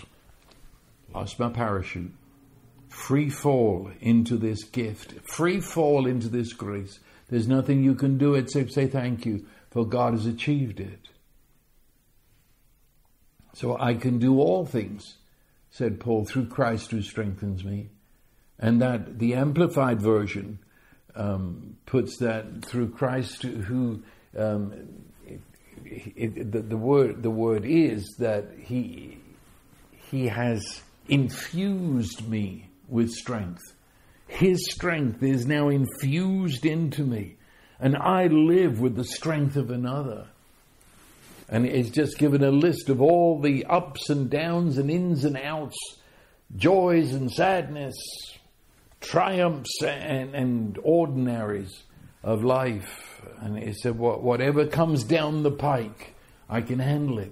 lost 1.13 1.39
my 1.39 1.49
parachute. 1.49 2.11
Free 2.95 3.29
fall 3.29 3.91
into 3.99 4.35
this 4.35 4.63
gift, 4.63 5.13
free 5.29 5.59
fall 5.59 6.07
into 6.07 6.27
this 6.27 6.53
grace. 6.53 6.97
There's 7.27 7.47
nothing 7.47 7.83
you 7.83 7.93
can 7.93 8.17
do 8.17 8.33
except 8.33 8.71
say 8.71 8.87
thank 8.87 9.25
you, 9.25 9.45
for 9.69 9.85
God 9.85 10.13
has 10.13 10.25
achieved 10.25 10.79
it. 10.79 11.09
So 13.53 13.77
I 13.77 13.93
can 13.95 14.17
do 14.17 14.39
all 14.39 14.65
things, 14.65 15.17
said 15.69 15.99
Paul, 15.99 16.25
through 16.25 16.47
Christ 16.47 16.89
who 16.89 17.01
strengthens 17.01 17.63
me. 17.63 17.89
And 18.57 18.81
that 18.81 19.19
the 19.19 19.35
Amplified 19.35 20.01
Version 20.01 20.57
um, 21.15 21.75
puts 21.85 22.17
that 22.19 22.65
through 22.65 22.91
Christ 22.91 23.43
who. 23.43 24.01
Um, 24.35 25.03
it, 25.85 26.37
it, 26.37 26.51
the, 26.51 26.61
the, 26.61 26.77
word 26.77 27.21
the 27.21 27.29
word 27.29 27.65
is 27.65 28.15
that 28.19 28.45
he 28.57 29.19
he 30.09 30.27
has 30.27 30.81
infused 31.07 32.27
me 32.27 32.64
with 32.87 33.11
strength. 33.11 33.61
His 34.27 34.65
strength 34.71 35.21
is 35.21 35.45
now 35.45 35.69
infused 35.69 36.65
into 36.65 37.03
me, 37.03 37.35
and 37.79 37.95
I 37.95 38.27
live 38.27 38.79
with 38.79 38.95
the 38.95 39.03
strength 39.03 39.55
of 39.55 39.69
another. 39.69 40.27
And 41.47 41.65
it's 41.65 41.91
just 41.91 42.17
given 42.17 42.43
a 42.43 42.49
list 42.49 42.89
of 42.89 43.01
all 43.01 43.39
the 43.39 43.65
ups 43.65 44.09
and 44.09 44.29
downs 44.29 44.77
and 44.77 44.89
ins 44.89 45.25
and 45.25 45.37
outs, 45.37 45.77
joys 46.55 47.13
and 47.13 47.31
sadness, 47.31 47.95
triumphs 48.99 49.83
and, 49.83 50.33
and 50.33 50.79
ordinaries 50.83 51.83
of 52.23 52.43
life. 52.43 53.21
And 53.39 53.59
he 53.59 53.73
said, 53.73 53.97
whatever 53.97 54.65
comes 54.65 55.03
down 55.03 55.43
the 55.43 55.51
pike, 55.51 56.15
I 56.49 56.61
can 56.61 56.79
handle 56.79 57.19
it. 57.19 57.31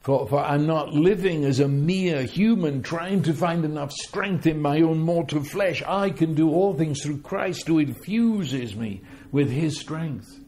For, 0.00 0.26
for 0.26 0.38
I'm 0.38 0.66
not 0.66 0.94
living 0.94 1.44
as 1.44 1.60
a 1.60 1.68
mere 1.68 2.22
human 2.22 2.82
trying 2.82 3.22
to 3.24 3.34
find 3.34 3.64
enough 3.66 3.92
strength 3.92 4.46
in 4.46 4.60
my 4.60 4.80
own 4.80 4.98
mortal 5.00 5.44
flesh. 5.44 5.82
I 5.86 6.10
can 6.10 6.34
do 6.34 6.50
all 6.50 6.74
things 6.74 7.02
through 7.02 7.18
Christ 7.18 7.66
who 7.66 7.78
infuses 7.78 8.74
me 8.74 9.02
with 9.30 9.50
his 9.50 9.78
strength. 9.78 10.40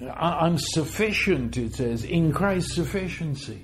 I'm 0.00 0.58
sufficient, 0.58 1.56
it 1.56 1.74
says, 1.74 2.04
in 2.04 2.32
Christ's 2.32 2.74
sufficiency. 2.74 3.62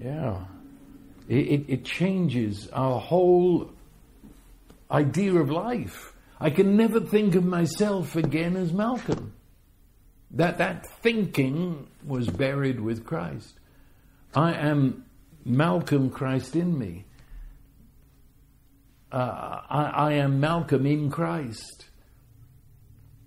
Yeah. 0.00 0.44
It, 1.28 1.46
it, 1.46 1.64
it, 1.68 1.84
changes 1.84 2.68
our 2.72 2.98
whole 3.00 3.70
idea 4.90 5.34
of 5.34 5.50
life. 5.50 6.12
I 6.40 6.50
can 6.50 6.76
never 6.76 7.00
think 7.00 7.34
of 7.34 7.44
myself 7.44 8.16
again 8.16 8.56
as 8.56 8.72
Malcolm. 8.72 9.32
That, 10.32 10.58
that 10.58 10.86
thinking 10.86 11.88
was 12.04 12.28
buried 12.28 12.80
with 12.80 13.04
Christ. 13.04 13.54
I 14.34 14.54
am 14.54 15.04
Malcolm 15.44 16.10
Christ 16.10 16.56
in 16.56 16.78
me. 16.78 17.04
Uh, 19.10 19.60
I, 19.68 19.82
I 19.84 20.12
am 20.14 20.40
Malcolm 20.40 20.86
in 20.86 21.10
Christ. 21.10 21.86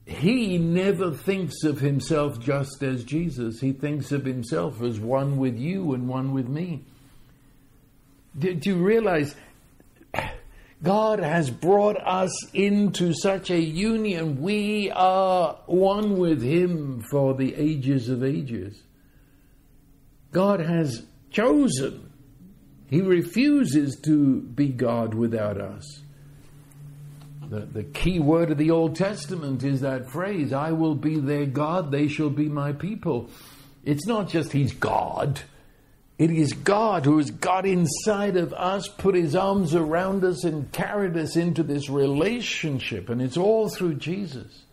He 0.07 0.57
never 0.57 1.11
thinks 1.11 1.63
of 1.63 1.79
himself 1.79 2.39
just 2.39 2.81
as 2.81 3.03
Jesus. 3.03 3.59
He 3.59 3.71
thinks 3.71 4.11
of 4.11 4.25
himself 4.25 4.81
as 4.81 4.99
one 4.99 5.37
with 5.37 5.57
you 5.57 5.93
and 5.93 6.07
one 6.07 6.33
with 6.33 6.47
me. 6.47 6.85
Did 8.37 8.65
you 8.65 8.75
realize 8.75 9.35
God 10.85 11.19
has 11.19 11.49
brought 11.49 11.97
us 11.97 12.31
into 12.53 13.11
such 13.13 13.49
a 13.49 13.59
union? 13.59 14.39
We 14.39 14.91
are 14.91 15.57
one 15.65 16.17
with 16.17 16.43
Him 16.43 17.01
for 17.09 17.33
the 17.33 17.55
ages 17.55 18.07
of 18.07 18.23
ages. 18.23 18.83
God 20.31 20.59
has 20.59 21.03
chosen. 21.31 22.11
He 22.87 23.01
refuses 23.01 23.99
to 24.01 24.41
be 24.41 24.67
God 24.67 25.15
without 25.15 25.59
us. 25.59 26.01
The, 27.49 27.61
the 27.61 27.83
key 27.83 28.19
word 28.19 28.51
of 28.51 28.59
the 28.59 28.69
Old 28.69 28.95
Testament 28.95 29.63
is 29.63 29.81
that 29.81 30.11
phrase, 30.11 30.53
I 30.53 30.71
will 30.71 30.95
be 30.95 31.19
their 31.19 31.47
God, 31.47 31.91
they 31.91 32.07
shall 32.07 32.29
be 32.29 32.47
my 32.47 32.73
people. 32.73 33.31
It's 33.83 34.05
not 34.05 34.29
just 34.29 34.51
He's 34.51 34.73
God. 34.73 35.41
It 36.17 36.31
is 36.31 36.53
God 36.53 37.05
who 37.05 37.17
has 37.17 37.29
got 37.29 37.65
inside 37.65 38.37
of 38.37 38.53
us, 38.53 38.87
put 38.87 39.15
his 39.15 39.35
arms 39.35 39.75
around 39.75 40.23
us, 40.23 40.45
and 40.45 40.71
carried 40.71 41.17
us 41.17 41.35
into 41.35 41.61
this 41.61 41.89
relationship. 41.89 43.09
And 43.09 43.21
it's 43.21 43.35
all 43.35 43.67
through 43.67 43.95
Jesus. 43.95 44.63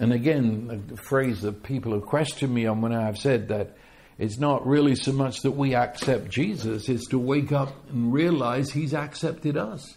And 0.00 0.12
again, 0.12 0.88
a 0.92 0.96
phrase 0.96 1.42
that 1.42 1.62
people 1.62 1.92
have 1.92 2.06
questioned 2.06 2.52
me 2.52 2.66
on 2.66 2.80
when 2.80 2.92
I 2.92 3.04
have 3.04 3.18
said 3.18 3.48
that 3.48 3.76
it's 4.18 4.38
not 4.38 4.66
really 4.66 4.96
so 4.96 5.12
much 5.12 5.42
that 5.42 5.52
we 5.52 5.74
accept 5.74 6.28
Jesus, 6.28 6.88
it's 6.88 7.08
to 7.08 7.18
wake 7.18 7.52
up 7.52 7.72
and 7.90 8.12
realize 8.12 8.70
he's 8.70 8.94
accepted 8.94 9.56
us 9.56 9.96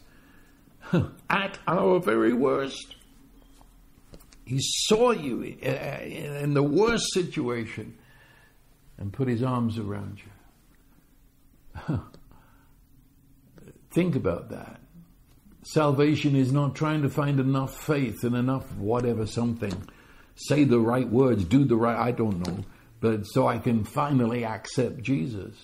at 1.30 1.58
our 1.68 1.99
very 1.99 2.34
worst. 2.34 2.95
He 4.45 4.60
saw 4.60 5.12
you 5.12 5.58
uh, 5.64 5.70
uh, 5.70 5.99
in 6.04 6.54
the 6.54 6.64
worst 6.64 7.14
situation 7.14 7.97
and 8.98 9.12
put 9.12 9.28
his 9.28 9.44
arms 9.44 9.78
around 9.78 10.20
you. 11.88 12.00
Think 13.91 14.16
about 14.16 14.50
that. 14.50 14.80
Salvation 15.64 16.36
is 16.36 16.52
not 16.52 16.76
trying 16.76 17.04
to 17.04 17.10
find 17.10 17.39
enough 17.39 17.86
faith 17.86 18.24
and 18.24 18.36
enough 18.36 18.74
whatever 18.76 19.26
something. 19.26 19.88
Say 20.36 20.64
the 20.64 20.80
right 20.80 21.08
words, 21.08 21.46
do 21.46 21.64
the 21.64 21.76
right, 21.76 21.98
I 21.98 22.12
don't 22.12 22.46
know, 22.46 22.66
but 23.00 23.26
so 23.26 23.48
I 23.48 23.60
can 23.60 23.84
finally 23.84 24.46
accept 24.46 25.02
Jesus. 25.02 25.56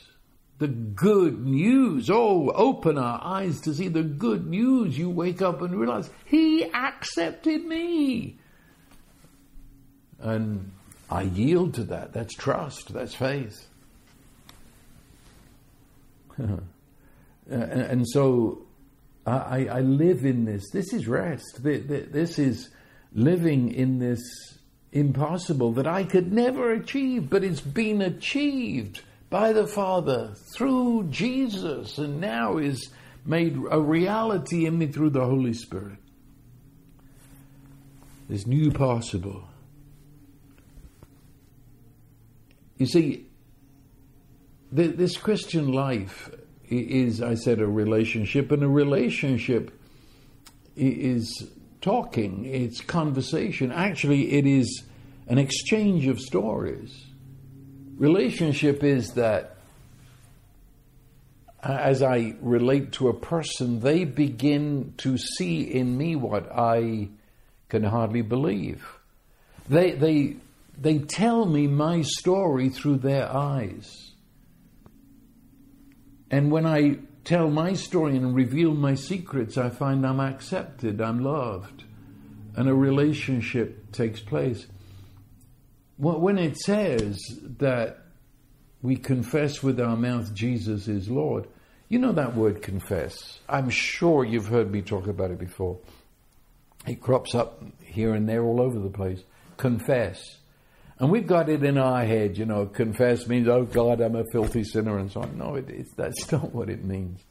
The 0.60 0.68
good 0.68 1.46
news. 1.46 2.10
Oh, 2.10 2.50
open 2.50 2.98
our 2.98 3.20
eyes 3.24 3.62
to 3.62 3.74
see 3.74 3.88
the 3.88 4.04
good 4.04 4.46
news. 4.46 4.98
You 4.98 5.10
wake 5.10 5.42
up 5.42 5.62
and 5.62 5.78
realize 5.80 6.10
He 6.26 6.66
accepted 6.66 7.66
me. 7.66 8.38
And 10.20 10.72
I 11.10 11.24
yield 11.24 11.74
to 11.76 11.84
that. 11.86 12.14
That's 12.14 12.36
trust. 12.36 12.94
That's 12.94 13.16
faith. 13.16 13.68
and 17.50 18.08
so 18.08 18.62
I, 19.26 19.66
I, 19.66 19.82
live 19.82 20.24
in 20.24 20.46
this. 20.46 20.70
This 20.72 20.94
is 20.94 21.08
rest. 21.08 21.64
This 21.64 22.40
is 22.40 22.70
living 23.14 23.74
in 23.74 24.00
this 24.00 24.22
impossible 24.92 25.74
that 25.74 25.88
I 25.88 26.04
could 26.04 26.32
never 26.32 26.72
achieve, 26.72 27.30
but 27.30 27.44
it's 27.44 27.62
been 27.62 28.02
achieved 28.02 29.02
by 29.30 29.54
the 29.54 29.68
Father 29.68 30.34
through 30.56 31.08
Jesus 31.10 31.98
and 31.98 32.20
now 32.20 32.58
is 32.58 32.90
made 33.26 33.58
a 33.70 33.80
reality 33.80 34.66
in 34.66 34.78
me 34.78 34.88
through 34.88 35.12
the 35.12 35.26
Holy 35.26 35.54
Spirit. 35.54 35.98
This 38.28 38.48
new 38.48 38.72
possible. 38.72 39.49
You 42.80 42.86
see, 42.86 43.26
this 44.72 45.18
Christian 45.18 45.74
life 45.74 46.32
is, 46.70 47.22
I 47.22 47.36
said, 47.36 47.60
a 47.60 47.68
relationship, 47.68 48.52
and 48.54 48.64
a 48.64 48.70
relationship 48.70 49.78
is 50.78 51.46
talking, 51.82 52.46
it's 52.46 52.80
conversation. 52.80 53.74
Actually, 53.74 54.32
it 54.32 54.46
is 54.46 54.84
an 55.28 55.38
exchange 55.38 56.08
of 56.08 56.22
stories. 56.22 57.06
Relationship 57.98 58.82
is 58.82 59.14
that 59.16 59.58
as 61.62 62.02
I 62.02 62.36
relate 62.40 62.94
to 62.94 63.10
a 63.10 63.14
person, 63.14 63.82
they 63.82 64.06
begin 64.06 64.94
to 65.00 65.18
see 65.18 65.64
in 65.64 65.98
me 65.98 66.16
what 66.16 66.50
I 66.50 67.10
can 67.68 67.84
hardly 67.84 68.22
believe. 68.22 68.88
They, 69.68 69.92
they 69.92 70.38
they 70.82 71.00
tell 71.00 71.46
me 71.46 71.68
my 71.68 72.02
story 72.02 72.70
through 72.70 72.98
their 72.98 73.30
eyes. 73.30 74.12
And 76.32 76.52
when 76.52 76.66
I 76.66 77.00
tell 77.24 77.50
my 77.50 77.74
story 77.74 78.16
and 78.16 78.36
reveal 78.36 78.74
my 78.74 78.96
secrets, 78.96 79.58
I 79.58 79.70
find 79.70 80.06
I'm 80.06 80.20
accepted, 80.20 81.02
I'm 81.02 81.20
loved, 81.24 81.84
and 82.56 82.70
a 82.70 82.74
relationship 82.74 83.92
takes 83.92 84.20
place. 84.20 84.68
When 85.98 86.38
it 86.38 86.58
says 86.58 87.20
that 87.58 87.98
we 88.82 88.96
confess 88.96 89.62
with 89.62 89.82
our 89.82 89.98
mouth 89.98 90.34
Jesus 90.34 90.88
is 90.88 91.10
Lord, 91.10 91.48
you 91.90 92.00
know 92.00 92.14
that 92.14 92.36
word 92.36 92.62
confess. 92.62 93.40
I'm 93.50 93.70
sure 93.70 94.24
you've 94.24 94.48
heard 94.48 94.72
me 94.72 94.82
talk 94.82 95.08
about 95.08 95.32
it 95.32 95.40
before. 95.40 95.80
It 96.88 97.02
crops 97.02 97.36
up 97.36 97.62
here 97.84 98.14
and 98.14 98.30
there 98.30 98.44
all 98.44 98.62
over 98.62 98.80
the 98.80 98.90
place. 98.90 99.24
Confess. 99.58 100.39
And 101.00 101.10
we've 101.10 101.26
got 101.26 101.48
it 101.48 101.64
in 101.64 101.78
our 101.78 102.04
head, 102.04 102.38
you 102.38 102.46
know, 102.46 102.66
confess 102.66 103.26
means, 103.26 103.48
oh 103.48 103.64
God, 103.64 104.02
I'm 104.02 104.18
a 104.18 104.26
filthy 104.34 104.66
sinner 104.66 104.98
and 105.00 105.10
so 105.10 105.22
on. 105.22 105.38
No, 105.38 105.56
it, 105.56 105.70
it's, 105.70 105.94
that's 105.96 106.30
not 106.32 106.54
what 106.54 106.70
it 106.70 106.84
means. 106.84 107.24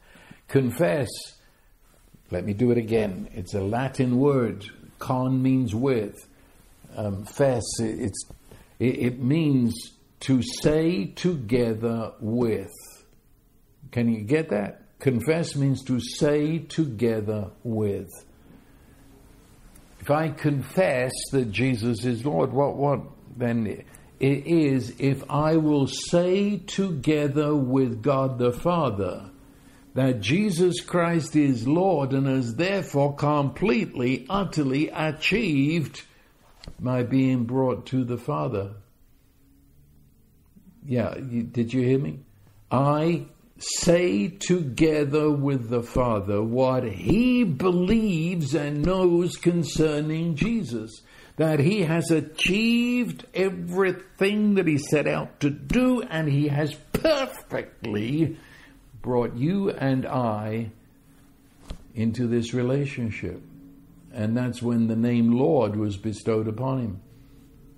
Confess, 0.47 1.07
let 2.31 2.43
me 2.45 2.53
do 2.53 2.71
it 2.71 2.79
again. 2.79 3.29
It's 3.33 3.53
a 3.53 3.61
Latin 3.61 4.17
word. 4.17 4.65
Con 4.97 5.41
means 5.41 5.75
with. 5.75 6.15
Um, 6.95 7.25
fess, 7.25 7.63
it, 7.79 7.99
it's, 7.99 8.25
it, 8.79 8.99
it 8.99 9.19
means 9.19 9.93
to 10.21 10.41
say 10.41 11.05
together 11.05 12.13
with. 12.19 12.73
Can 13.91 14.11
you 14.11 14.21
get 14.21 14.49
that? 14.49 14.81
Confess 14.99 15.55
means 15.55 15.83
to 15.85 15.99
say 15.99 16.57
together 16.57 17.51
with. 17.63 18.09
If 19.99 20.09
I 20.09 20.29
confess 20.29 21.11
that 21.31 21.51
Jesus 21.51 22.03
is 22.03 22.25
Lord, 22.25 22.51
what, 22.51 22.75
what, 22.75 23.01
then 23.39 23.65
it 24.19 24.47
is 24.47 24.93
if 24.99 25.23
I 25.29 25.55
will 25.57 25.87
say 25.87 26.57
together 26.57 27.55
with 27.55 28.01
God 28.01 28.37
the 28.37 28.51
Father 28.51 29.31
that 29.93 30.21
Jesus 30.21 30.81
Christ 30.81 31.35
is 31.35 31.67
Lord 31.67 32.13
and 32.13 32.27
has 32.27 32.55
therefore 32.55 33.15
completely, 33.15 34.25
utterly 34.29 34.89
achieved 34.89 36.03
my 36.79 37.03
being 37.03 37.45
brought 37.45 37.87
to 37.87 38.03
the 38.03 38.17
Father. 38.17 38.73
Yeah, 40.85 41.15
did 41.15 41.73
you 41.73 41.81
hear 41.81 41.99
me? 41.99 42.19
I 42.71 43.25
say 43.57 44.27
together 44.27 45.29
with 45.29 45.69
the 45.69 45.83
Father 45.83 46.41
what 46.41 46.83
he 46.83 47.43
believes 47.43 48.53
and 48.53 48.85
knows 48.85 49.35
concerning 49.35 50.35
Jesus 50.35 51.01
that 51.39 51.61
he 51.61 51.83
has 51.83 52.11
achieved 52.11 53.25
everything 53.33 54.55
that 54.55 54.67
he 54.67 54.77
set 54.77 55.07
out 55.07 55.39
to 55.39 55.49
do, 55.49 56.01
and 56.01 56.27
he 56.27 56.49
has 56.49 56.73
perfectly 56.91 58.37
brought 59.01 59.33
you 59.37 59.69
and 59.69 60.05
I 60.05 60.71
into 61.95 62.27
this 62.27 62.53
relationship. 62.53 63.41
And 64.13 64.35
that's 64.35 64.61
when 64.61 64.87
the 64.87 64.97
name 64.97 65.31
Lord 65.31 65.77
was 65.77 65.95
bestowed 65.95 66.49
upon 66.49 66.79
him. 66.81 67.01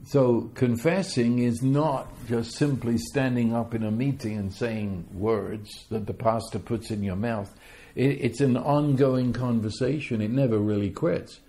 So, 0.05 0.49
confessing 0.55 1.37
is 1.37 1.61
not 1.61 2.07
just 2.27 2.57
simply 2.57 2.97
standing 2.97 3.53
up 3.53 3.75
in 3.75 3.83
a 3.83 3.91
meeting 3.91 4.39
and 4.39 4.51
saying 4.51 5.05
words 5.13 5.85
that 5.91 6.07
the 6.07 6.15
pastor 6.15 6.57
puts 6.57 6.89
in 6.89 7.03
your 7.03 7.15
mouth. 7.15 7.53
It's 7.93 8.41
an 8.41 8.57
ongoing 8.57 9.33
conversation, 9.33 10.19
it 10.19 10.31
never 10.31 10.57
really 10.57 10.89
quits 10.89 11.39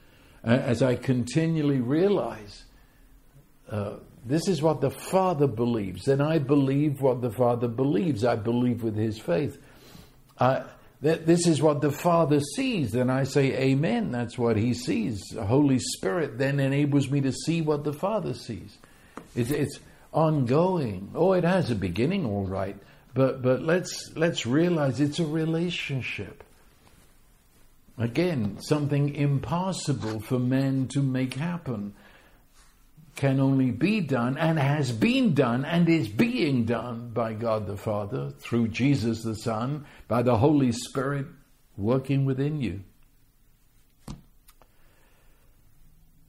as 0.45 0.83
I 0.83 0.97
continually 0.97 1.81
realize 1.81 2.65
uh, 3.71 3.95
this 4.25 4.49
is 4.49 4.63
what 4.63 4.81
the 4.81 4.91
Father 4.91 5.47
believes, 5.47 6.05
then 6.05 6.21
I 6.21 6.39
believe 6.39 7.01
what 7.01 7.21
the 7.21 7.31
Father 7.31 7.69
believes. 7.69 8.25
I 8.25 8.37
believe 8.37 8.83
with 8.83 8.97
his 8.97 9.19
faith. 9.19 9.59
I, 10.39 10.65
that 11.03 11.27
this 11.27 11.49
is 11.49 11.61
what 11.61 11.81
the 11.81 11.91
Father 11.91 12.41
sees, 12.41 12.93
then 12.93 13.11
I 13.11 13.25
say, 13.25 13.53
Amen. 13.55 14.13
That's 14.13 14.39
what 14.39 14.57
He 14.57 14.73
sees. 14.73 15.21
The 15.33 15.45
Holy 15.45 15.81
Spirit 15.81 16.39
then 16.39 16.61
enables 16.61 17.11
me 17.11 17.21
to 17.23 17.33
see 17.33 17.61
what 17.61 17.85
the 17.85 17.93
Father 17.93 18.35
sees. 18.35 18.79
It's, 19.35 19.51
it's 19.51 19.81
ongoing. 20.13 21.11
Oh, 21.15 21.33
it 21.33 21.45
has 21.45 21.71
a 21.71 21.75
beginning, 21.75 22.25
all 22.25 22.47
right, 22.47 22.77
but 23.15 23.43
but 23.43 23.63
let's 23.63 24.13
let's 24.15 24.47
realize 24.47 25.01
it's 25.01 25.19
a 25.19 25.27
relationship. 25.27 26.45
Again, 27.99 28.59
something 28.61 29.15
impossible 29.15 30.21
for 30.21 30.39
men 30.39 30.89
to 30.89 31.03
make 31.03 31.35
happen 31.35 31.95
can 33.17 33.39
only 33.39 33.71
be 33.71 34.01
done 34.01 34.39
and 34.39 34.59
has 34.59 34.91
been 34.91 35.35
done 35.35 35.65
and 35.65 35.89
is 35.89 36.09
being 36.09 36.65
done 36.65 37.11
by 37.11 37.35
God 37.35 37.67
the 37.67 37.77
Father 37.77 38.31
through 38.39 38.69
Jesus 38.69 39.23
the 39.23 39.37
Son, 39.37 39.85
by 40.09 40.23
the 40.23 40.39
Holy 40.39 40.73
Spirit 40.73 41.27
working 41.77 42.25
within 42.25 42.61
you. 42.61 42.81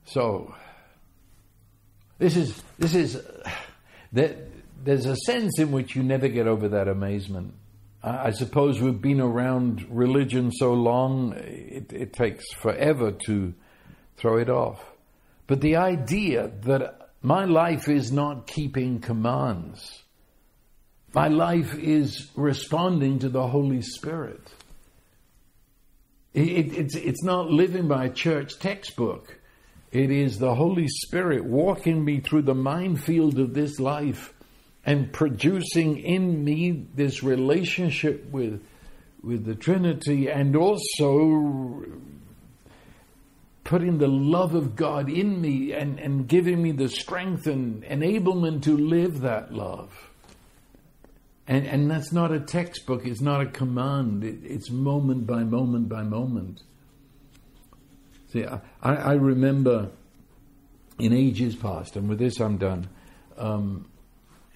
So, 0.05 0.53
this 2.19 2.35
is, 2.35 2.61
this 2.77 2.93
is, 2.93 3.21
that 4.13 4.37
there's 4.83 5.05
a 5.05 5.15
sense 5.15 5.59
in 5.59 5.71
which 5.71 5.95
you 5.95 6.03
never 6.03 6.27
get 6.27 6.47
over 6.47 6.67
that 6.69 6.89
amazement. 6.89 7.53
I, 8.03 8.31
suppose 8.31 8.81
we've 8.81 9.01
been 9.01 9.21
around 9.21 9.87
religion 9.89 10.51
so 10.51 10.73
long, 10.73 11.33
it, 11.37 11.93
it 11.93 12.11
takes 12.11 12.51
forever 12.51 13.13
to 13.27 13.53
throw 14.17 14.37
it 14.37 14.49
off. 14.49 14.83
But 15.47 15.61
the 15.61 15.77
idea 15.77 16.51
that 16.63 17.11
my 17.21 17.45
life 17.45 17.87
is 17.87 18.11
not 18.11 18.45
keeping 18.45 18.99
commands, 18.99 20.03
my 21.13 21.29
life 21.29 21.75
is 21.75 22.29
responding 22.35 23.19
to 23.19 23.29
the 23.29 23.47
Holy 23.47 23.81
Spirit. 23.81 24.51
It, 26.33 26.73
it's, 26.73 26.95
it's 26.95 27.23
not 27.23 27.51
living 27.51 27.87
by 27.87 28.05
a 28.05 28.09
church 28.09 28.59
textbook. 28.59 29.39
It 29.91 30.09
is 30.09 30.39
the 30.39 30.55
Holy 30.55 30.87
Spirit 30.87 31.45
walking 31.45 32.03
me 32.03 32.19
through 32.19 32.41
the 32.41 32.55
minefield 32.55 33.37
of 33.39 33.53
this 33.53 33.79
life 33.79 34.32
and 34.85 35.11
producing 35.13 35.97
in 35.97 36.43
me 36.43 36.85
this 36.93 37.23
relationship 37.23 38.29
with, 38.31 38.61
with 39.21 39.45
the 39.45 39.55
Trinity 39.55 40.29
and 40.29 40.55
also 40.55 41.85
putting 43.63 43.97
the 43.97 44.07
love 44.07 44.55
of 44.55 44.75
God 44.75 45.09
in 45.09 45.39
me 45.39 45.71
and, 45.71 45.99
and 45.99 46.27
giving 46.27 46.61
me 46.61 46.71
the 46.73 46.89
strength 46.89 47.47
and 47.47 47.83
enablement 47.83 48.63
to 48.63 48.75
live 48.75 49.21
that 49.21 49.53
love. 49.53 50.09
And, 51.47 51.65
and 51.65 51.89
that's 51.89 52.11
not 52.11 52.31
a 52.31 52.39
textbook, 52.39 53.05
it's 53.05 53.21
not 53.21 53.41
a 53.41 53.45
command, 53.45 54.23
it, 54.23 54.39
it's 54.43 54.69
moment 54.69 55.25
by 55.27 55.43
moment 55.43 55.89
by 55.89 56.03
moment. 56.03 56.61
See, 58.31 58.45
I, 58.45 58.61
I 58.81 59.13
remember 59.13 59.91
in 60.99 61.13
ages 61.13 61.55
past, 61.55 61.95
and 61.95 62.07
with 62.07 62.19
this 62.19 62.39
I'm 62.39 62.57
done, 62.57 62.89
um, 63.37 63.87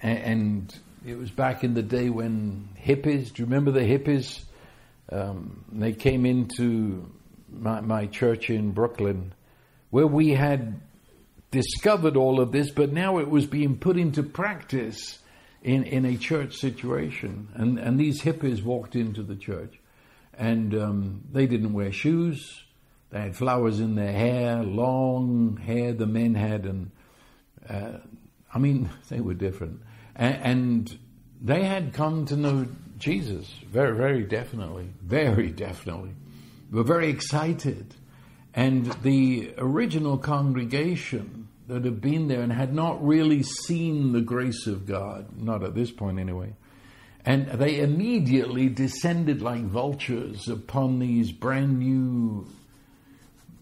and, 0.00 0.74
it 1.06 1.16
was 1.16 1.30
back 1.30 1.64
in 1.64 1.74
the 1.74 1.82
day 1.82 2.10
when 2.10 2.68
hippies, 2.78 3.32
do 3.32 3.42
you 3.42 3.46
remember 3.46 3.70
the 3.70 3.80
hippies? 3.80 4.42
Um, 5.10 5.64
they 5.72 5.92
came 5.92 6.26
into 6.26 7.10
my, 7.50 7.80
my 7.80 8.06
church 8.06 8.50
in 8.50 8.72
Brooklyn, 8.72 9.32
where 9.90 10.06
we 10.06 10.30
had 10.30 10.80
discovered 11.50 12.16
all 12.16 12.40
of 12.40 12.52
this, 12.52 12.70
but 12.70 12.92
now 12.92 13.18
it 13.18 13.30
was 13.30 13.46
being 13.46 13.78
put 13.78 13.96
into 13.96 14.22
practice 14.22 15.18
in, 15.62 15.84
in 15.84 16.04
a 16.04 16.16
church 16.16 16.56
situation. 16.56 17.48
And, 17.54 17.78
and 17.78 17.98
these 17.98 18.20
hippies 18.20 18.62
walked 18.62 18.96
into 18.96 19.22
the 19.22 19.36
church, 19.36 19.78
and 20.36 20.74
um, 20.74 21.24
they 21.32 21.46
didn't 21.46 21.72
wear 21.72 21.92
shoes. 21.92 22.64
They 23.10 23.20
had 23.20 23.36
flowers 23.36 23.80
in 23.80 23.94
their 23.94 24.12
hair, 24.12 24.62
long 24.62 25.56
hair 25.56 25.94
the 25.94 26.06
men 26.06 26.34
had, 26.34 26.66
and 26.66 26.90
uh, 27.68 27.98
I 28.52 28.58
mean, 28.58 28.90
they 29.08 29.20
were 29.20 29.34
different. 29.34 29.80
And, 30.18 30.98
they 31.40 31.62
had 31.62 31.92
come 31.92 32.26
to 32.26 32.36
know 32.36 32.66
Jesus 32.98 33.48
very, 33.70 33.96
very 33.96 34.24
definitely, 34.24 34.88
very 35.00 35.50
definitely 35.52 36.10
were 36.70 36.82
very 36.82 37.08
excited. 37.08 37.94
And 38.54 38.86
the 39.02 39.54
original 39.56 40.18
congregation 40.18 41.48
that 41.68 41.84
had 41.84 42.00
been 42.00 42.28
there 42.28 42.42
and 42.42 42.52
had 42.52 42.74
not 42.74 43.04
really 43.06 43.42
seen 43.42 44.12
the 44.12 44.20
grace 44.20 44.66
of 44.66 44.86
God, 44.86 45.40
not 45.40 45.62
at 45.62 45.74
this 45.74 45.90
point 45.90 46.18
anyway, 46.18 46.54
and 47.24 47.46
they 47.46 47.80
immediately 47.80 48.68
descended 48.68 49.42
like 49.42 49.62
vultures 49.62 50.48
upon 50.48 50.98
these 50.98 51.30
brand 51.30 51.78
new 51.78 52.48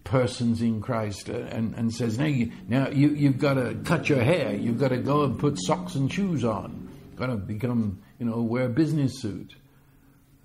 persons 0.07 0.63
in 0.63 0.81
Christ 0.81 1.29
and, 1.29 1.75
and 1.75 1.93
says, 1.93 2.19
now, 2.19 2.25
you, 2.25 2.53
now 2.69 2.89
you, 2.89 3.11
you've 3.11 3.39
got 3.39 3.55
to 3.55 3.75
cut 3.85 4.09
your 4.09 4.23
hair, 4.23 4.55
you've 4.55 4.81
got 4.81 4.89
to 4.89 4.97
go 4.97 5.25
and 5.25 5.39
put 5.39 5.59
socks 5.61 5.95
and 5.95 6.11
shoes 6.11 6.45
on, 6.45 6.89
got 7.17 7.27
to 7.27 7.37
become, 7.37 8.01
you 8.19 8.27
know, 8.27 8.41
wear 8.41 8.65
a 8.65 8.71
business 8.71 9.21
suit. 9.21 9.55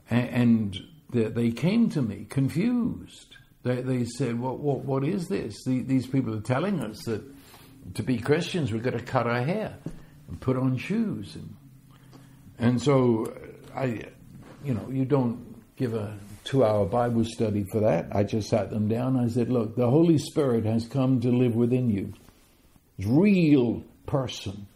And, 0.10 0.30
and 0.30 0.80
they, 1.12 1.26
they 1.26 1.52
came 1.52 1.90
to 1.92 2.02
me 2.02 2.26
confused. 2.30 3.38
They, 3.64 3.82
they 3.82 4.06
said, 4.06 4.40
what, 4.40 4.60
what, 4.60 4.80
what 4.80 5.04
is 5.04 5.30
this? 5.30 5.64
The, 5.64 5.82
these 5.82 6.08
people 6.08 6.36
are 6.36 6.42
telling 6.42 6.82
us 6.82 7.04
that 7.04 7.24
to 7.94 8.04
be 8.04 8.18
Christians, 8.18 8.72
we've 8.72 8.84
got 8.84 8.94
to 8.94 9.04
cut 9.04 9.28
our 9.28 9.44
hair 9.44 9.78
and 10.28 10.40
put 10.42 10.58
on 10.58 10.78
shoes. 10.78 11.36
And, 11.36 11.56
and 12.58 12.82
so, 12.82 13.32
I, 13.76 14.06
you 14.64 14.74
know, 14.74 14.90
you 14.90 15.06
don't 15.06 15.56
give 15.76 15.94
a 15.94 16.18
two 16.44 16.64
hour 16.64 16.86
Bible 16.86 17.24
study 17.26 17.66
for 17.72 17.82
that. 17.82 18.08
I 18.12 18.24
just 18.24 18.50
sat 18.50 18.70
them 18.70 18.88
down. 18.88 19.18
I 19.18 19.28
said, 19.28 19.50
look, 19.50 19.76
the 19.76 19.90
Holy 19.90 20.18
Spirit 20.18 20.66
has 20.66 20.88
come 20.88 21.20
to 21.22 21.30
live 21.30 21.56
within 21.56 21.90
you. 21.90 22.14
Real 23.06 23.84
person. 24.06 24.68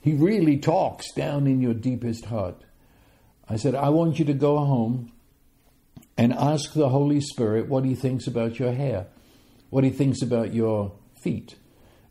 He 0.00 0.12
really 0.12 0.58
talks 0.58 1.12
down 1.12 1.46
in 1.46 1.60
your 1.60 1.74
deepest 1.74 2.26
heart. 2.26 2.56
I 3.48 3.56
said, 3.56 3.74
I 3.74 3.88
want 3.90 4.18
you 4.18 4.24
to 4.26 4.34
go 4.34 4.58
home 4.58 5.12
and 6.16 6.32
ask 6.32 6.72
the 6.72 6.88
Holy 6.88 7.20
Spirit 7.20 7.68
what 7.68 7.84
He 7.84 7.94
thinks 7.94 8.26
about 8.26 8.58
your 8.58 8.72
hair, 8.72 9.06
what 9.70 9.84
He 9.84 9.90
thinks 9.90 10.22
about 10.22 10.52
your 10.54 10.92
feet, 11.22 11.56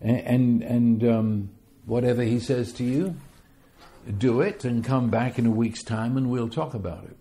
and 0.02 0.18
and, 0.18 0.64
and 0.64 1.04
um, 1.04 1.50
whatever 1.86 2.24
He 2.24 2.40
says 2.40 2.74
to 2.74 2.84
you, 2.84 3.16
do 4.18 4.42
it 4.42 4.66
and 4.66 4.84
come 4.84 5.10
back 5.10 5.40
in 5.40 5.46
a 5.46 5.52
week's 5.52 5.84
time 5.84 6.18
and 6.18 6.30
we'll 6.30 6.50
talk 6.50 6.74
about 6.74 7.06
it. 7.06 7.18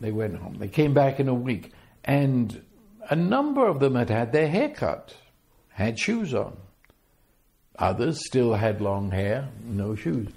They 0.00 0.10
went 0.10 0.36
home. 0.36 0.56
They 0.58 0.68
came 0.68 0.94
back 0.94 1.20
in 1.20 1.28
a 1.28 1.34
week, 1.34 1.72
and 2.04 2.62
a 3.08 3.16
number 3.16 3.66
of 3.66 3.80
them 3.80 3.94
had 3.94 4.08
had 4.08 4.32
their 4.32 4.48
hair 4.48 4.70
cut, 4.70 5.14
had 5.68 5.98
shoes 5.98 6.34
on. 6.34 6.56
Others 7.78 8.26
still 8.26 8.54
had 8.54 8.80
long 8.80 9.10
hair, 9.10 9.48
no 9.64 9.94
shoes. 9.94 10.28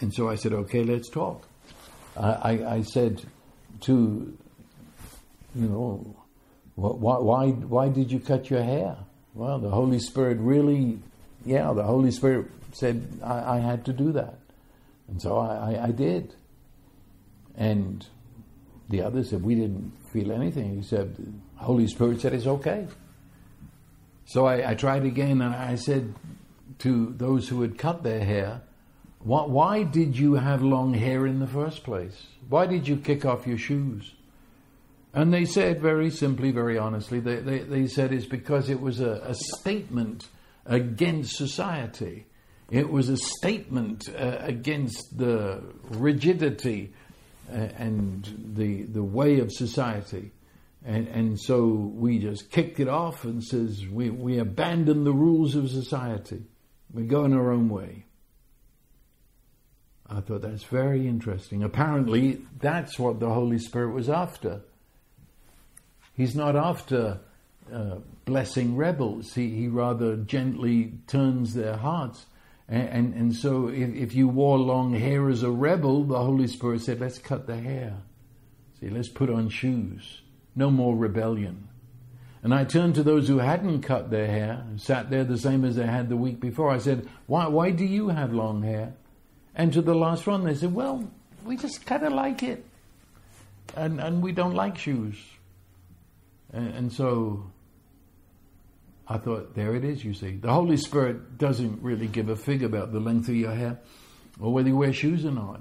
And 0.00 0.12
so 0.12 0.28
I 0.28 0.34
said, 0.34 0.52
okay, 0.52 0.82
let's 0.82 1.08
talk. 1.08 1.46
I, 2.16 2.64
I 2.66 2.82
said 2.82 3.22
to, 3.82 4.36
you 5.54 5.68
know, 5.68 6.16
why, 6.74 7.18
why, 7.18 7.50
why 7.50 7.88
did 7.88 8.10
you 8.10 8.20
cut 8.20 8.50
your 8.50 8.62
hair? 8.62 8.96
Well, 9.34 9.58
the 9.58 9.70
Holy 9.70 9.98
Spirit 9.98 10.38
really, 10.40 10.98
yeah, 11.44 11.72
the 11.72 11.82
Holy 11.82 12.10
Spirit 12.10 12.46
said 12.72 13.20
I, 13.22 13.56
I 13.56 13.58
had 13.58 13.84
to 13.86 13.92
do 13.92 14.12
that. 14.12 14.38
And 15.08 15.20
so 15.20 15.36
I, 15.38 15.72
I, 15.72 15.84
I, 15.84 15.90
did. 15.90 16.34
And 17.56 18.06
the 18.88 19.02
others 19.02 19.30
said, 19.30 19.42
we 19.42 19.54
didn't 19.54 19.92
feel 20.12 20.32
anything 20.32 20.78
except 20.78 21.18
Holy 21.56 21.86
Spirit 21.86 22.20
said 22.20 22.34
it's 22.34 22.46
okay. 22.46 22.86
So 24.26 24.46
I, 24.46 24.70
I 24.70 24.74
tried 24.74 25.04
again 25.04 25.42
and 25.42 25.54
I 25.54 25.74
said 25.74 26.14
to 26.80 27.14
those 27.16 27.48
who 27.48 27.62
had 27.62 27.78
cut 27.78 28.02
their 28.02 28.24
hair, 28.24 28.62
why, 29.20 29.44
why 29.44 29.82
did 29.82 30.18
you 30.18 30.34
have 30.34 30.62
long 30.62 30.94
hair 30.94 31.26
in 31.26 31.38
the 31.38 31.46
first 31.46 31.84
place? 31.84 32.26
Why 32.48 32.66
did 32.66 32.88
you 32.88 32.96
kick 32.96 33.24
off 33.24 33.46
your 33.46 33.58
shoes? 33.58 34.14
And 35.14 35.32
they 35.32 35.44
said 35.44 35.80
very 35.80 36.10
simply, 36.10 36.50
very 36.50 36.78
honestly, 36.78 37.20
they, 37.20 37.36
they, 37.36 37.58
they 37.60 37.86
said 37.86 38.12
it's 38.12 38.26
because 38.26 38.70
it 38.70 38.80
was 38.80 39.00
a, 39.00 39.22
a 39.24 39.34
statement 39.34 40.28
against 40.64 41.36
society. 41.36 42.26
It 42.70 42.90
was 42.90 43.10
a 43.10 43.18
statement 43.18 44.08
uh, 44.08 44.38
against 44.40 45.18
the 45.18 45.62
rigidity 45.90 46.94
and 47.52 48.54
the, 48.54 48.82
the 48.82 49.02
way 49.02 49.40
of 49.40 49.52
society. 49.52 50.32
And, 50.84 51.06
and 51.08 51.40
so 51.40 51.66
we 51.66 52.18
just 52.18 52.50
kicked 52.50 52.80
it 52.80 52.88
off 52.88 53.24
and 53.24 53.42
says 53.42 53.86
we, 53.86 54.10
we 54.10 54.38
abandon 54.38 55.04
the 55.04 55.12
rules 55.12 55.54
of 55.54 55.70
society. 55.70 56.42
We 56.92 57.04
go 57.04 57.24
in 57.24 57.32
our 57.32 57.52
own 57.52 57.68
way. 57.68 58.04
I 60.08 60.20
thought 60.20 60.42
that's 60.42 60.64
very 60.64 61.06
interesting. 61.06 61.62
Apparently, 61.62 62.42
that's 62.58 62.98
what 62.98 63.20
the 63.20 63.30
Holy 63.30 63.58
Spirit 63.58 63.94
was 63.94 64.10
after. 64.10 64.60
He's 66.14 66.34
not 66.34 66.54
after 66.54 67.20
uh, 67.72 67.96
blessing 68.24 68.76
rebels, 68.76 69.34
he, 69.34 69.50
he 69.50 69.68
rather 69.68 70.16
gently 70.16 70.92
turns 71.06 71.54
their 71.54 71.76
hearts 71.76 72.26
And, 72.68 72.88
and, 72.88 73.14
and 73.14 73.36
so 73.36 73.68
if, 73.68 73.94
if 73.94 74.14
you 74.14 74.28
wore 74.28 74.58
long 74.58 74.94
hair 74.94 75.28
as 75.28 75.42
a 75.42 75.50
rebel, 75.50 76.04
the 76.04 76.18
Holy 76.18 76.46
Spirit 76.46 76.82
said, 76.82 77.00
let's 77.00 77.18
cut 77.18 77.46
the 77.46 77.56
hair. 77.56 77.98
See, 78.80 78.88
let's 78.88 79.08
put 79.08 79.30
on 79.30 79.48
shoes. 79.48 80.22
No 80.54 80.70
more 80.70 80.96
rebellion. 80.96 81.68
And 82.42 82.52
I 82.52 82.64
turned 82.64 82.96
to 82.96 83.04
those 83.04 83.28
who 83.28 83.38
hadn't 83.38 83.82
cut 83.82 84.10
their 84.10 84.26
hair, 84.26 84.64
and 84.68 84.80
sat 84.80 85.10
there 85.10 85.22
the 85.22 85.38
same 85.38 85.64
as 85.64 85.76
they 85.76 85.86
had 85.86 86.08
the 86.08 86.16
week 86.16 86.40
before. 86.40 86.70
I 86.70 86.78
said, 86.78 87.08
why, 87.26 87.46
why 87.46 87.70
do 87.70 87.84
you 87.84 88.08
have 88.08 88.32
long 88.32 88.62
hair? 88.62 88.94
And 89.54 89.72
to 89.74 89.82
the 89.82 89.94
last 89.94 90.26
one, 90.26 90.44
they 90.44 90.54
said, 90.54 90.74
well, 90.74 91.08
we 91.44 91.56
just 91.56 91.86
kind 91.86 92.02
of 92.02 92.12
like 92.12 92.42
it. 92.42 92.64
And, 93.76 94.00
and 94.00 94.22
we 94.22 94.32
don't 94.32 94.54
like 94.54 94.76
shoes. 94.76 95.16
And, 96.52 96.74
and 96.74 96.92
so 96.92 97.51
I 99.08 99.18
thought, 99.18 99.54
there 99.54 99.74
it 99.74 99.84
is, 99.84 100.04
you 100.04 100.14
see. 100.14 100.36
The 100.36 100.52
Holy 100.52 100.76
Spirit 100.76 101.38
doesn't 101.38 101.82
really 101.82 102.06
give 102.06 102.28
a 102.28 102.36
fig 102.36 102.62
about 102.62 102.92
the 102.92 103.00
length 103.00 103.28
of 103.28 103.34
your 103.34 103.54
hair 103.54 103.80
or 104.40 104.52
whether 104.52 104.68
you 104.68 104.76
wear 104.76 104.92
shoes 104.92 105.24
or 105.24 105.32
not. 105.32 105.60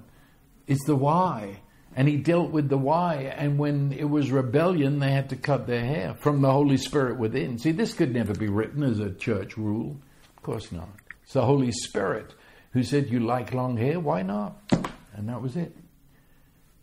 It's 0.67 0.85
the 0.85 0.95
why. 0.95 1.61
And 1.95 2.07
he 2.07 2.17
dealt 2.17 2.51
with 2.51 2.69
the 2.69 2.77
why. 2.77 3.33
And 3.35 3.57
when 3.57 3.91
it 3.91 4.09
was 4.09 4.31
rebellion, 4.31 4.99
they 4.99 5.11
had 5.11 5.29
to 5.29 5.35
cut 5.35 5.67
their 5.67 5.83
hair 5.83 6.15
from 6.19 6.41
the 6.41 6.51
Holy 6.51 6.77
Spirit 6.77 7.19
within. 7.19 7.57
See, 7.57 7.71
this 7.71 7.93
could 7.93 8.13
never 8.13 8.33
be 8.33 8.47
written 8.47 8.83
as 8.83 8.99
a 8.99 9.11
church 9.11 9.57
rule. 9.57 9.97
Of 10.37 10.43
course 10.43 10.71
not. 10.71 10.89
It's 11.23 11.33
the 11.33 11.45
Holy 11.45 11.71
Spirit 11.71 12.33
who 12.71 12.83
said, 12.83 13.09
You 13.09 13.19
like 13.19 13.53
long 13.53 13.75
hair? 13.75 13.99
Why 13.99 14.21
not? 14.21 14.57
And 15.13 15.27
that 15.27 15.41
was 15.41 15.57
it. 15.57 15.75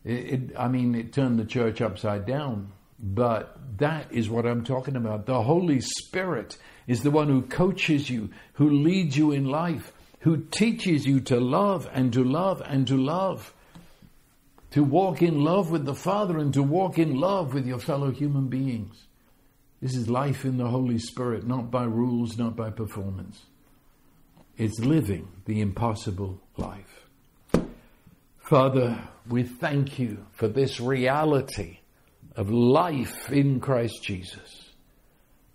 it, 0.05 0.13
it 0.13 0.41
I 0.59 0.69
mean, 0.69 0.95
it 0.95 1.13
turned 1.13 1.39
the 1.39 1.47
church 1.47 1.81
upside 1.81 2.27
down. 2.27 2.73
But 3.01 3.57
that 3.79 4.13
is 4.13 4.29
what 4.29 4.47
I'm 4.47 4.65
talking 4.65 4.97
about. 4.97 5.27
The 5.27 5.43
Holy 5.43 5.81
Spirit 5.81 6.59
is 6.87 7.03
the 7.03 7.11
one 7.11 7.29
who 7.29 7.43
coaches 7.43 8.11
you, 8.11 8.31
who 8.55 8.69
leads 8.71 9.17
you 9.17 9.31
in 9.31 9.45
life, 9.45 9.93
who 10.21 10.39
teaches 10.51 11.07
you 11.07 11.21
to 11.21 11.39
love 11.39 11.89
and 11.93 12.13
to 12.13 12.25
love 12.25 12.61
and 12.67 12.87
to 12.89 12.97
love. 12.97 13.55
To 14.73 14.83
walk 14.83 15.23
in 15.23 15.45
love 15.45 15.71
with 15.71 15.87
the 15.87 15.95
Father 15.95 16.39
and 16.39 16.53
to 16.55 16.63
walk 16.63 16.99
in 16.99 17.19
love 17.19 17.55
with 17.55 17.67
your 17.67 17.79
fellow 17.79 18.11
human 18.11 18.49
beings. 18.49 19.07
This 19.81 19.95
is 19.95 20.11
life 20.11 20.45
in 20.45 20.59
the 20.59 20.67
Holy 20.67 20.99
Spirit, 20.99 21.47
not 21.47 21.71
by 21.71 21.85
rules, 21.85 22.37
not 22.37 22.57
by 22.57 22.71
performance. 22.71 23.47
It's 24.57 24.81
living 24.81 25.29
the 25.45 25.61
impossible 25.61 26.41
life. 26.57 27.07
Father, 28.41 29.09
we 29.29 29.45
thank 29.45 29.99
you 29.99 30.27
for 30.33 30.49
this 30.49 30.81
reality 30.81 31.78
of 32.39 32.51
life 32.53 33.33
in 33.33 33.59
Christ 33.59 34.01
Jesus. 34.05 34.71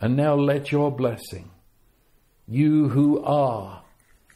And 0.01 0.17
now 0.17 0.35
let 0.35 0.69
your 0.69 0.91
blessing, 0.91 1.49
you 2.45 2.89
who 2.89 3.23
are 3.23 3.83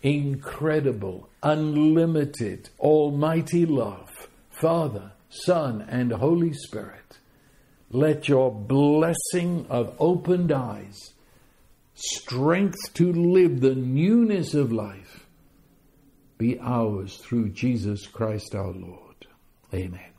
incredible, 0.01 1.29
unlimited, 1.43 2.69
almighty 2.79 3.65
love, 3.65 4.29
Father, 4.49 5.11
Son, 5.29 5.85
and 5.89 6.13
Holy 6.13 6.53
Spirit, 6.53 7.17
let 7.91 8.29
your 8.29 8.49
blessing 8.49 9.65
of 9.69 9.93
opened 9.99 10.53
eyes, 10.53 11.13
strength 11.95 12.93
to 12.93 13.11
live 13.11 13.59
the 13.59 13.75
newness 13.75 14.53
of 14.53 14.71
life, 14.71 15.25
be 16.37 16.57
ours 16.61 17.17
through 17.17 17.49
Jesus 17.49 18.07
Christ 18.07 18.55
our 18.55 18.71
Lord. 18.71 19.27
Amen. 19.73 20.16